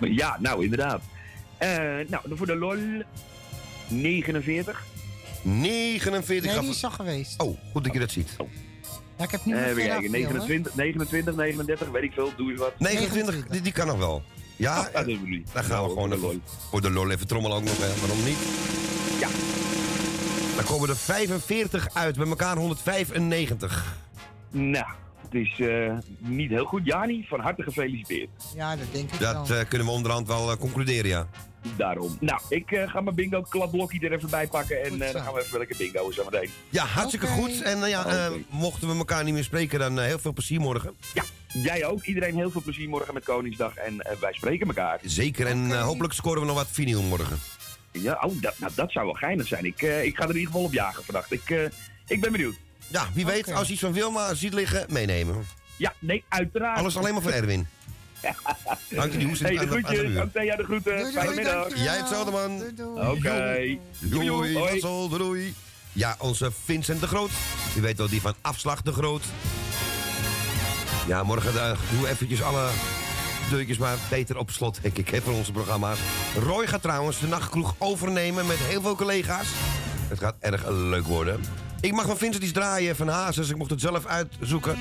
[0.01, 1.03] Ja, nou, inderdaad.
[1.59, 1.69] Eh,
[2.09, 2.77] nou, dan voor de lol...
[3.89, 4.83] 49.
[5.43, 7.43] 49 Nee, die is al geweest.
[7.43, 8.37] Oh, goed dat je dat ziet.
[9.19, 10.11] Ja, ik heb niet Eh, meer even veel kijken,
[10.41, 10.47] afbeelden.
[10.47, 12.73] 29, 29, 39, weet ik veel, doe eens wat.
[12.79, 14.23] 29, die, die kan nog wel.
[14.57, 15.49] Ja, Oh, dat niet.
[15.53, 17.79] dan gaan we gewoon voor de even, voor de lol even trommelen ook nog.
[17.79, 18.01] Hè.
[18.01, 18.37] Waarom niet?
[19.21, 19.29] Ja.
[20.57, 23.97] Dan komen er 45 uit, bij elkaar 195.
[24.51, 24.87] Nou,
[25.23, 26.81] het is eh, niet heel goed.
[26.85, 28.29] Jani, van harte gefeliciteerd.
[28.55, 29.59] Ja, dat denk ik Dat wel.
[29.59, 31.27] eh, kunnen we onderhand wel eh, concluderen, ja.
[31.77, 32.17] Daarom.
[32.21, 35.35] Nou, ik eh, ga mijn bingo kladblokje er even bij pakken en eh, dan gaan
[35.35, 36.51] we even lekker bingo zo meteen.
[36.71, 37.63] Ja, hartstikke goed.
[37.63, 40.95] En eh, ja, mochten we elkaar niet meer spreken, dan heel veel plezier morgen.
[41.15, 41.23] Ja,
[41.63, 42.05] jij ook.
[42.05, 44.99] Iedereen heel veel plezier morgen met Koningsdag en eh, wij spreken elkaar.
[45.03, 47.39] Zeker, en hopelijk scoren we nog wat vinyl morgen.
[47.93, 49.65] Ja, oh, dat, nou, dat zou wel geinig zijn.
[49.65, 51.33] Ik, eh, ik ga er in ieder geval op jagen vannacht.
[51.33, 51.65] Ik, eh,
[52.07, 52.55] ik ben benieuwd.
[52.89, 55.47] Ja, wie weet, als je iets van Wilma ziet liggen, meenemen.
[55.77, 56.79] Ja, nee, uiteraard.
[56.79, 57.67] Alles alleen maar voor Erwin.
[58.89, 60.11] Dank je, die hoest Hey, de groetjes.
[60.33, 61.13] Thea de groeten.
[61.13, 61.69] Fijne middag.
[61.77, 62.63] Jij hetzelfde, man.
[63.09, 63.79] Oké.
[63.99, 64.59] Doei, Doei.
[64.59, 65.55] Hassel, doei.
[65.93, 67.31] Ja, onze Vincent de Groot.
[67.77, 69.23] U weet wel, die van Afslag de Groot.
[71.07, 72.69] Ja, morgen uh, doen we eventjes alle
[73.51, 75.99] deurtjes maar beter op slot, denk ik, hè, van onze programma's.
[76.45, 79.47] Roy gaat trouwens de nachtkroeg overnemen met heel veel collega's.
[80.09, 81.41] Het gaat erg leuk worden.
[81.87, 83.49] Ik mag van Vincent iets draaien van Hazes.
[83.49, 84.79] Ik mocht het zelf uitzoeken.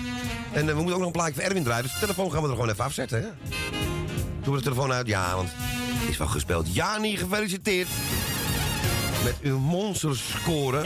[0.53, 1.83] En eh, we moeten ook nog een plaatje van Erwin draaien.
[1.83, 3.27] Dus de telefoon gaan we er gewoon even afzetten, hè?
[4.41, 5.07] Doen we de telefoon uit?
[5.07, 6.73] Ja, want het is wel gespeeld.
[6.73, 7.87] Jani, gefeliciteerd.
[9.23, 10.81] Met uw monsterscore.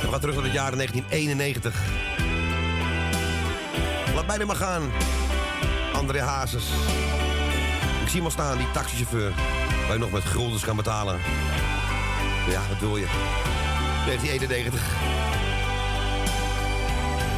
[0.00, 1.74] We gaan terug naar het jaar 1991.
[4.14, 4.90] Laat mij maar gaan.
[5.92, 6.64] André Hazes.
[8.10, 9.32] Zie hem al staan, die taxichauffeur.
[9.86, 11.20] Waar je nog met guldens kan betalen.
[12.48, 13.06] Ja, wat wil je?
[14.06, 14.82] 1991.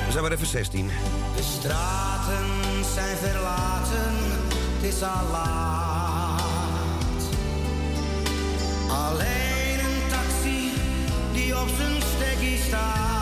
[0.07, 0.91] We zijn maar even 16.
[1.37, 2.47] De straten
[2.95, 4.15] zijn verlaten,
[4.49, 6.43] het is al laat.
[8.91, 10.73] Alleen een taxi
[11.33, 13.22] die op zijn stekkie staat.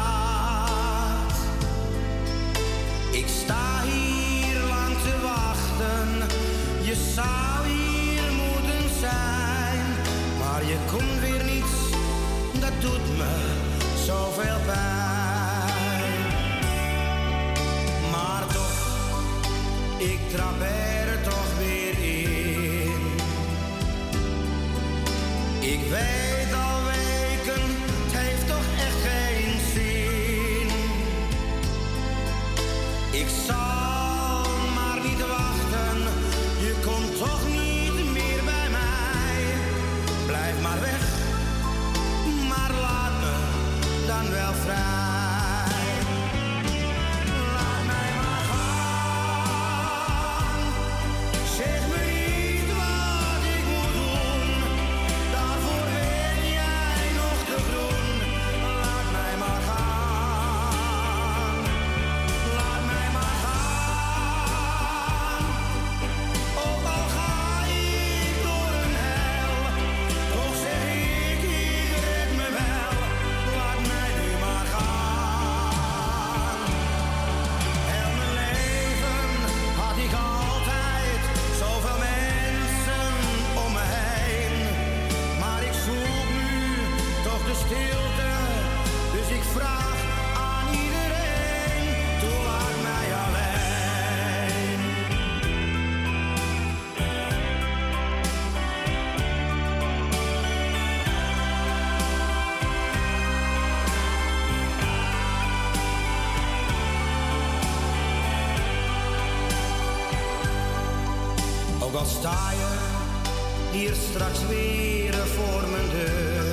[10.71, 11.73] Je komt weer niet,
[12.61, 13.35] dat doet me
[14.07, 16.27] zoveel pijn.
[18.11, 19.23] Maar toch,
[19.99, 23.01] ik trap er toch weer in.
[25.61, 26.30] Ik weet
[111.93, 112.79] Ook al sta je
[113.71, 116.45] hier straks weer voor mijn deur.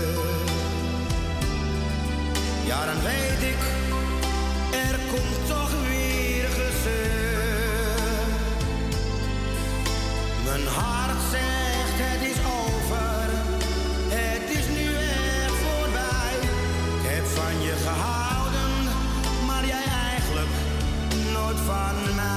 [2.65, 3.61] Ja, dan weet ik,
[4.71, 8.27] er komt toch weer gezeur.
[10.45, 13.29] Mijn hart zegt het is over,
[14.09, 16.35] het is nu echt voorbij.
[16.97, 18.71] Ik heb van je gehouden,
[19.45, 20.53] maar jij eigenlijk
[21.33, 22.36] nooit van mij.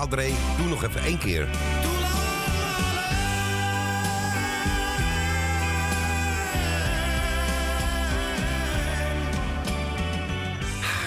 [0.00, 0.30] Dre.
[0.56, 1.48] Doe nog even één keer.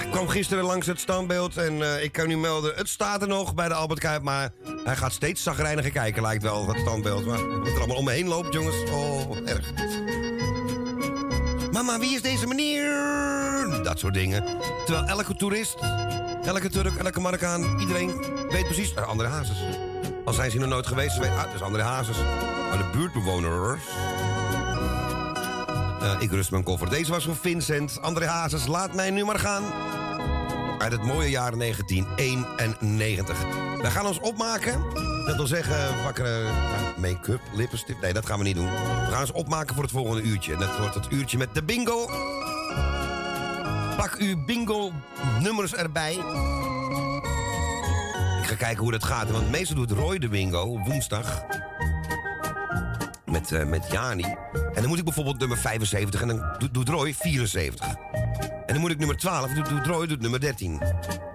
[0.04, 2.72] Ik kwam gisteren langs het standbeeld en eh, ik kan u melden...
[2.74, 4.52] het staat er nog bij de Albert Kuip, maar
[4.84, 7.26] hij gaat steeds zagrijniger kijken, lijkt wel, dat standbeeld.
[7.26, 9.72] Maar wat er allemaal om me heen loopt, jongens, oh, erg.
[11.72, 12.90] Mama, wie is deze meneer?
[13.82, 14.44] Dat soort dingen.
[14.84, 15.76] Terwijl elke toerist,
[16.46, 18.12] elke Turk, elke Marokkaan, iedereen
[18.48, 18.92] weet precies...
[18.92, 19.58] Uh, André Hazes.
[20.24, 21.36] Al zijn ze nog nooit geweest, ze weten...
[21.36, 22.16] Ah, het is André Hazes.
[22.68, 23.82] Maar de buurtbewoners...
[26.00, 26.90] Eh, ik rust mijn koffer.
[26.90, 27.98] Deze was voor Vincent.
[28.00, 29.64] André Hazes, laat mij nu maar gaan.
[30.78, 33.38] Uit het mooie jaar 1991.
[33.82, 34.84] We gaan ons opmaken.
[35.26, 36.50] Dat wil zeggen, wakker eh,
[36.96, 38.00] make-up, lippenstift.
[38.00, 38.70] Nee, dat gaan we niet doen.
[38.70, 40.52] We gaan ons opmaken voor het volgende uurtje.
[40.52, 42.06] En dat wordt het uurtje met de bingo.
[44.06, 46.12] Pak uw bingo-nummers erbij.
[48.40, 49.30] Ik ga kijken hoe dat gaat.
[49.30, 51.44] Want meestal doet Roy de bingo woensdag.
[53.24, 54.36] Met, eh, met Jani.
[54.52, 57.86] En dan moet ik bijvoorbeeld nummer 75 en dan doet, doet Roy 74.
[58.66, 60.80] En dan moet ik nummer 12, doet, doet Roy doet nummer 13.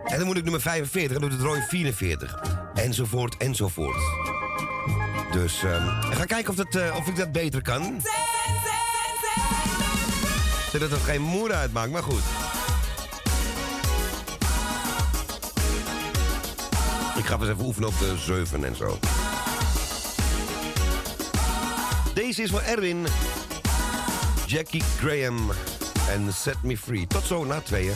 [0.06, 2.42] En dan moet ik nummer 45 en doet het Roy 44.
[2.74, 4.02] Enzovoort, enzovoort.
[5.32, 8.02] Dus ehm, ik ga kijken of, dat, eh, of ik dat beter kan.
[10.72, 12.51] Zodat het geen moer uitmaakt, maar goed.
[17.22, 19.00] Ik ga eens even oefenen op de 7 en zo.
[22.14, 23.06] Deze is voor Erwin,
[24.46, 25.52] Jackie Graham
[26.10, 27.08] en Set Me Free.
[27.08, 27.94] Tot zo na tweeën.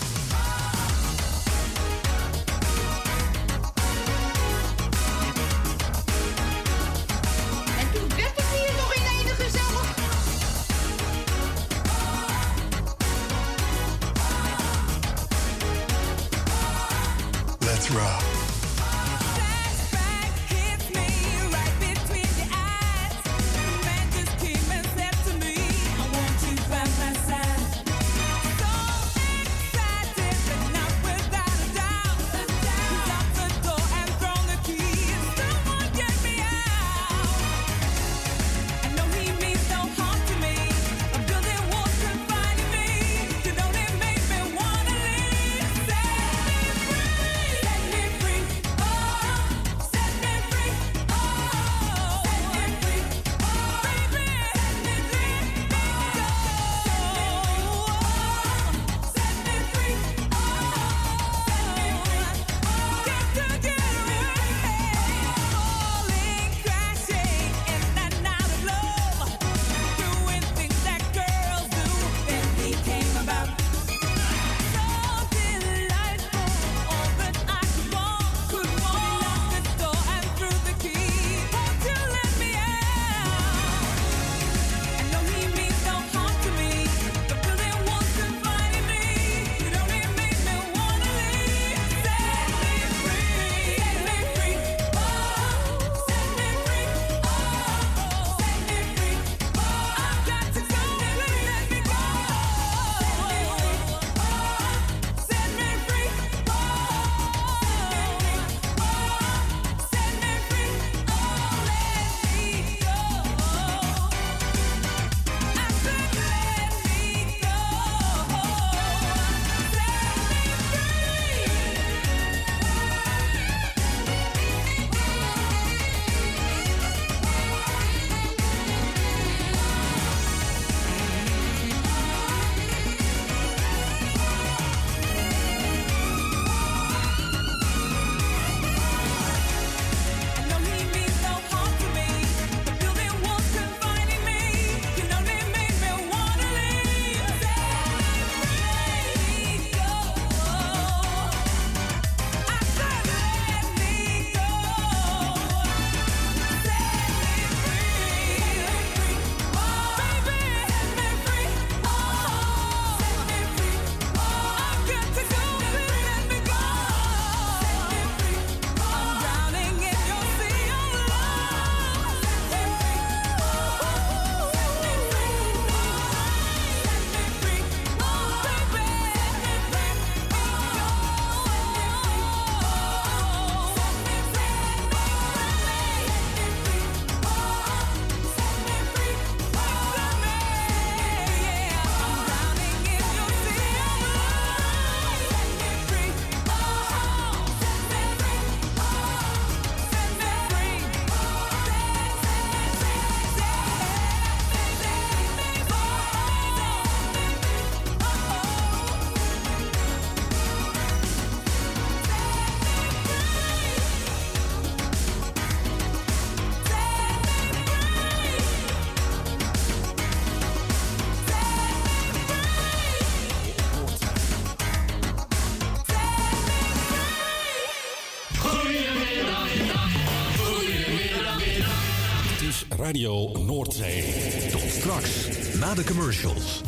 [232.96, 234.04] Noordzee.
[234.52, 235.28] Tot straks,
[235.60, 236.62] na de commercials.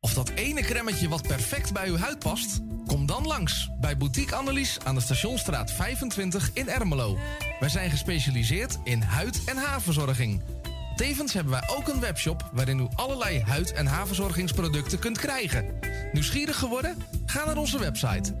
[0.00, 2.60] Of dat ene cremmetje wat perfect bij uw huid past?
[2.86, 7.18] Kom dan langs bij Boutique Annelies aan de Stationstraat 25 in Ermelo.
[7.60, 10.42] Wij zijn gespecialiseerd in huid- en haarverzorging.
[10.96, 15.78] Tevens hebben wij ook een webshop waarin u allerlei huid- en haarverzorgingsproducten kunt krijgen.
[16.12, 16.96] Nieuwsgierig geworden?
[17.26, 18.34] Ga naar onze website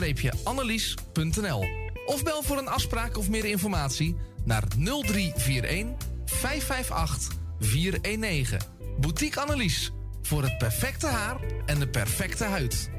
[0.00, 1.68] boutique-annelies.nl
[2.06, 8.58] of bel voor een afspraak of meer informatie naar 0341 558 419.
[9.00, 11.36] Boutique Annelies voor het perfecte haar
[11.66, 12.90] en de perfecte huid.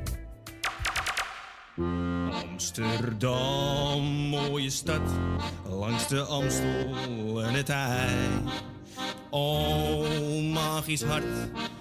[2.50, 5.02] Amsterdam, mooie stad,
[5.70, 8.10] langs de Amstel en het IJ.
[9.30, 11.26] Oh, magisch hart,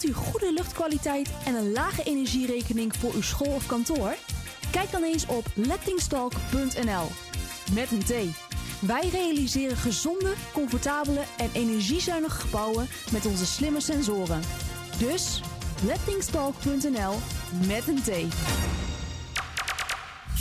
[0.00, 4.14] Wilt u goede luchtkwaliteit en een lage energierekening voor uw school of kantoor?
[4.70, 7.06] Kijk dan eens op lettingstalk.nl.
[7.74, 8.12] Met een T.
[8.80, 14.40] Wij realiseren gezonde, comfortabele en energiezuinige gebouwen met onze slimme sensoren.
[14.98, 15.40] Dus
[15.84, 17.14] lettingstalk.nl
[17.66, 18.34] met een T.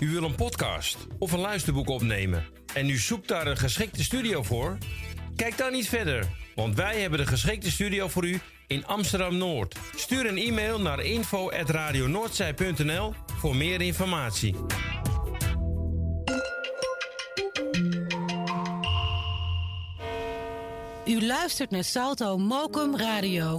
[0.00, 2.44] U wil een podcast of een luisterboek opnemen
[2.74, 4.78] en u zoekt daar een geschikte studio voor?
[5.36, 9.76] Kijk dan niet verder, want wij hebben de geschikte studio voor u in Amsterdam Noord.
[9.96, 14.54] Stuur een e-mail naar info@radionoordzij.nl voor meer informatie.
[21.06, 23.58] U luistert naar Salto Mokum Radio.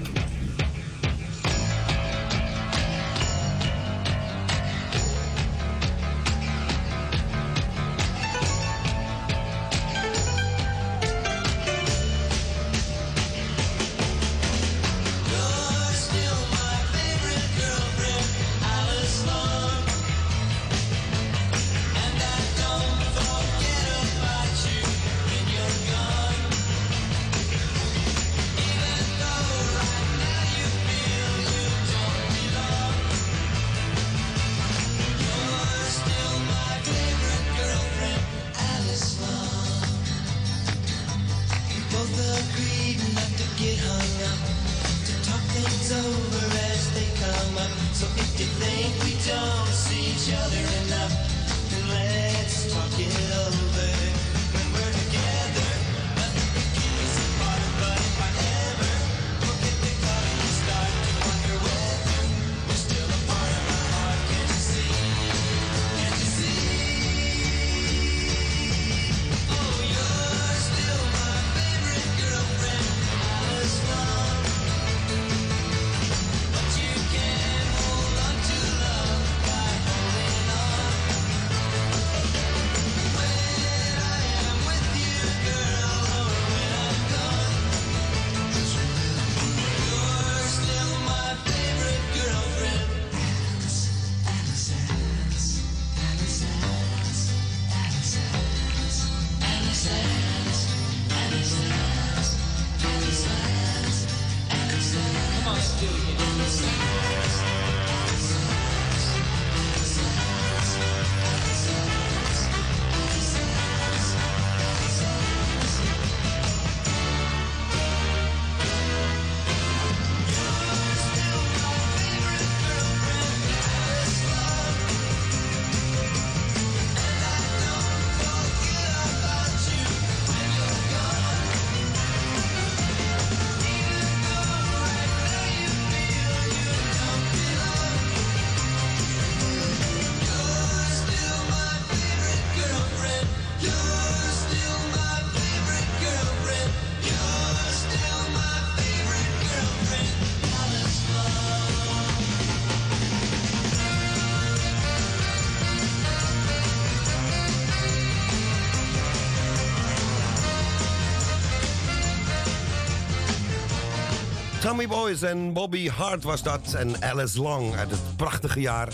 [164.81, 166.73] Tommy Boys en Bobby Hart was dat.
[166.73, 168.89] En Alice Long uit het prachtige jaar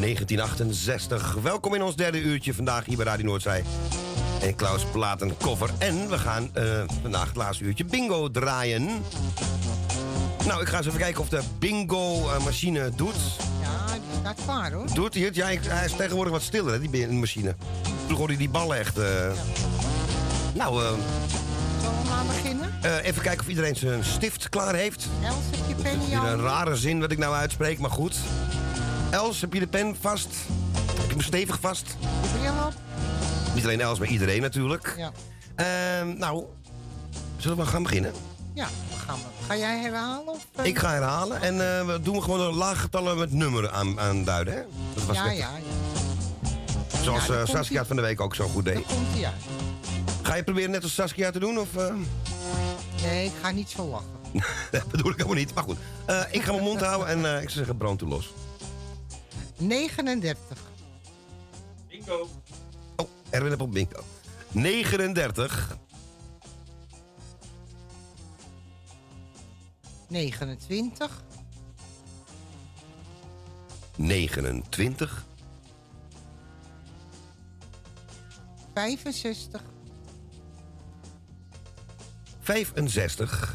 [0.00, 1.34] 1968.
[1.42, 3.64] Welkom in ons derde uurtje vandaag hier bij Radio Noordzij.
[4.40, 5.70] En Klaus Platenkoffer.
[5.78, 8.88] En we gaan eh, vandaag het laatste uurtje bingo draaien.
[10.46, 13.16] Nou, ik ga eens even kijken of de bingo-machine doet.
[13.60, 14.94] Ja, die staat klaar hoor.
[14.94, 15.34] Doet hij het?
[15.34, 17.54] Ja, hij is tegenwoordig wat stiller, hè, die machine.
[18.06, 18.98] Toen hoorde hij die ballen echt...
[18.98, 19.30] eh.
[20.54, 21.41] Nou, eh, maar
[22.82, 25.06] eh, even kijken of iedereen zijn stift klaar heeft.
[25.24, 28.16] Els, heb je pen je een rare zin wat ik nou uitspreek, maar goed.
[29.10, 30.28] Els, heb je de pen vast?
[30.96, 31.96] Heb je hem stevig vast?
[32.66, 32.72] Op?
[33.54, 34.94] Niet alleen Els, maar iedereen natuurlijk.
[34.96, 35.12] Ja.
[35.54, 36.44] Ehm, nou,
[37.36, 38.12] zullen we gaan beginnen?
[38.54, 39.44] Ja, we gaan we.
[39.46, 40.28] Ga jij herhalen?
[40.28, 40.64] Of, eh?
[40.64, 44.54] Ik ga herhalen en eh, we doen gewoon een laag getallen met nummer aan, aanduiden.
[44.54, 44.60] Hè?
[44.94, 47.00] Dat was Ja, net- ja, ja.
[47.02, 48.74] Zoals Ja, Saskia het van de week ook zo goed deed.
[48.86, 49.34] Komt hij uit.
[50.22, 51.58] Ga je proberen net als Saskia te doen?
[51.58, 51.68] Of?
[53.02, 54.08] Nee, ik ga niet zo lachen.
[54.70, 55.54] dat bedoel ik helemaal niet.
[55.54, 58.08] Maar goed, Eh, ik ga mijn mond houden en eh, ik zou zeggen brand toe
[58.08, 58.32] los.
[59.58, 60.38] 39.
[61.88, 62.28] Bingo.
[62.96, 64.02] Oh, Erwin heb op bingo.
[64.50, 65.76] 39,
[70.08, 71.22] 29.
[73.96, 75.24] 29,
[78.74, 79.62] 65.
[82.42, 83.54] 65, 36.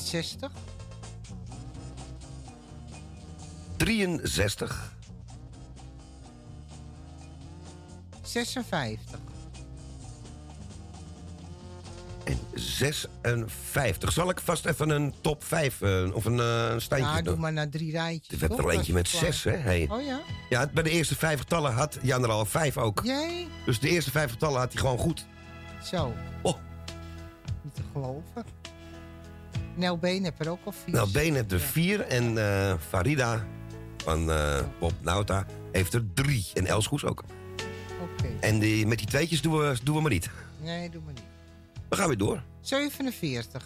[0.00, 0.54] 63.
[3.88, 4.72] 63,
[8.22, 9.27] 56.
[12.54, 14.12] 56.
[14.12, 17.52] Zal ik vast even een top 5 eh, of een een standje Ja, doe maar
[17.52, 18.40] naar drie rijtjes.
[18.40, 19.32] We hebben er eentje met is klaar.
[19.32, 19.56] 6, hè?
[19.56, 19.88] Hey.
[19.90, 20.20] Oh ja?
[20.48, 23.00] Ja, bij de eerste vijf getallen had Jan er al vijf ook.
[23.04, 23.48] Jee.
[23.64, 25.26] Dus de eerste vijf getallen had hij gewoon goed.
[25.82, 26.12] Zo.
[26.42, 26.56] Oh.
[27.62, 28.44] Niet te geloven.
[29.74, 30.94] Nel Been heb er ook al vier.
[30.94, 33.46] Nou, Been heeft er vier en eh, Farida
[33.96, 36.46] van eh Bob Nauta heeft er drie.
[36.54, 37.24] En Els Goes ook.
[38.02, 38.28] Oké.
[38.40, 40.30] En die, met die tweetjes doen we, doen we maar niet.
[40.62, 41.27] Nee, doe maar niet.
[41.88, 42.42] We gaan weer door.
[42.60, 43.64] 47.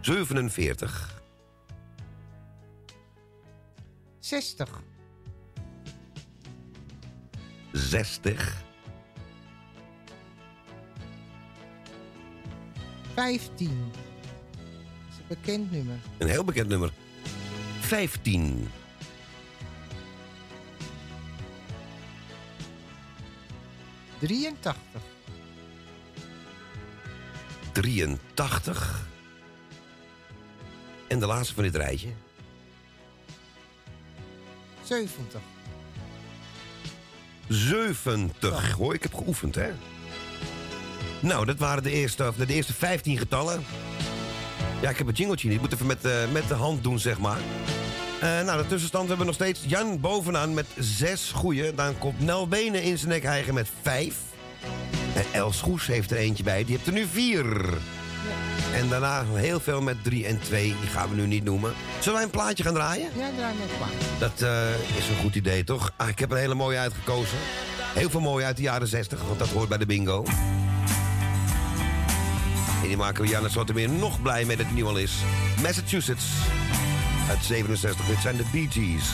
[0.00, 1.22] 47,
[4.18, 4.82] 60.
[7.72, 8.62] 60,
[13.14, 13.68] 15.
[13.68, 14.02] Dat
[15.10, 15.96] is een bekend nummer.
[16.18, 16.92] een heel bekend nummer.
[17.80, 18.68] 15,
[24.26, 24.76] 83.
[27.72, 29.06] 83.
[31.08, 32.08] En de laatste van dit rijtje.
[34.82, 35.40] 70.
[37.48, 38.72] 70.
[38.72, 39.70] Hoor, ik heb geoefend, hè?
[41.20, 43.64] Nou, dat waren de eerste, de eerste 15 getallen.
[44.80, 45.56] Ja, ik heb het jingletje niet.
[45.56, 47.40] Ik moet even met, eh, met de hand doen, zeg maar.
[48.24, 51.74] Eh, nou, de tussenstand hebben we nog steeds Jan bovenaan met 6 goeie.
[51.74, 54.16] Dan komt Nel Benen in zijn nek hijgen met 5.
[55.14, 56.64] En Els Goes heeft er eentje bij.
[56.64, 57.46] Die heeft er nu 4.
[58.74, 60.62] En daarna heel veel met 3 en 2.
[60.80, 61.72] Die gaan we nu niet noemen.
[61.98, 63.08] Zullen wij een plaatje gaan draaien?
[63.16, 63.88] Ja, draai maar klaar.
[64.18, 65.92] Dat eh, is een goed idee, toch?
[65.96, 67.38] Ah, ik heb een hele mooie uitgekozen.
[67.94, 70.24] Heel veel mooie uit de jaren 60, want dat hoort bij de bingo.
[72.82, 75.14] En die maken we Janne Sotomeer nog blij mee dat hij nu al is.
[75.62, 76.24] Massachusetts.
[77.28, 79.12] Uit 67, dit zijn de Bee Gees.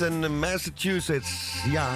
[0.00, 1.54] En Massachusetts.
[1.70, 1.90] Ja.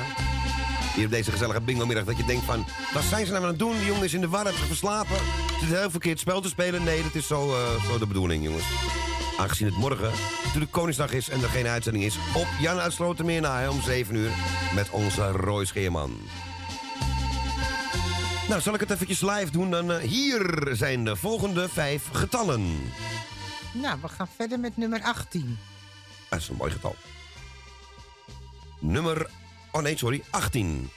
[0.95, 2.67] Hier op deze gezellige bingo-middag dat je denkt van...
[2.95, 3.77] Wat zijn ze nou aan het doen?
[3.77, 5.17] Die jongen is in de war, heeft verslapen.
[5.61, 6.85] Zit heel verkeerd spel te spelen.
[6.85, 8.65] Nee, dat is zo, eh, zo de bedoeling, jongens.
[9.39, 10.11] Aangezien het morgen
[10.45, 12.17] natuurlijk Koningsdag is en er geen uitzending is...
[12.35, 14.31] op Jan uit Slotermeer na hè, om 7 uur
[14.75, 16.19] met onze Roy Scheerman.
[18.49, 19.71] Nou, zal ik het eventjes live doen?
[19.71, 22.81] Dan eh, hier zijn de volgende vijf getallen.
[23.73, 25.59] Nou, we gaan verder met nummer 18.
[26.29, 26.97] Dat is een mooi getal.
[28.83, 29.31] Nummer...
[29.73, 30.23] Oh nee, sorry.
[30.33, 30.91] 18.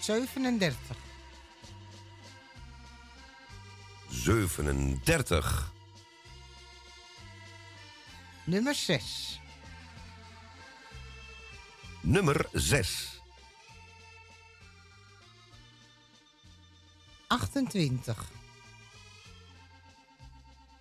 [0.00, 0.76] 37.
[5.04, 5.72] 37.
[8.44, 9.38] Nummer 6.
[12.02, 13.20] Nummer 6.
[17.28, 18.14] 28.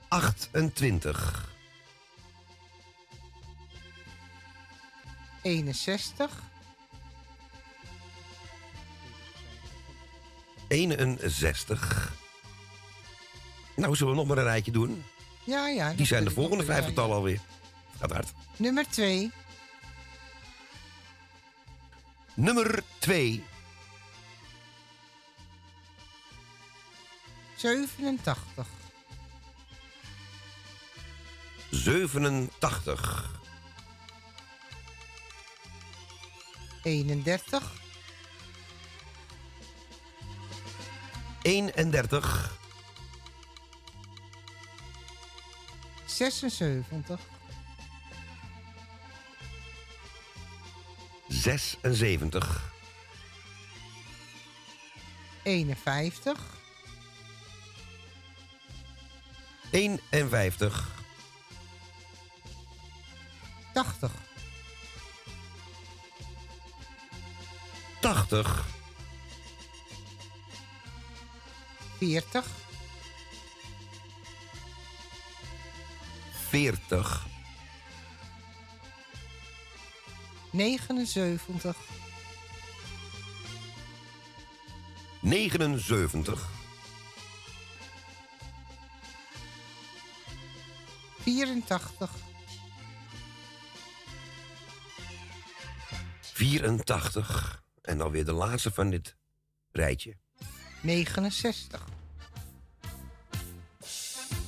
[0.10, 1.59] 28.
[5.42, 6.30] 61.
[10.68, 12.14] 61.
[13.76, 15.04] Nou, zullen we nog maar een rijtje doen?
[15.44, 15.94] Ja, ja.
[15.94, 17.40] Die zijn de volgende nog vijf wel, getallen alweer.
[18.00, 18.32] Gaat hard.
[18.58, 19.32] Nummer 2.
[22.34, 23.44] Nummer 2.
[27.56, 28.68] 87.
[31.70, 33.39] 87.
[36.84, 37.62] 31.
[41.44, 42.22] 31.
[46.08, 46.84] 76.
[51.30, 52.40] 76.
[55.46, 55.76] 51.
[55.76, 56.38] 51.
[63.74, 64.10] 80.
[68.02, 68.66] 80.
[72.00, 72.44] 40.
[76.52, 77.26] 40.
[80.52, 81.38] 79.
[85.22, 86.36] 79.
[91.26, 92.10] 84.
[96.38, 97.62] 84.
[97.90, 99.16] En dan weer de laatste van dit
[99.72, 100.16] rijtje.
[100.82, 101.86] 69.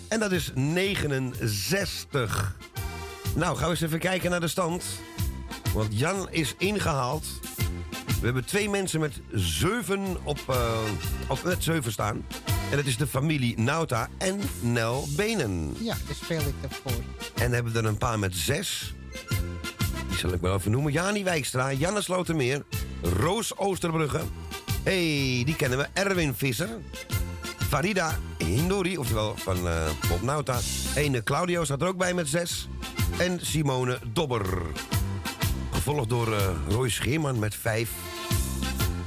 [0.07, 2.55] En dat is 69.
[3.35, 4.84] Nou, gaan we eens even kijken naar de stand.
[5.73, 7.26] Want Jan is ingehaald.
[8.05, 10.81] We hebben twee mensen met 7 op, eh,
[11.27, 12.26] op met 7 staan.
[12.72, 15.76] En dat is de familie Nauta en Nel Benen.
[15.80, 17.03] Ja, daar speel ik ervoor.
[17.35, 18.93] En hebben we er een paar met 6.
[20.09, 20.91] Die zal ik wel even noemen.
[20.91, 22.63] Jani Wijkstra, Janne Slotermeer,
[23.02, 24.22] Roos Oosterbrugge.
[24.84, 25.88] hey, die kennen we.
[25.94, 26.69] Erwin Visser.
[27.68, 30.60] Farida Hindori, oftewel van eh Bob Nauta.
[30.95, 32.68] Ene Claudio staat er ook bij met 6.
[33.18, 34.61] En Simone Dobber.
[35.72, 37.90] Gevolgd door eh, Roy Scheerman met 5.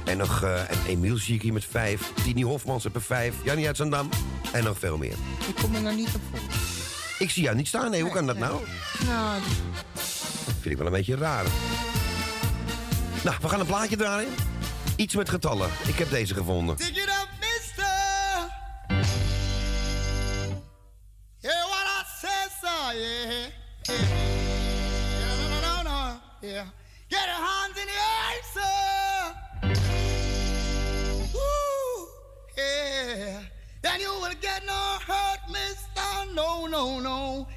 [0.03, 2.11] En nog en Emiel hier met 5.
[2.23, 3.35] Tini Hofmans er 5.
[3.43, 4.09] Jannie uit Zandam.
[4.51, 5.15] En nog veel meer.
[5.47, 6.39] Ik kom er nog niet op voor.
[7.19, 7.91] Ik zie jou niet staan.
[7.91, 8.61] Nee, hoe kan dat nou?
[9.05, 9.41] Nou,
[10.59, 11.45] Vind ik wel een beetje raar.
[13.25, 14.33] Nou, we gaan een plaatje draaien.
[14.95, 15.69] Iets met getallen.
[15.87, 16.77] Ik heb deze gevonden.
[16.77, 17.85] Dig it up, mister.
[21.41, 23.31] Hear what I say, sir, yeah.
[23.81, 26.65] Yeah, no, no, no, no, yeah.
[27.07, 29.33] Get your hands in the air, sir.
[31.33, 32.07] Woo,
[32.55, 33.39] yeah.
[33.81, 36.33] Then you will get no hurt, mister.
[36.33, 37.47] No, no, no.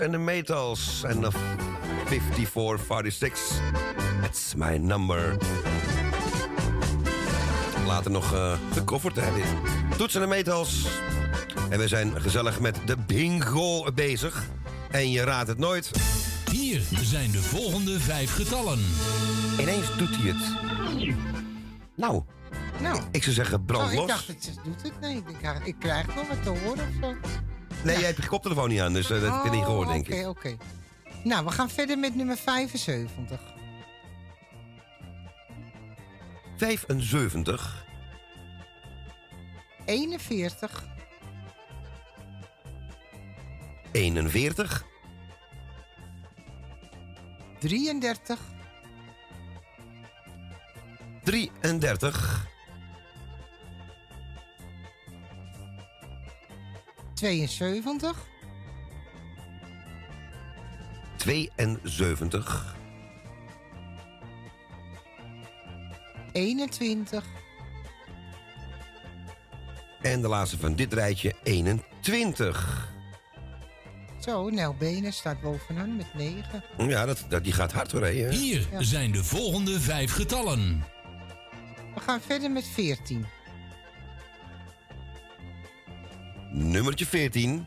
[0.00, 1.30] En de Metals en de
[2.06, 3.60] 5446.
[4.22, 5.36] That's my number.
[7.86, 9.44] Later nog eh gecoverd, hè, dit.
[9.98, 10.86] Toets en de Metals.
[11.68, 14.42] En we zijn gezellig met de bingo bezig.
[14.90, 15.90] En je raadt het nooit.
[16.50, 18.78] Hier zijn de volgende vijf getallen.
[19.60, 20.54] Ineens doet hij het.
[21.96, 22.22] Nou,
[22.80, 23.00] Nou.
[23.10, 24.08] ik zou zeggen brand Oh, ik los.
[24.08, 25.00] dacht, het doet het.
[25.00, 27.14] Nee, ik krijg, ik krijg nog wat te horen of zo.
[27.84, 30.06] Nee, jij hebt je koptelefoon niet aan, dus eh, dat heb je niet gehoord, denk
[30.06, 30.26] Oké, ik.
[30.28, 30.56] oké.
[31.24, 33.40] Nou, we gaan verder met nummer 75.
[36.56, 37.84] 75,
[39.84, 40.88] 41,
[43.92, 44.84] 41,
[47.58, 48.40] 33,
[51.24, 52.49] 33,
[57.20, 58.16] 72,
[61.16, 62.74] 72,
[66.32, 67.24] 21,
[70.02, 72.88] en de laatste van dit rijtje 21.
[74.20, 76.64] Zo, Nel Benen staat bovenaan met 9.
[76.78, 78.30] Ja, dat, dat, die gaat hard hoor, hè?
[78.30, 78.82] Hier Ja.
[78.82, 80.84] zijn de volgende vijf getallen.
[81.94, 83.26] We gaan verder met 14,
[86.52, 87.66] Nummertje 14,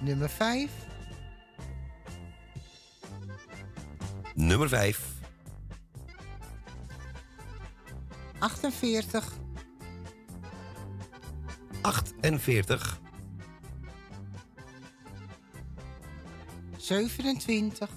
[0.00, 0.70] nummer 5,
[4.36, 4.96] nummer 5,
[8.40, 9.22] 48,
[11.82, 13.08] 48,
[16.78, 17.88] 27,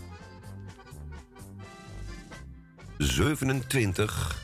[3.00, 4.43] 27,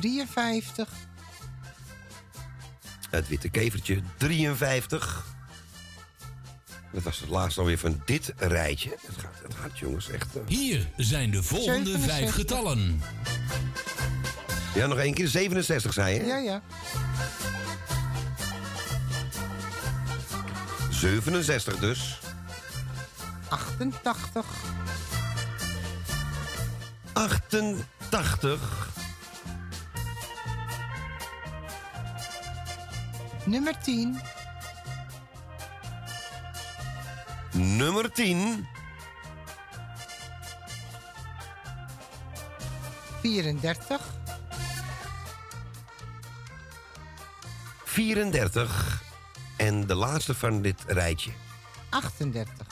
[0.00, 0.88] 53,
[3.10, 5.24] het witte kevertje 53.
[6.92, 8.90] Dat was het laatste alweer van dit rijtje.
[9.06, 10.36] Het gaat, het gaat jongens, echt...
[10.36, 10.42] eh.
[10.46, 12.16] Hier zijn de volgende 67.
[12.16, 13.02] vijf getallen.
[14.74, 16.24] Ja, nog één keer 67, zei je?
[16.24, 16.62] ja, ja,
[20.90, 22.18] 67 dus.
[23.48, 24.46] 88,
[27.12, 28.88] 88,
[33.46, 34.20] nummer 10,
[37.52, 38.66] nummer 10,
[43.20, 44.00] 34,
[47.84, 49.02] 34
[49.56, 51.30] en de laatste van dit rijtje.
[51.90, 52.66] 38,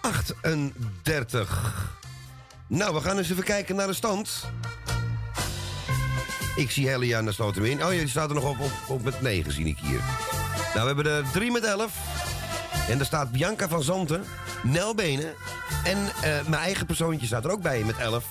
[0.00, 1.92] 38.
[2.66, 4.44] Nou, we gaan eens even kijken naar de stand.
[6.56, 7.84] Ik zie Helia en daar sloot hem in.
[7.84, 10.00] Oh ja, die staat er nog op, op, met 9, zie ik hier.
[10.74, 11.92] Nou, we hebben er 3 met 11.
[12.88, 14.24] En er staat Bianca van Zanten,
[14.62, 15.34] Nel Benen.
[15.84, 18.24] En eh, mijn eigen persoontje staat er ook bij met 11.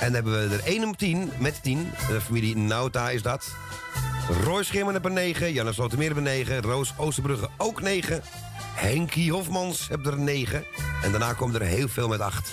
[0.00, 1.90] En dan hebben we er 1 op 10 met 10.
[2.08, 3.54] De familie Nauta is dat.
[4.44, 5.52] Roy Schimmer op een 9.
[5.52, 6.62] Janne Slotermeer op een 9.
[6.62, 8.22] Roos Oosterbrugge ook 9.
[8.74, 10.64] Henkie Hofmans heeft er 9.
[11.02, 12.52] En daarna komen er heel veel met 8.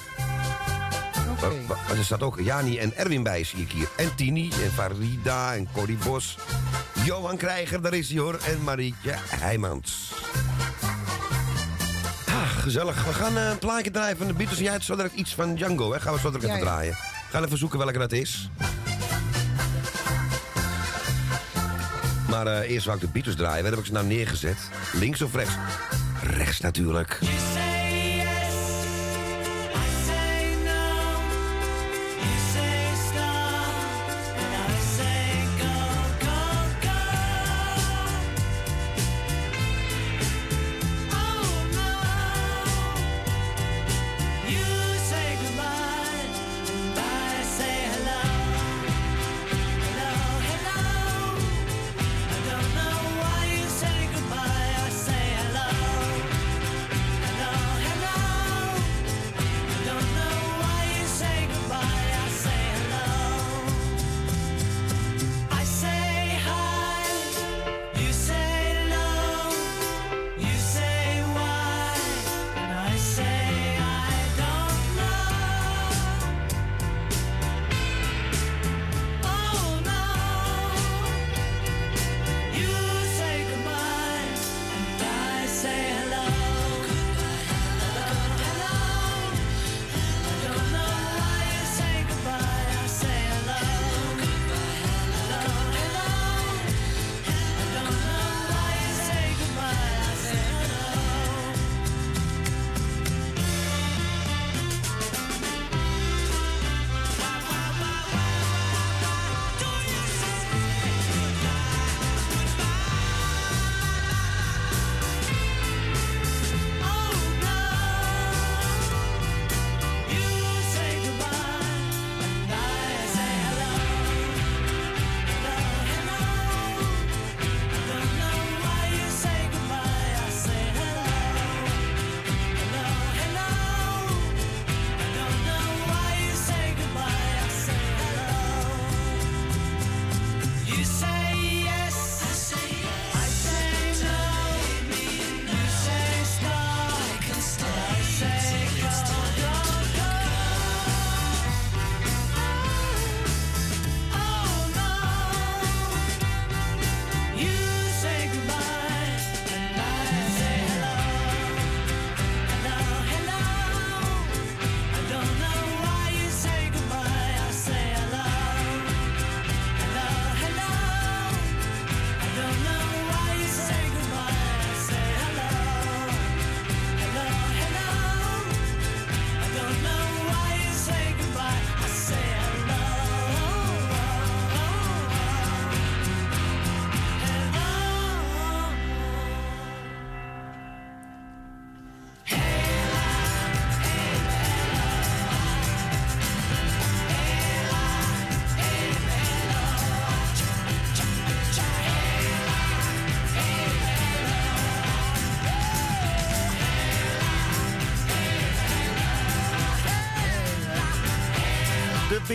[1.41, 3.87] Er staat ook Jani en Erwin bij, zie ik hier.
[3.97, 6.37] En Tini, en Farida, en Corrie Bos.
[7.05, 8.39] Johan Krijger, daar is hij hoor.
[8.45, 10.11] En Marietje Heijmans.
[12.27, 13.05] Ah, gezellig.
[13.05, 14.57] We gaan eh, een plaatje draaien van de Beatles.
[14.57, 15.99] En jij hebt zo direct iets van Django, hè?
[15.99, 16.71] Gaan we zo direct Ja, even ja.
[16.71, 16.95] draaien.
[17.29, 18.49] Gaan even zoeken welke dat is.
[22.29, 23.61] Maar eh, eerst wou ik de Beatles draaien.
[23.61, 24.57] Waar heb ik ze nou neergezet?
[24.93, 25.53] Links of rechts?
[26.23, 27.19] Rechts natuurlijk.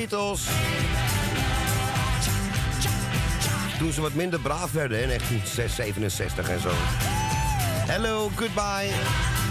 [0.08, 0.46] Beatles.
[3.78, 6.70] Toen ze wat minder braaf werden in 1967 en zo.
[7.92, 8.90] Hello, goodbye.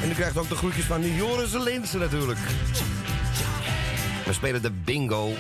[0.03, 2.39] En u krijgt ook de groetjes van Joris Linsen natuurlijk.
[4.25, 5.33] We spelen de bingo.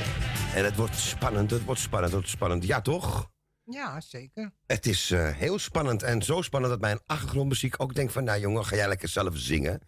[0.55, 2.65] En het wordt spannend, het wordt spannend, het wordt spannend.
[2.65, 3.29] Ja, toch?
[3.63, 4.51] Ja, zeker.
[4.65, 8.23] Het is eh, heel spannend en zo spannend dat mijn achtergrondmuziek ook denkt van...
[8.23, 9.81] nou jongen, ga jij lekker zelf zingen?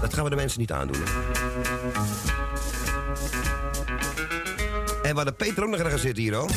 [0.00, 1.02] Dat gaan we de mensen niet aandoen.
[1.04, 1.55] hè.
[5.06, 6.50] En waar de Peter ook nog ergens zit hier, hoor.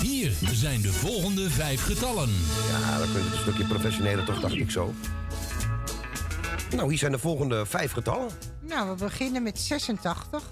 [0.00, 2.28] Hier zijn de volgende vijf getallen.
[2.70, 4.94] Ja, dan kun je het een stukje professioneler toch, dacht ik zo.
[6.76, 8.28] Nou, hier zijn de volgende vijf getallen.
[8.60, 10.42] Nou, we beginnen met 86,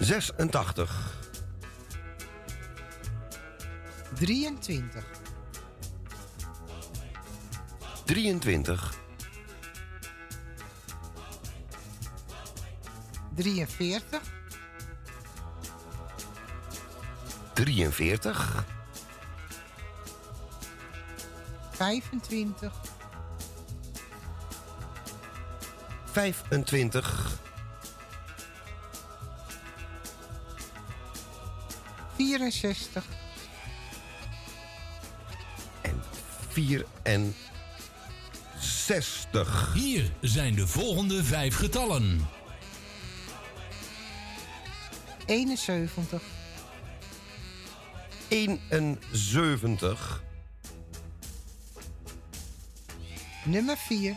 [0.00, 1.14] 86,
[4.14, 5.04] 23,
[8.04, 8.94] 23,
[13.36, 14.20] 43,
[17.54, 18.64] 43,
[21.70, 22.72] 25,
[26.12, 27.38] 25,
[32.16, 33.04] 64,
[38.56, 39.74] 64.
[39.74, 42.35] Hier zijn de volgende vijf getallen.
[45.26, 46.18] 71,
[49.12, 50.22] 71,
[53.44, 54.16] nummer 4,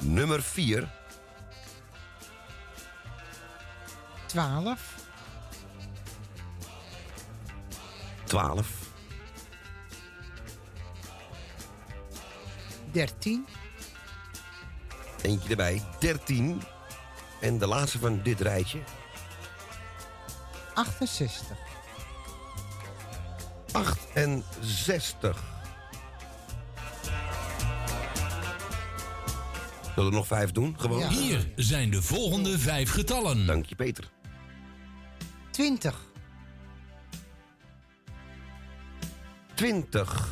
[0.00, 0.88] nummer 4,
[4.26, 4.78] 12,
[8.26, 8.66] 12,
[12.92, 13.44] 13,
[15.22, 16.79] eentje erbij, 13.
[17.40, 18.78] En de laatste van dit rijtje,
[20.74, 21.56] 68,
[23.72, 25.42] 68.
[29.94, 30.74] Zullen we er nog vijf doen?
[30.78, 31.08] Gewoon?
[31.08, 33.46] Hier zijn de volgende vijf getallen.
[33.46, 34.10] Dank je, Peter.
[35.50, 35.94] 20,
[39.54, 40.28] 20,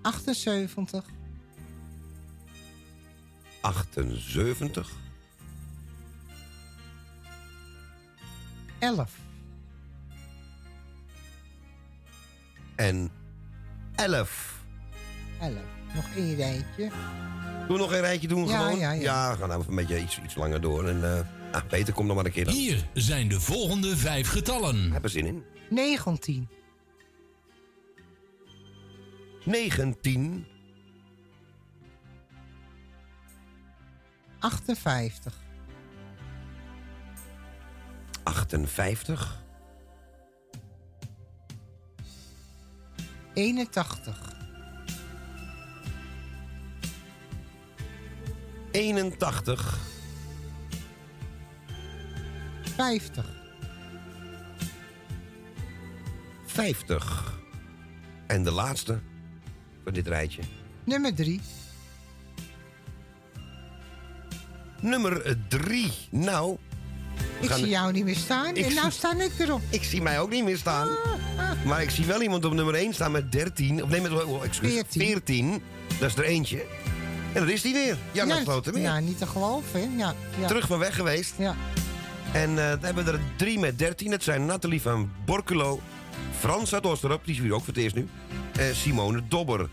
[0.02, 0.82] 78,
[3.62, 4.86] 78,
[8.80, 9.06] 11,
[12.76, 13.10] en
[13.96, 14.28] 11.
[15.40, 15.81] 11.
[15.94, 16.90] Nog één rijtje.
[17.68, 18.78] Doe nog een rijtje doen Ja, gewoon?
[18.78, 19.32] ja, ja.
[19.32, 20.88] we gaan nou even een beetje iets, iets langer door.
[20.88, 21.20] En eh
[21.52, 22.54] ah, Peter, kom nog maar een keer dan.
[22.54, 24.92] Hier zijn de volgende vijf getallen.
[24.92, 25.44] Heb er zin in.
[25.70, 26.48] 19,
[29.44, 30.46] 19,
[34.38, 35.34] 58,
[38.22, 39.40] 58,
[43.34, 44.40] 81,
[48.72, 49.78] 81,
[52.76, 53.24] 50,
[56.46, 57.40] 50.
[58.26, 58.98] En de laatste
[59.84, 60.42] van dit rijtje.
[60.84, 61.40] nummer 3,
[64.80, 65.90] Nummer 3.
[66.10, 66.56] Nou.
[67.40, 69.60] Ik zie jou niet meer staan Ik en nou zie- sta ik erop.
[69.68, 70.88] Ik zie mij ook niet meer staan.
[71.64, 73.82] Maar ik zie wel iemand op nummer 1 staan met 13.
[73.82, 75.02] Of nee, met oh, excuus, 14.
[75.06, 75.62] 14.
[75.98, 76.66] Dat is er eentje.
[77.32, 77.96] En dat is die weer.
[78.12, 78.82] Janna ja, Slotermeer.
[78.82, 79.88] ja, niet te geloven, hè?
[79.96, 80.46] Ja, ja.
[80.46, 81.34] Terug van weg geweest.
[81.38, 81.54] Ja.
[82.32, 84.10] En eh dan hebben we er drie met 13.
[84.10, 85.80] Dat zijn Nathalie van Borculo,
[86.38, 88.08] Frans uit die is hier ook voor het eerst nu.
[88.56, 89.68] eh, Simone Dobber.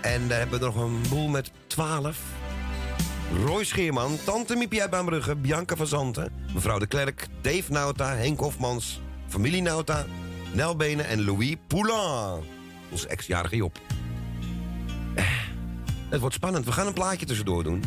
[0.00, 2.18] En daar hebben we nog een boel met 12.
[3.44, 8.38] Roy Scheerman, Tante Miepie uit Baanbrugge, Bianca van Zanten, mevrouw de Klerk, Dave Nauta, Henk
[8.40, 10.06] Hofmans, familie Nauta,
[10.52, 12.42] Nel Benen en Louis Poulain.
[12.90, 13.78] Onze ex-jarige Job.
[16.12, 16.64] Het wordt spannend.
[16.64, 17.84] We gaan een plaatje tussendoor doen.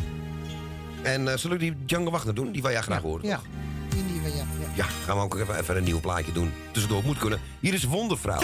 [1.02, 2.52] En eh, zullen we die Django Wagner doen?
[2.52, 3.26] Die wij jij graag horen.
[3.26, 3.40] Ja,
[3.88, 4.34] die nieuwe, ja.
[4.34, 4.44] ja.
[4.74, 6.52] Ja, gaan we ook even, even een nieuw plaatje doen.
[6.70, 7.40] Tussendoor moet kunnen.
[7.60, 8.40] Hier is Wondervrouw.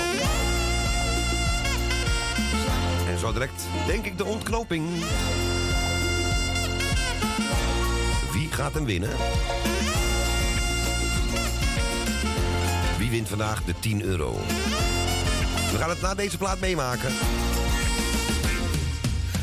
[3.09, 4.89] En zo direct denk ik de ontknoping.
[8.33, 9.11] Wie gaat hem winnen?
[12.99, 14.33] Wie wint vandaag de 10 euro?
[15.71, 17.13] We gaan het na deze plaat meemaken.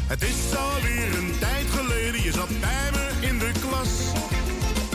[0.10, 3.90] Het is alweer een tijd geleden, je zat bij me in de klas.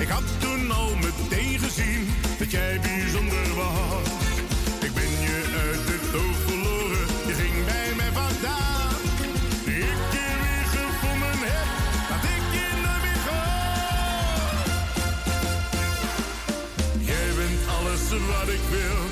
[0.01, 4.09] Ik had toen al meteen gezien dat jij bijzonder was.
[4.81, 5.37] Ik ben je
[5.67, 8.95] uit het oog verloren, je ging bij mij vandaan.
[9.65, 11.69] Ik je weer gevonden heb,
[12.11, 14.59] laat ik je nooit meer gaan.
[17.11, 19.04] Jij bent alles wat ik wil,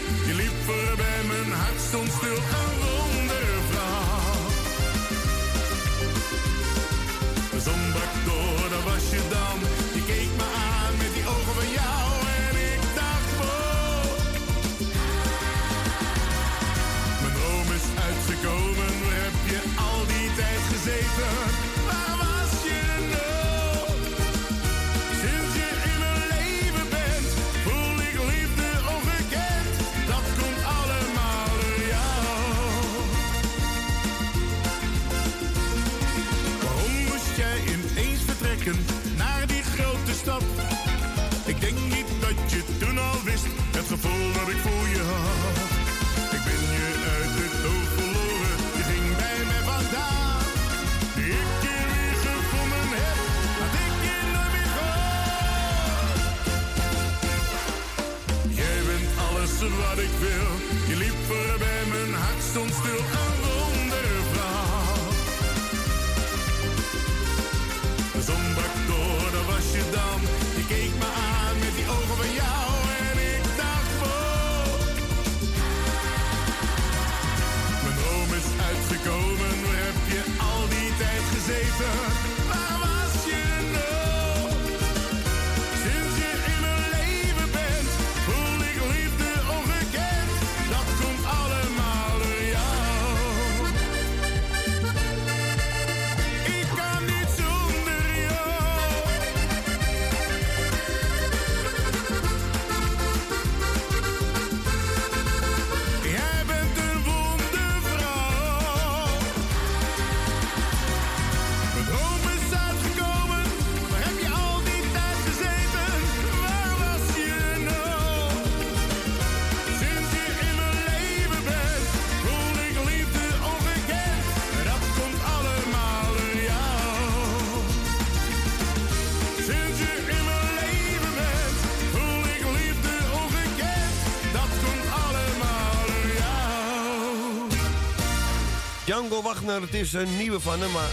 [139.13, 140.91] Django Wagner, het is een nieuwe van hem, maar...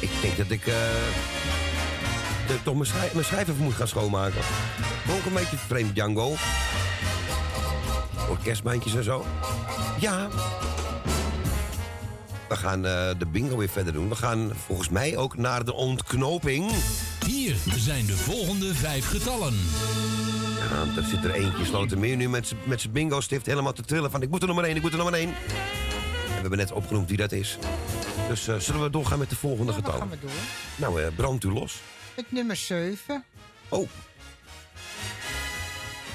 [0.00, 0.66] Ik denk dat ik...
[0.66, 0.74] eh,
[2.62, 4.40] toch mijn, schrijf, mijn even moet gaan schoonmaken.
[5.18, 6.34] Ik een beetje vreemd, Django.
[8.28, 9.26] Orkestbandjes en zo.
[10.00, 10.28] Ja.
[12.48, 14.08] We gaan eh, de bingo weer verder doen.
[14.08, 16.70] We gaan volgens mij ook naar de ontknoping.
[17.26, 19.54] Hier zijn de volgende vijf getallen.
[20.70, 24.22] Ja, er zit er eentje sloten nu met zijn bingo-stift helemaal te trillen van...
[24.22, 25.34] ik moet er nog maar één, ik moet er nog maar één.
[26.42, 27.58] We hebben net opgenoemd wie dat is.
[28.28, 29.98] Dus eh, zullen we doorgaan met de volgende getallen?
[29.98, 30.30] gaan we door.
[30.76, 31.80] Nou, eh brand u los.
[32.14, 33.24] Het nummer 7.
[33.68, 33.88] Oh.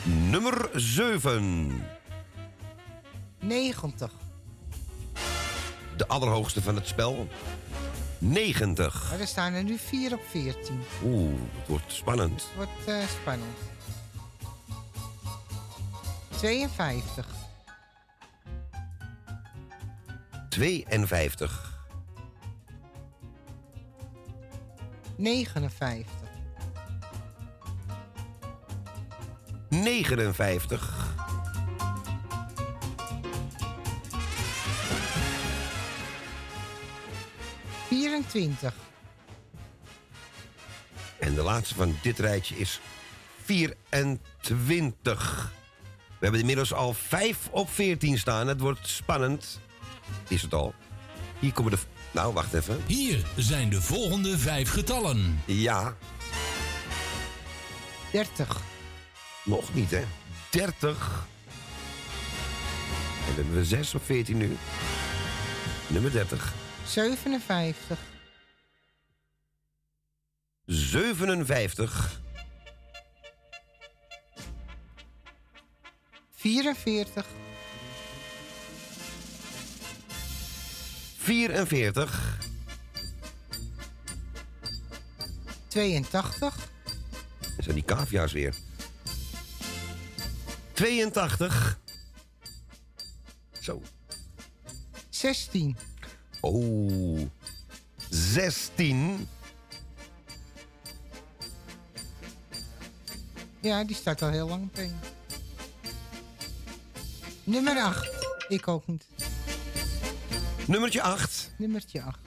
[0.04, 1.84] Nummer 7.
[3.40, 4.12] 90.
[5.98, 7.28] De allerhoogste van het spel.
[8.18, 9.10] 90.
[9.10, 10.80] Maar er staan er nu 4 op 14.
[11.04, 12.32] Oeh, het wordt spannend.
[12.34, 13.58] Het wordt eh, spannend.
[16.30, 17.28] 52.
[20.58, 21.52] 52.
[25.16, 26.06] 59.
[29.70, 31.16] 59.
[37.88, 38.74] Vierentwintig.
[41.20, 42.80] En de laatste van dit rijtje is
[43.44, 45.52] 24.
[46.08, 48.48] We hebben inmiddels al 5 op 14 staan.
[48.48, 49.60] Het wordt spannend.
[50.28, 50.74] Is het al.
[51.40, 51.78] Hier komen de...
[52.12, 52.82] Nou, wacht even.
[52.86, 55.42] Hier zijn de volgende vijf getallen.
[55.46, 55.96] Ja,
[58.12, 58.62] 30.
[59.46, 60.04] nog niet, hè.
[60.50, 61.26] 30.
[63.20, 64.58] En dan hebben we 6 op 14 nu.
[65.88, 66.54] Nummer 30.
[66.86, 67.98] 57.
[70.66, 72.22] 57.
[76.36, 77.26] 44.
[81.28, 82.38] 44.
[85.68, 86.70] 82.
[87.40, 88.56] Dat zijn die cavia's weer.
[90.72, 91.80] 82.
[93.60, 93.82] Zo.
[95.10, 95.78] 16.
[96.42, 97.30] Oh.
[98.10, 99.28] 16.
[103.62, 105.00] Ja, die staat al heel lang één.
[107.44, 108.10] Nummer 8.
[108.48, 109.17] Ik ook niet.
[110.68, 111.52] Nummertje 8.
[111.58, 112.18] Nummertje 8.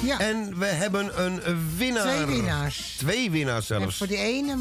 [0.00, 0.18] Ja.
[0.20, 1.40] En we hebben een
[1.76, 2.02] winnaar.
[2.24, 2.94] Twee winnaars.
[2.98, 3.96] Twee winnaars En zelfs.
[3.96, 4.56] voor die ene,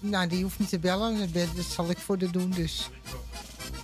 [0.00, 2.88] nou die hoeft niet te bellen, dat zal ik voor de doen dus.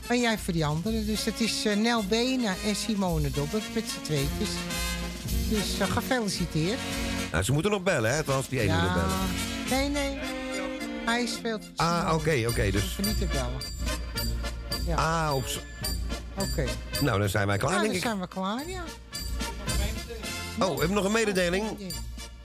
[0.09, 1.05] En jij voor die andere.
[1.05, 4.49] Dus dat is eh, Nel Bena en Simone Dobber met z'n tweetjes.
[5.49, 6.79] Dus eh, gefeliciteerd.
[7.33, 8.17] Nou, ze moeten nog bellen, hè?
[8.17, 9.19] Althans, die ene moet bellen.
[9.71, 10.19] Nee, nee.
[11.05, 11.63] Hij speelt.
[11.77, 12.71] Ah, oké, oké.
[12.71, 12.83] dus.
[12.83, 13.82] Hoeven niet te bellen.
[14.87, 14.95] Ja.
[14.97, 15.45] Ah, op
[16.39, 16.65] Oké.
[17.01, 18.03] Nou, dan zijn wij klaar, denk dan ik.
[18.03, 18.83] zijn we klaar, ja.
[20.61, 21.65] Oh, we hebben nog een mededeling.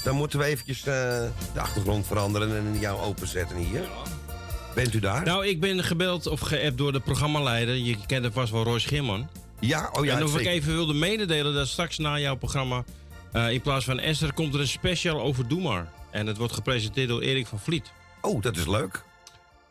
[0.03, 0.85] Dan moeten we eventjes eh,
[1.53, 3.81] de achtergrond veranderen en jou openzetten hier.
[4.75, 5.23] Bent u daar?
[5.23, 7.75] Nou, ik ben gebeld of geappt door de programmaleider.
[7.75, 9.29] Je kent hem vast wel, Roy Schimman.
[9.59, 12.83] Ja, oh ja, En of ik even wilde mededelen dat straks na jouw programma...
[13.31, 15.87] eh, in plaats van Esther komt er een special over Doe Maar.
[16.11, 17.91] En het wordt gepresenteerd door Erik van Vliet.
[18.21, 19.03] Oh, dat is leuk.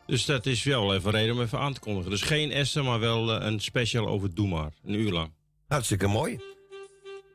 [0.07, 2.11] Dus dat is wel even reden om even aan te kondigen.
[2.11, 4.71] Dus geen Esther, maar wel eh, een special over Doe Maar.
[4.85, 5.31] Een uur lang.
[5.67, 6.39] Hartstikke mooi.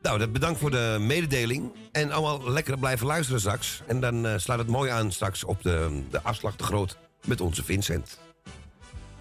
[0.01, 1.71] Nou, dat bedankt voor de mededeling.
[1.91, 3.81] En allemaal lekker blijven luisteren straks.
[3.87, 7.41] En dan eh, slaat het mooi aan straks op de, de afslag te groot met
[7.41, 8.19] onze Vincent.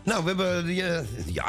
[0.04, 1.04] Nou, we hebben de,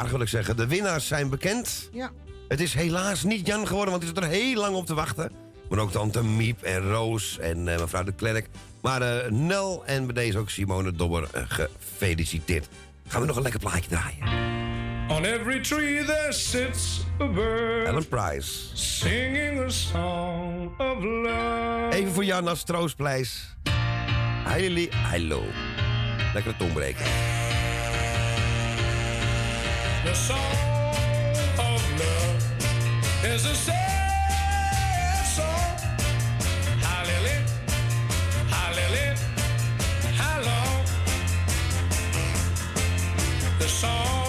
[0.10, 0.58] wil ik zeggen.
[0.58, 1.90] De winnaars zijn bekend.
[1.94, 2.12] Ja.
[2.48, 5.32] Het is helaas niet Jan geworden, want hij zit er heel lang op te wachten.
[5.70, 8.50] Maar ook tante Miep en Roos en eh, mevrouw de Klerk.
[8.84, 12.68] Maar eh, Nel en bij deze ook Simone Dobber eh, gefeliciteerd.
[13.08, 14.52] Gaan we nog een lekker plaatje draaien.
[15.10, 18.50] On every tree there sits a bird Ellen Price.
[18.74, 21.90] singing a song of love.
[21.92, 23.56] Even voor Jan als troostprijs.
[24.44, 25.44] Heili, hallo.
[26.34, 27.06] Lekkere tongbreken.
[30.04, 33.73] The song of love is a
[43.64, 44.23] The song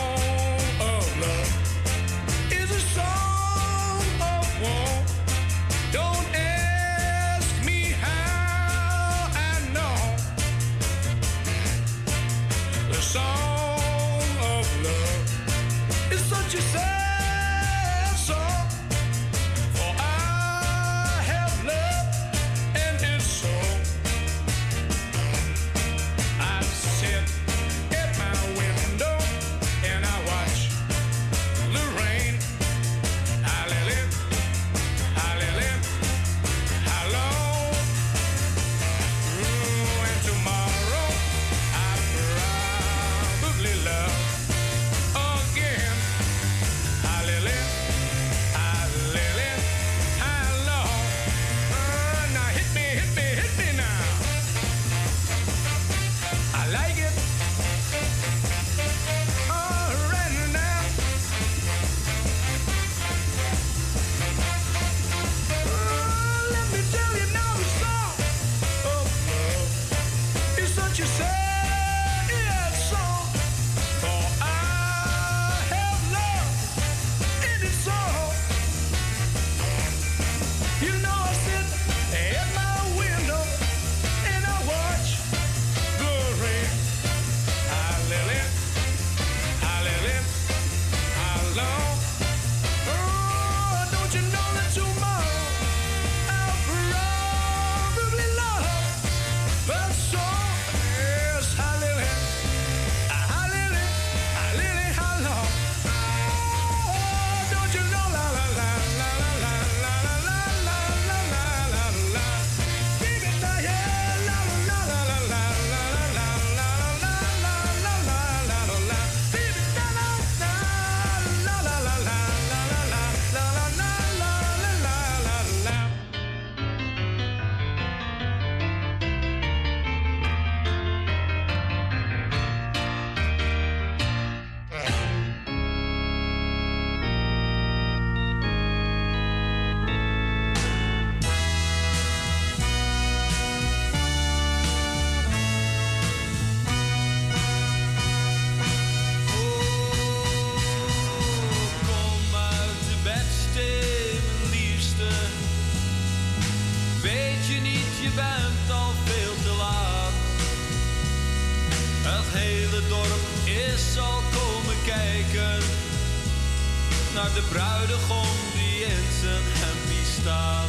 [167.15, 170.68] naar de bruidegom die in zijn hempie staat.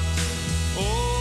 [0.77, 1.14] Oh.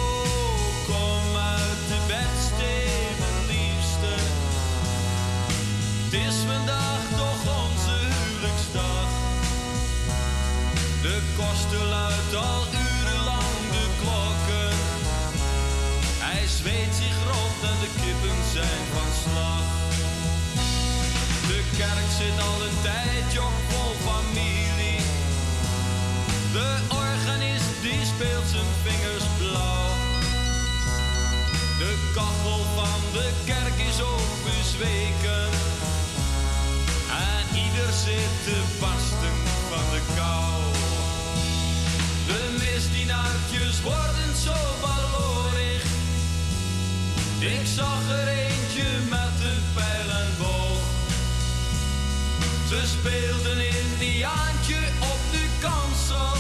[53.05, 56.37] speelt een indiaantje op de kansel.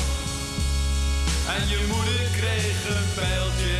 [1.56, 3.73] En je moeder kreeg een pijltje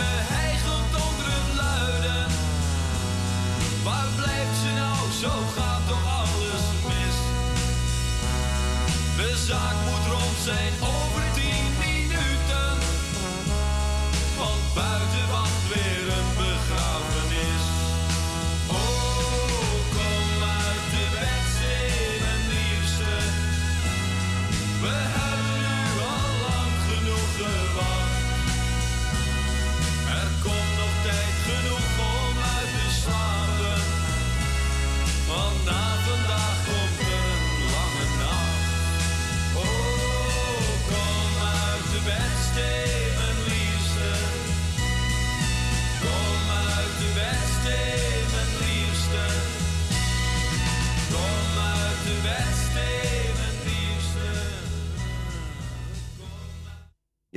[0.00, 2.18] Me hegelt onder een luidde.
[3.82, 4.98] Waar blijft ze nou?
[5.22, 7.16] Zo gaat door alles mis.
[9.16, 10.72] De zaak moet rond zijn.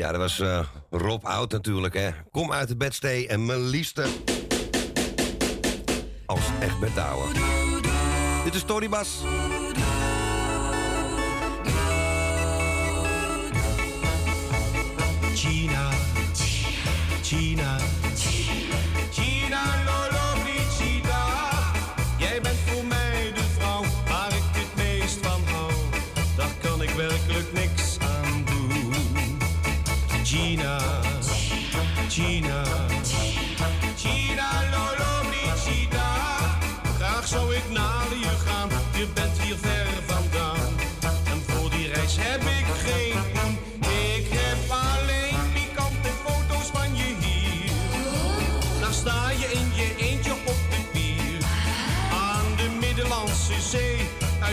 [0.02, 2.10] Ja, dat was uh, Rob Oud natuurlijk, hè.
[2.32, 4.06] Kom uit de bedstee en mijn liefste.
[6.26, 7.34] Als echt bedouwen.
[8.44, 9.24] Dit is Tony Bas.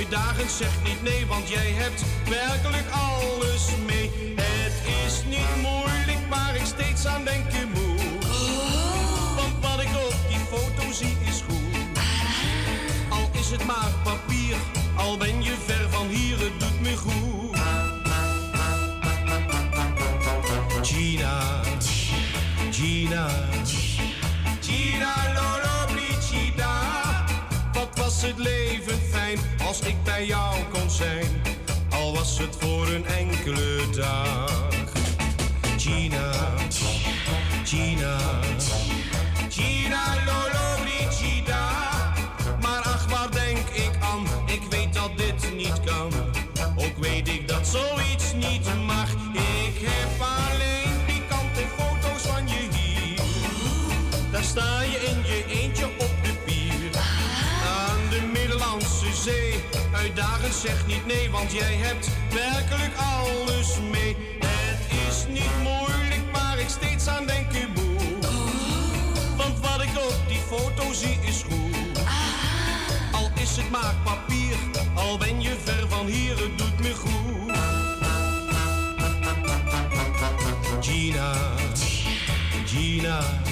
[0.09, 4.11] dagen zeg niet nee, want jij hebt werkelijk alles mee.
[4.37, 4.73] Het
[5.07, 8.27] is niet moeilijk, maar ik steeds aan denken moet.
[9.37, 11.77] Want wat ik op die foto zie is goed.
[13.09, 14.57] Al is het maar papier,
[14.97, 17.57] al ben je ver van hier, het doet me goed.
[20.83, 21.63] Gina,
[22.71, 23.29] Gina,
[24.61, 27.25] Gina, Lolo, Brigida.
[27.73, 29.08] Wat was het leven
[29.67, 31.43] als ik bij jou kon zijn,
[31.91, 34.73] al was het voor een enkele dag.
[35.77, 36.33] Gina,
[36.69, 37.31] Gina,
[37.65, 38.19] Gina,
[39.49, 40.58] Gina Lola.
[60.53, 64.17] zeg niet nee, want jij hebt werkelijk alles mee.
[64.39, 68.19] Het is niet moeilijk, maar ik steeds aan denk je boe.
[69.37, 71.99] Want wat ik op die foto zie is goed.
[73.13, 74.57] Al is het maakpapier,
[74.95, 77.57] al ben je ver van hier, het doet me goed.
[80.81, 81.35] Gina,
[82.65, 83.48] Gina.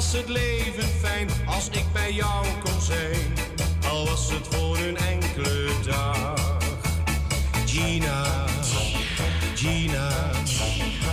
[0.00, 3.32] Was het leven fijn als ik bij jou kon zijn,
[3.90, 6.58] al was het voor een enkele dag.
[7.66, 8.46] Gina,
[9.54, 10.10] Gina,
[10.44, 11.09] Gina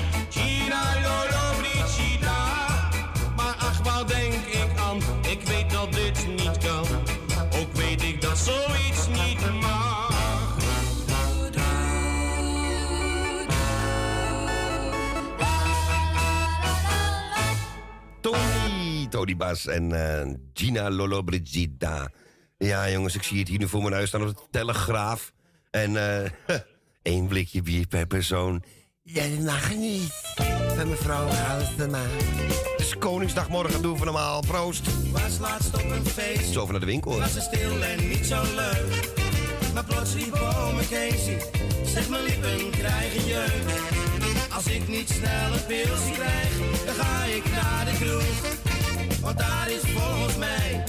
[19.36, 22.12] En eh, Gina Lollobrigida.
[22.58, 25.34] Ja, jongens, ik zie het hier nu voor mijn huis staan op de Telegraaf.
[25.72, 26.30] En eh,
[27.02, 28.64] één blikje bier per persoon.
[29.04, 30.12] Ja, dat mag niet.
[30.76, 32.02] Van mevrouw Halsema.
[32.72, 34.42] Het is Koningsdag morgen, doen we normaal.
[34.42, 35.12] Proost.
[35.12, 36.52] Was laatst op een feest.
[36.52, 37.20] Zo over naar de winkel.
[37.20, 39.14] Was ze stil en niet zo leuk.
[39.74, 41.42] Maar plots riep ome Casey.
[41.86, 43.64] Zeg mijn lippen krijgen jeuk.
[44.54, 48.67] Als ik niet snel een pilsje krijg, dan ga ik naar de kroeg.
[49.28, 50.84] Want daar is volgens mij,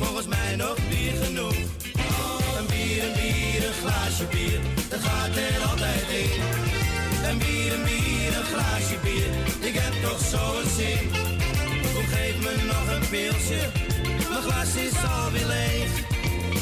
[0.00, 1.56] volgens mij nog bier genoeg.
[2.58, 6.40] Een bier, een bier, een glaasje bier, dat gaat er altijd in.
[7.28, 9.28] Een bier, een bier, een glaasje bier,
[9.68, 11.04] ik heb toch zo'n zin.
[11.94, 13.60] Kom geef me nog een pilsje,
[14.30, 15.90] mijn glas is alweer leeg.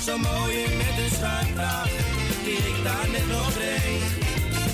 [0.07, 1.91] Zo mooie met een schuimkraag,
[2.45, 4.05] die ik daar net nog kreeg.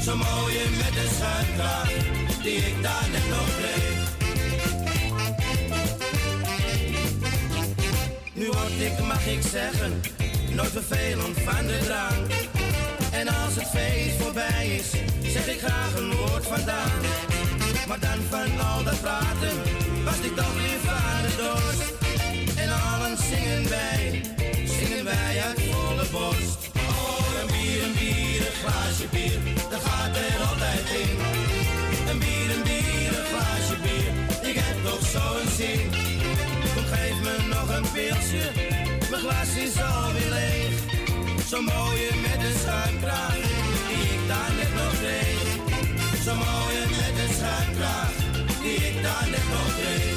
[0.05, 1.91] Zo mooie met een schuimkraag,
[2.43, 3.98] die ik daar net nog kreeg.
[8.59, 10.01] Word ik, mag ik zeggen,
[10.55, 12.31] nooit vervelend van de drank.
[13.13, 14.91] En als het feest voorbij is,
[15.33, 17.01] zeg ik graag een woord vandaan.
[17.89, 19.57] Maar dan van al dat praten,
[20.05, 21.53] was ik toch weer van de.
[22.63, 24.21] En allen zingen wij,
[24.79, 26.59] zingen wij uit volle borst.
[26.89, 29.39] Oh, een bier, een bier, een glaasje bier,
[29.71, 31.17] dat gaat er altijd in.
[32.11, 34.11] Een bier, een bier, een glaasje bier,
[34.51, 35.48] ik heb toch zo'n
[39.11, 40.75] mijn glas is alweer leeg.
[41.49, 43.37] Zo mooie met een schuimkraag,
[43.89, 45.41] die ik daar net nog kreeg.
[46.25, 48.13] Zo mooie met een schuimkraag,
[48.63, 50.17] die ik daar net nog kreeg.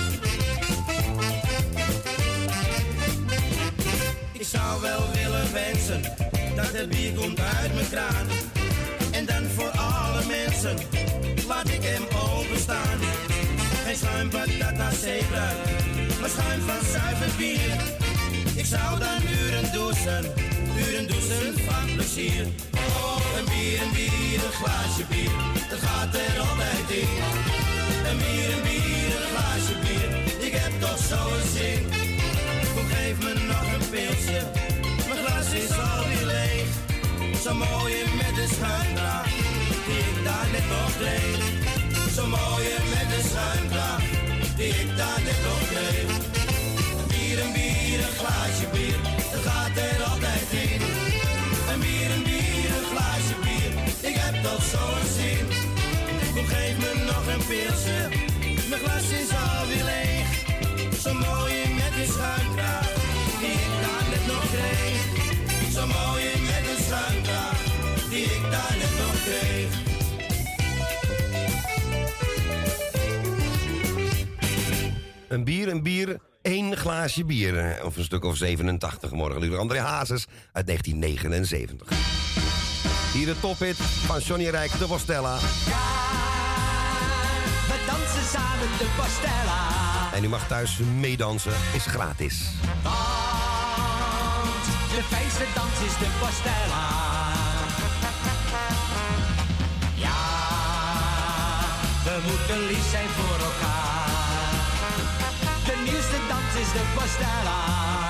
[4.32, 6.02] Ik zou wel willen wensen,
[6.56, 8.28] dat het bier komt uit mijn kraan.
[9.12, 10.78] En dan voor alle mensen,
[11.48, 13.00] laat ik hem openstaan.
[13.86, 14.94] Geen schuimbad dat maar
[16.34, 17.76] schuim van zuiver bier.
[18.62, 20.24] Ik zou dan uren douchen,
[20.84, 22.46] uren douchen van plezier.
[22.76, 25.32] Oh, een bier, een bier, een glaasje bier,
[25.70, 27.12] dat gaat er altijd in.
[28.10, 30.10] Een bier, een bier, een glaasje bier,
[30.48, 31.82] ik heb toch zo'n zin.
[32.74, 34.42] Kom geef me nog een pilsje,
[35.08, 36.70] mijn glas is alweer leeg.
[37.44, 39.32] Zo mooie met de schuimkraag,
[39.88, 41.44] die ik daar net nog kreeg.
[42.16, 44.04] Zo mooie met de schuimkraag,
[44.58, 46.11] die ik daar net nog kreeg.
[48.22, 49.00] Glaasje bier,
[49.32, 50.82] dat gaat er altijd in.
[51.72, 53.72] Een bier, een bier, een glaasje bier,
[54.10, 55.46] ik heb toch zo'n zin.
[56.36, 58.00] Kom geef me nog een pilsje,
[58.70, 60.30] mijn glas is alweer leeg.
[61.04, 62.90] Zo mooie met de schuimkraag,
[63.42, 65.02] die ik daar net nog kreeg.
[65.76, 67.60] Zo mooie met de schuimkraag,
[68.10, 69.72] die ik daar net nog kreeg.
[75.28, 77.58] Een bier, een bier, één glaasje bier.
[77.58, 79.40] Eh, Of een stuk of 87 morgen.
[79.42, 81.88] Luc André Hazes uit 1979.
[83.14, 85.38] Hier de tophit van Johnny Rijk, de Bostella.
[87.68, 89.60] We dansen samen de pastella.
[90.14, 92.42] En u mag thuis meedansen, is gratis.
[92.84, 92.94] Want
[94.96, 96.88] de fijnste dans is de pastella.
[99.96, 100.20] Ja,
[102.04, 103.71] we moeten lief zijn voor elkaar.
[106.62, 108.10] Is de pastella.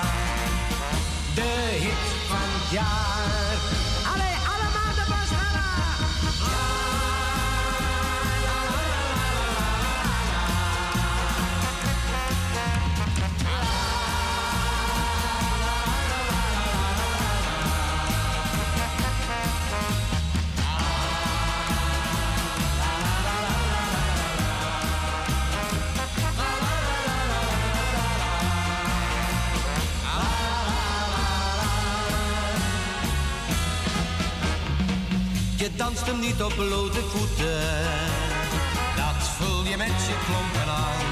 [1.34, 3.91] De hit van het jaar.
[35.72, 37.60] Je danst hem niet op blote voeten.
[38.96, 41.06] Dat voel je met je klompen aan.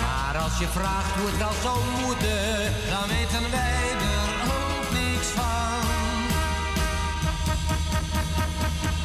[0.00, 5.28] Maar als je vraagt hoe het wel zou moeten, dan weten wij er ook niks
[5.38, 5.82] van.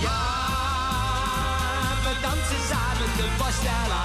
[0.05, 0.23] Ja,
[2.03, 4.04] we dansen samen de Bastella.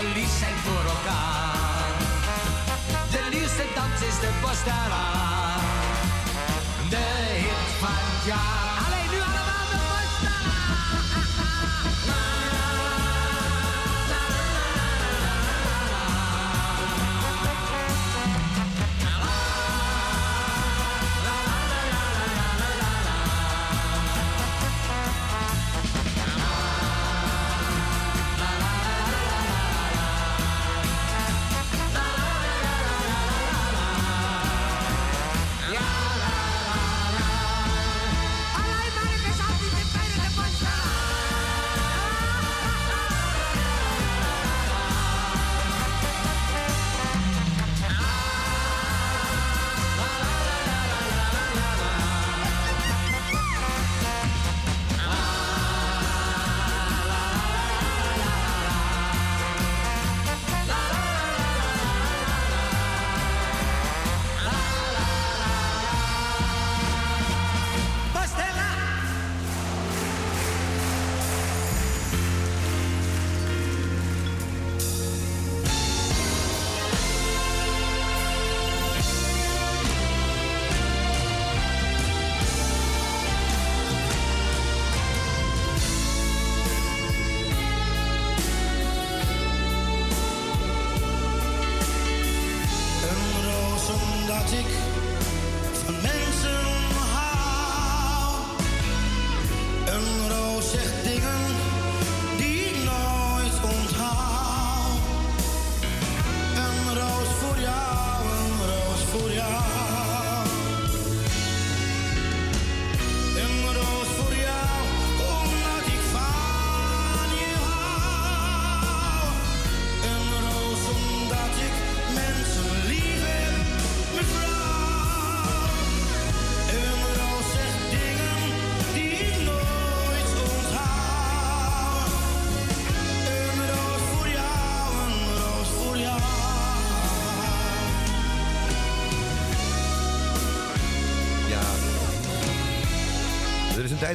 [0.00, 1.94] Moeten lief zijn voor elkaar.
[3.10, 4.28] De liefste dans is de.
[4.40, 5.29] De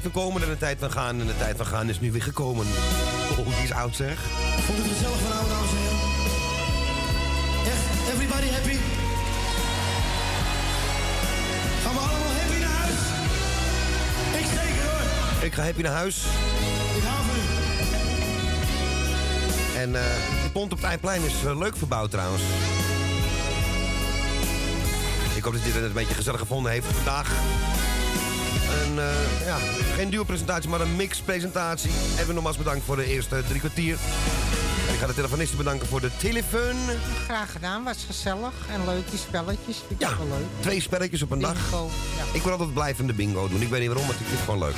[0.01, 1.19] tijd van komen en een tijd van gaan.
[1.19, 2.65] En de tijd van gaan is nu weer gekomen.
[3.37, 4.19] Oh, die is oud zeg.
[4.65, 5.97] Vond het gezellig vanavond, dames en heren?
[7.71, 8.77] Echt, everybody happy?
[11.83, 12.99] Gaan we allemaal happy naar huis?
[14.41, 15.45] Ik zeker hoor.
[15.45, 16.15] Ik ga happy naar huis.
[16.95, 17.43] Ik hou van u.
[19.79, 20.01] En eh
[20.43, 22.43] de pont op het Eindplein is eh, leuk verbouwd trouwens.
[25.35, 27.31] Ik hoop dat je het een beetje gezellig gevonden heeft vandaag.
[28.97, 29.57] Eh, ja,
[29.95, 31.91] geen duo-presentatie, maar een mix-presentatie.
[32.19, 33.97] Even nogmaals bedankt voor de eerste drie kwartier.
[34.87, 36.75] En ik ga de telefonisten bedanken voor de telefoon.
[37.23, 39.83] Graag gedaan, was gezellig en leuk die spelletjes.
[39.87, 40.45] Vind ik ook wel leuk.
[40.59, 41.71] Twee spelletjes op een dag.
[41.71, 41.77] Ja.
[42.33, 43.61] Ik wil altijd blijvende bingo doen.
[43.61, 44.75] Ik weet niet waarom, maar ik vind het gewoon leuk.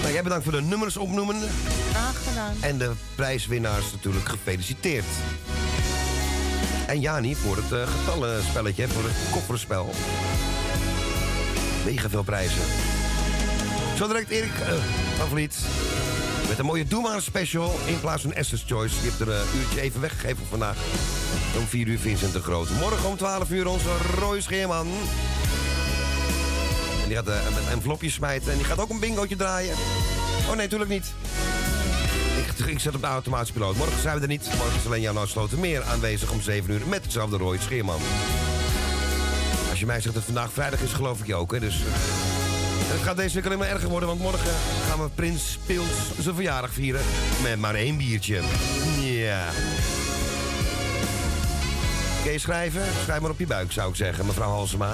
[0.00, 1.36] Nou, jij bedankt voor de nummers opnoemen.
[1.90, 2.54] Graag gedaan.
[2.60, 5.04] En de prijswinnaars natuurlijk gefeliciteerd.
[6.86, 9.90] En Jani voor het eh, getallenspelletje, voor het kofferspel.
[11.84, 12.62] Mega veel prijzen.
[13.98, 14.72] Zo direct Erik eh
[15.18, 15.58] van Vliet.
[16.48, 18.94] Met een mooie Doe maar special in plaats van Esther's Choice.
[18.94, 20.76] Die heeft er een uurtje even weggegeven vandaag.
[21.56, 22.68] Om 4 uur Vincent de Groot.
[22.70, 24.86] Morgen om 12 uur onze Roy Scheerman.
[27.02, 28.52] En die gaat eh, met envelopjes smijten.
[28.52, 29.74] En die gaat ook een bingootje draaien.
[30.40, 31.06] Oh nee, natuurlijk niet.
[32.66, 33.76] Ik, zet op de automatische piloot.
[33.76, 34.48] Morgen zijn we er niet.
[34.56, 36.86] Morgen is alleen Jan Sloten meer aanwezig om 7 uur.
[36.86, 38.00] Met hetzelfde Roy Scheerman.
[39.70, 41.52] Als je mij zegt dat vandaag vrijdag is, geloof ik je ook.
[41.52, 41.60] Hè?
[41.60, 42.17] Dus, eh,
[42.88, 44.08] en het gaat deze week alleen maar erger worden.
[44.08, 44.50] Want morgen
[44.88, 45.86] gaan we Prins Pils
[46.20, 47.00] zijn verjaardag vieren.
[47.42, 48.40] Met maar één biertje.
[49.00, 49.44] Ja.
[52.22, 52.82] Kun je schrijven?
[53.02, 54.92] Schrijf maar op je buik, zou ik zeggen, mevrouw Halsema.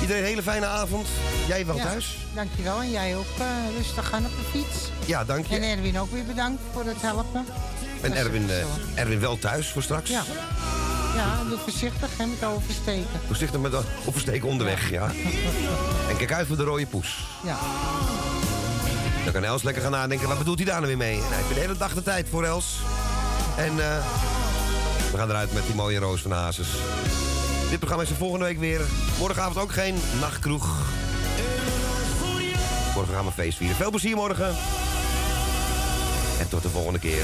[0.00, 1.06] Iedereen een hele fijne avond.
[1.46, 2.16] Jij wel Ja, thuis?
[2.34, 2.80] Dankjewel.
[2.80, 4.90] En jij ook eh, rustig gaan op de fiets.
[5.04, 5.56] Ja, dank je.
[5.56, 7.44] En Erwin ook weer bedankt voor het helpen.
[8.00, 10.10] En Erwin, eh, Erwin wel thuis voor straks?
[10.10, 10.22] Ja.
[11.16, 13.20] Ja, doe voorzichtig hè, met oversteken.
[13.26, 13.72] Voorzichtig met
[14.06, 15.10] oversteken onderweg, ja.
[16.08, 17.26] En kijk uit voor de rode poes.
[17.44, 17.58] Ja.
[19.24, 21.16] Dan kan Els lekker gaan nadenken, wat bedoelt hij daar nou weer mee?
[21.16, 22.78] En hij heeft de hele dag de tijd voor Els.
[23.56, 24.04] En eh,
[25.12, 26.68] we gaan eruit met die mooie Roos van Hazes.
[27.68, 28.80] Dit programma is er volgende week weer.
[29.18, 30.76] Morgenavond ook geen nachtkroeg.
[32.94, 33.76] Morgen gaan we feest vieren.
[33.76, 34.54] Veel plezier morgen.
[36.38, 37.22] En tot de volgende keer.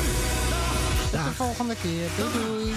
[1.10, 2.08] Tot de volgende keer.
[2.16, 2.74] Doei doei.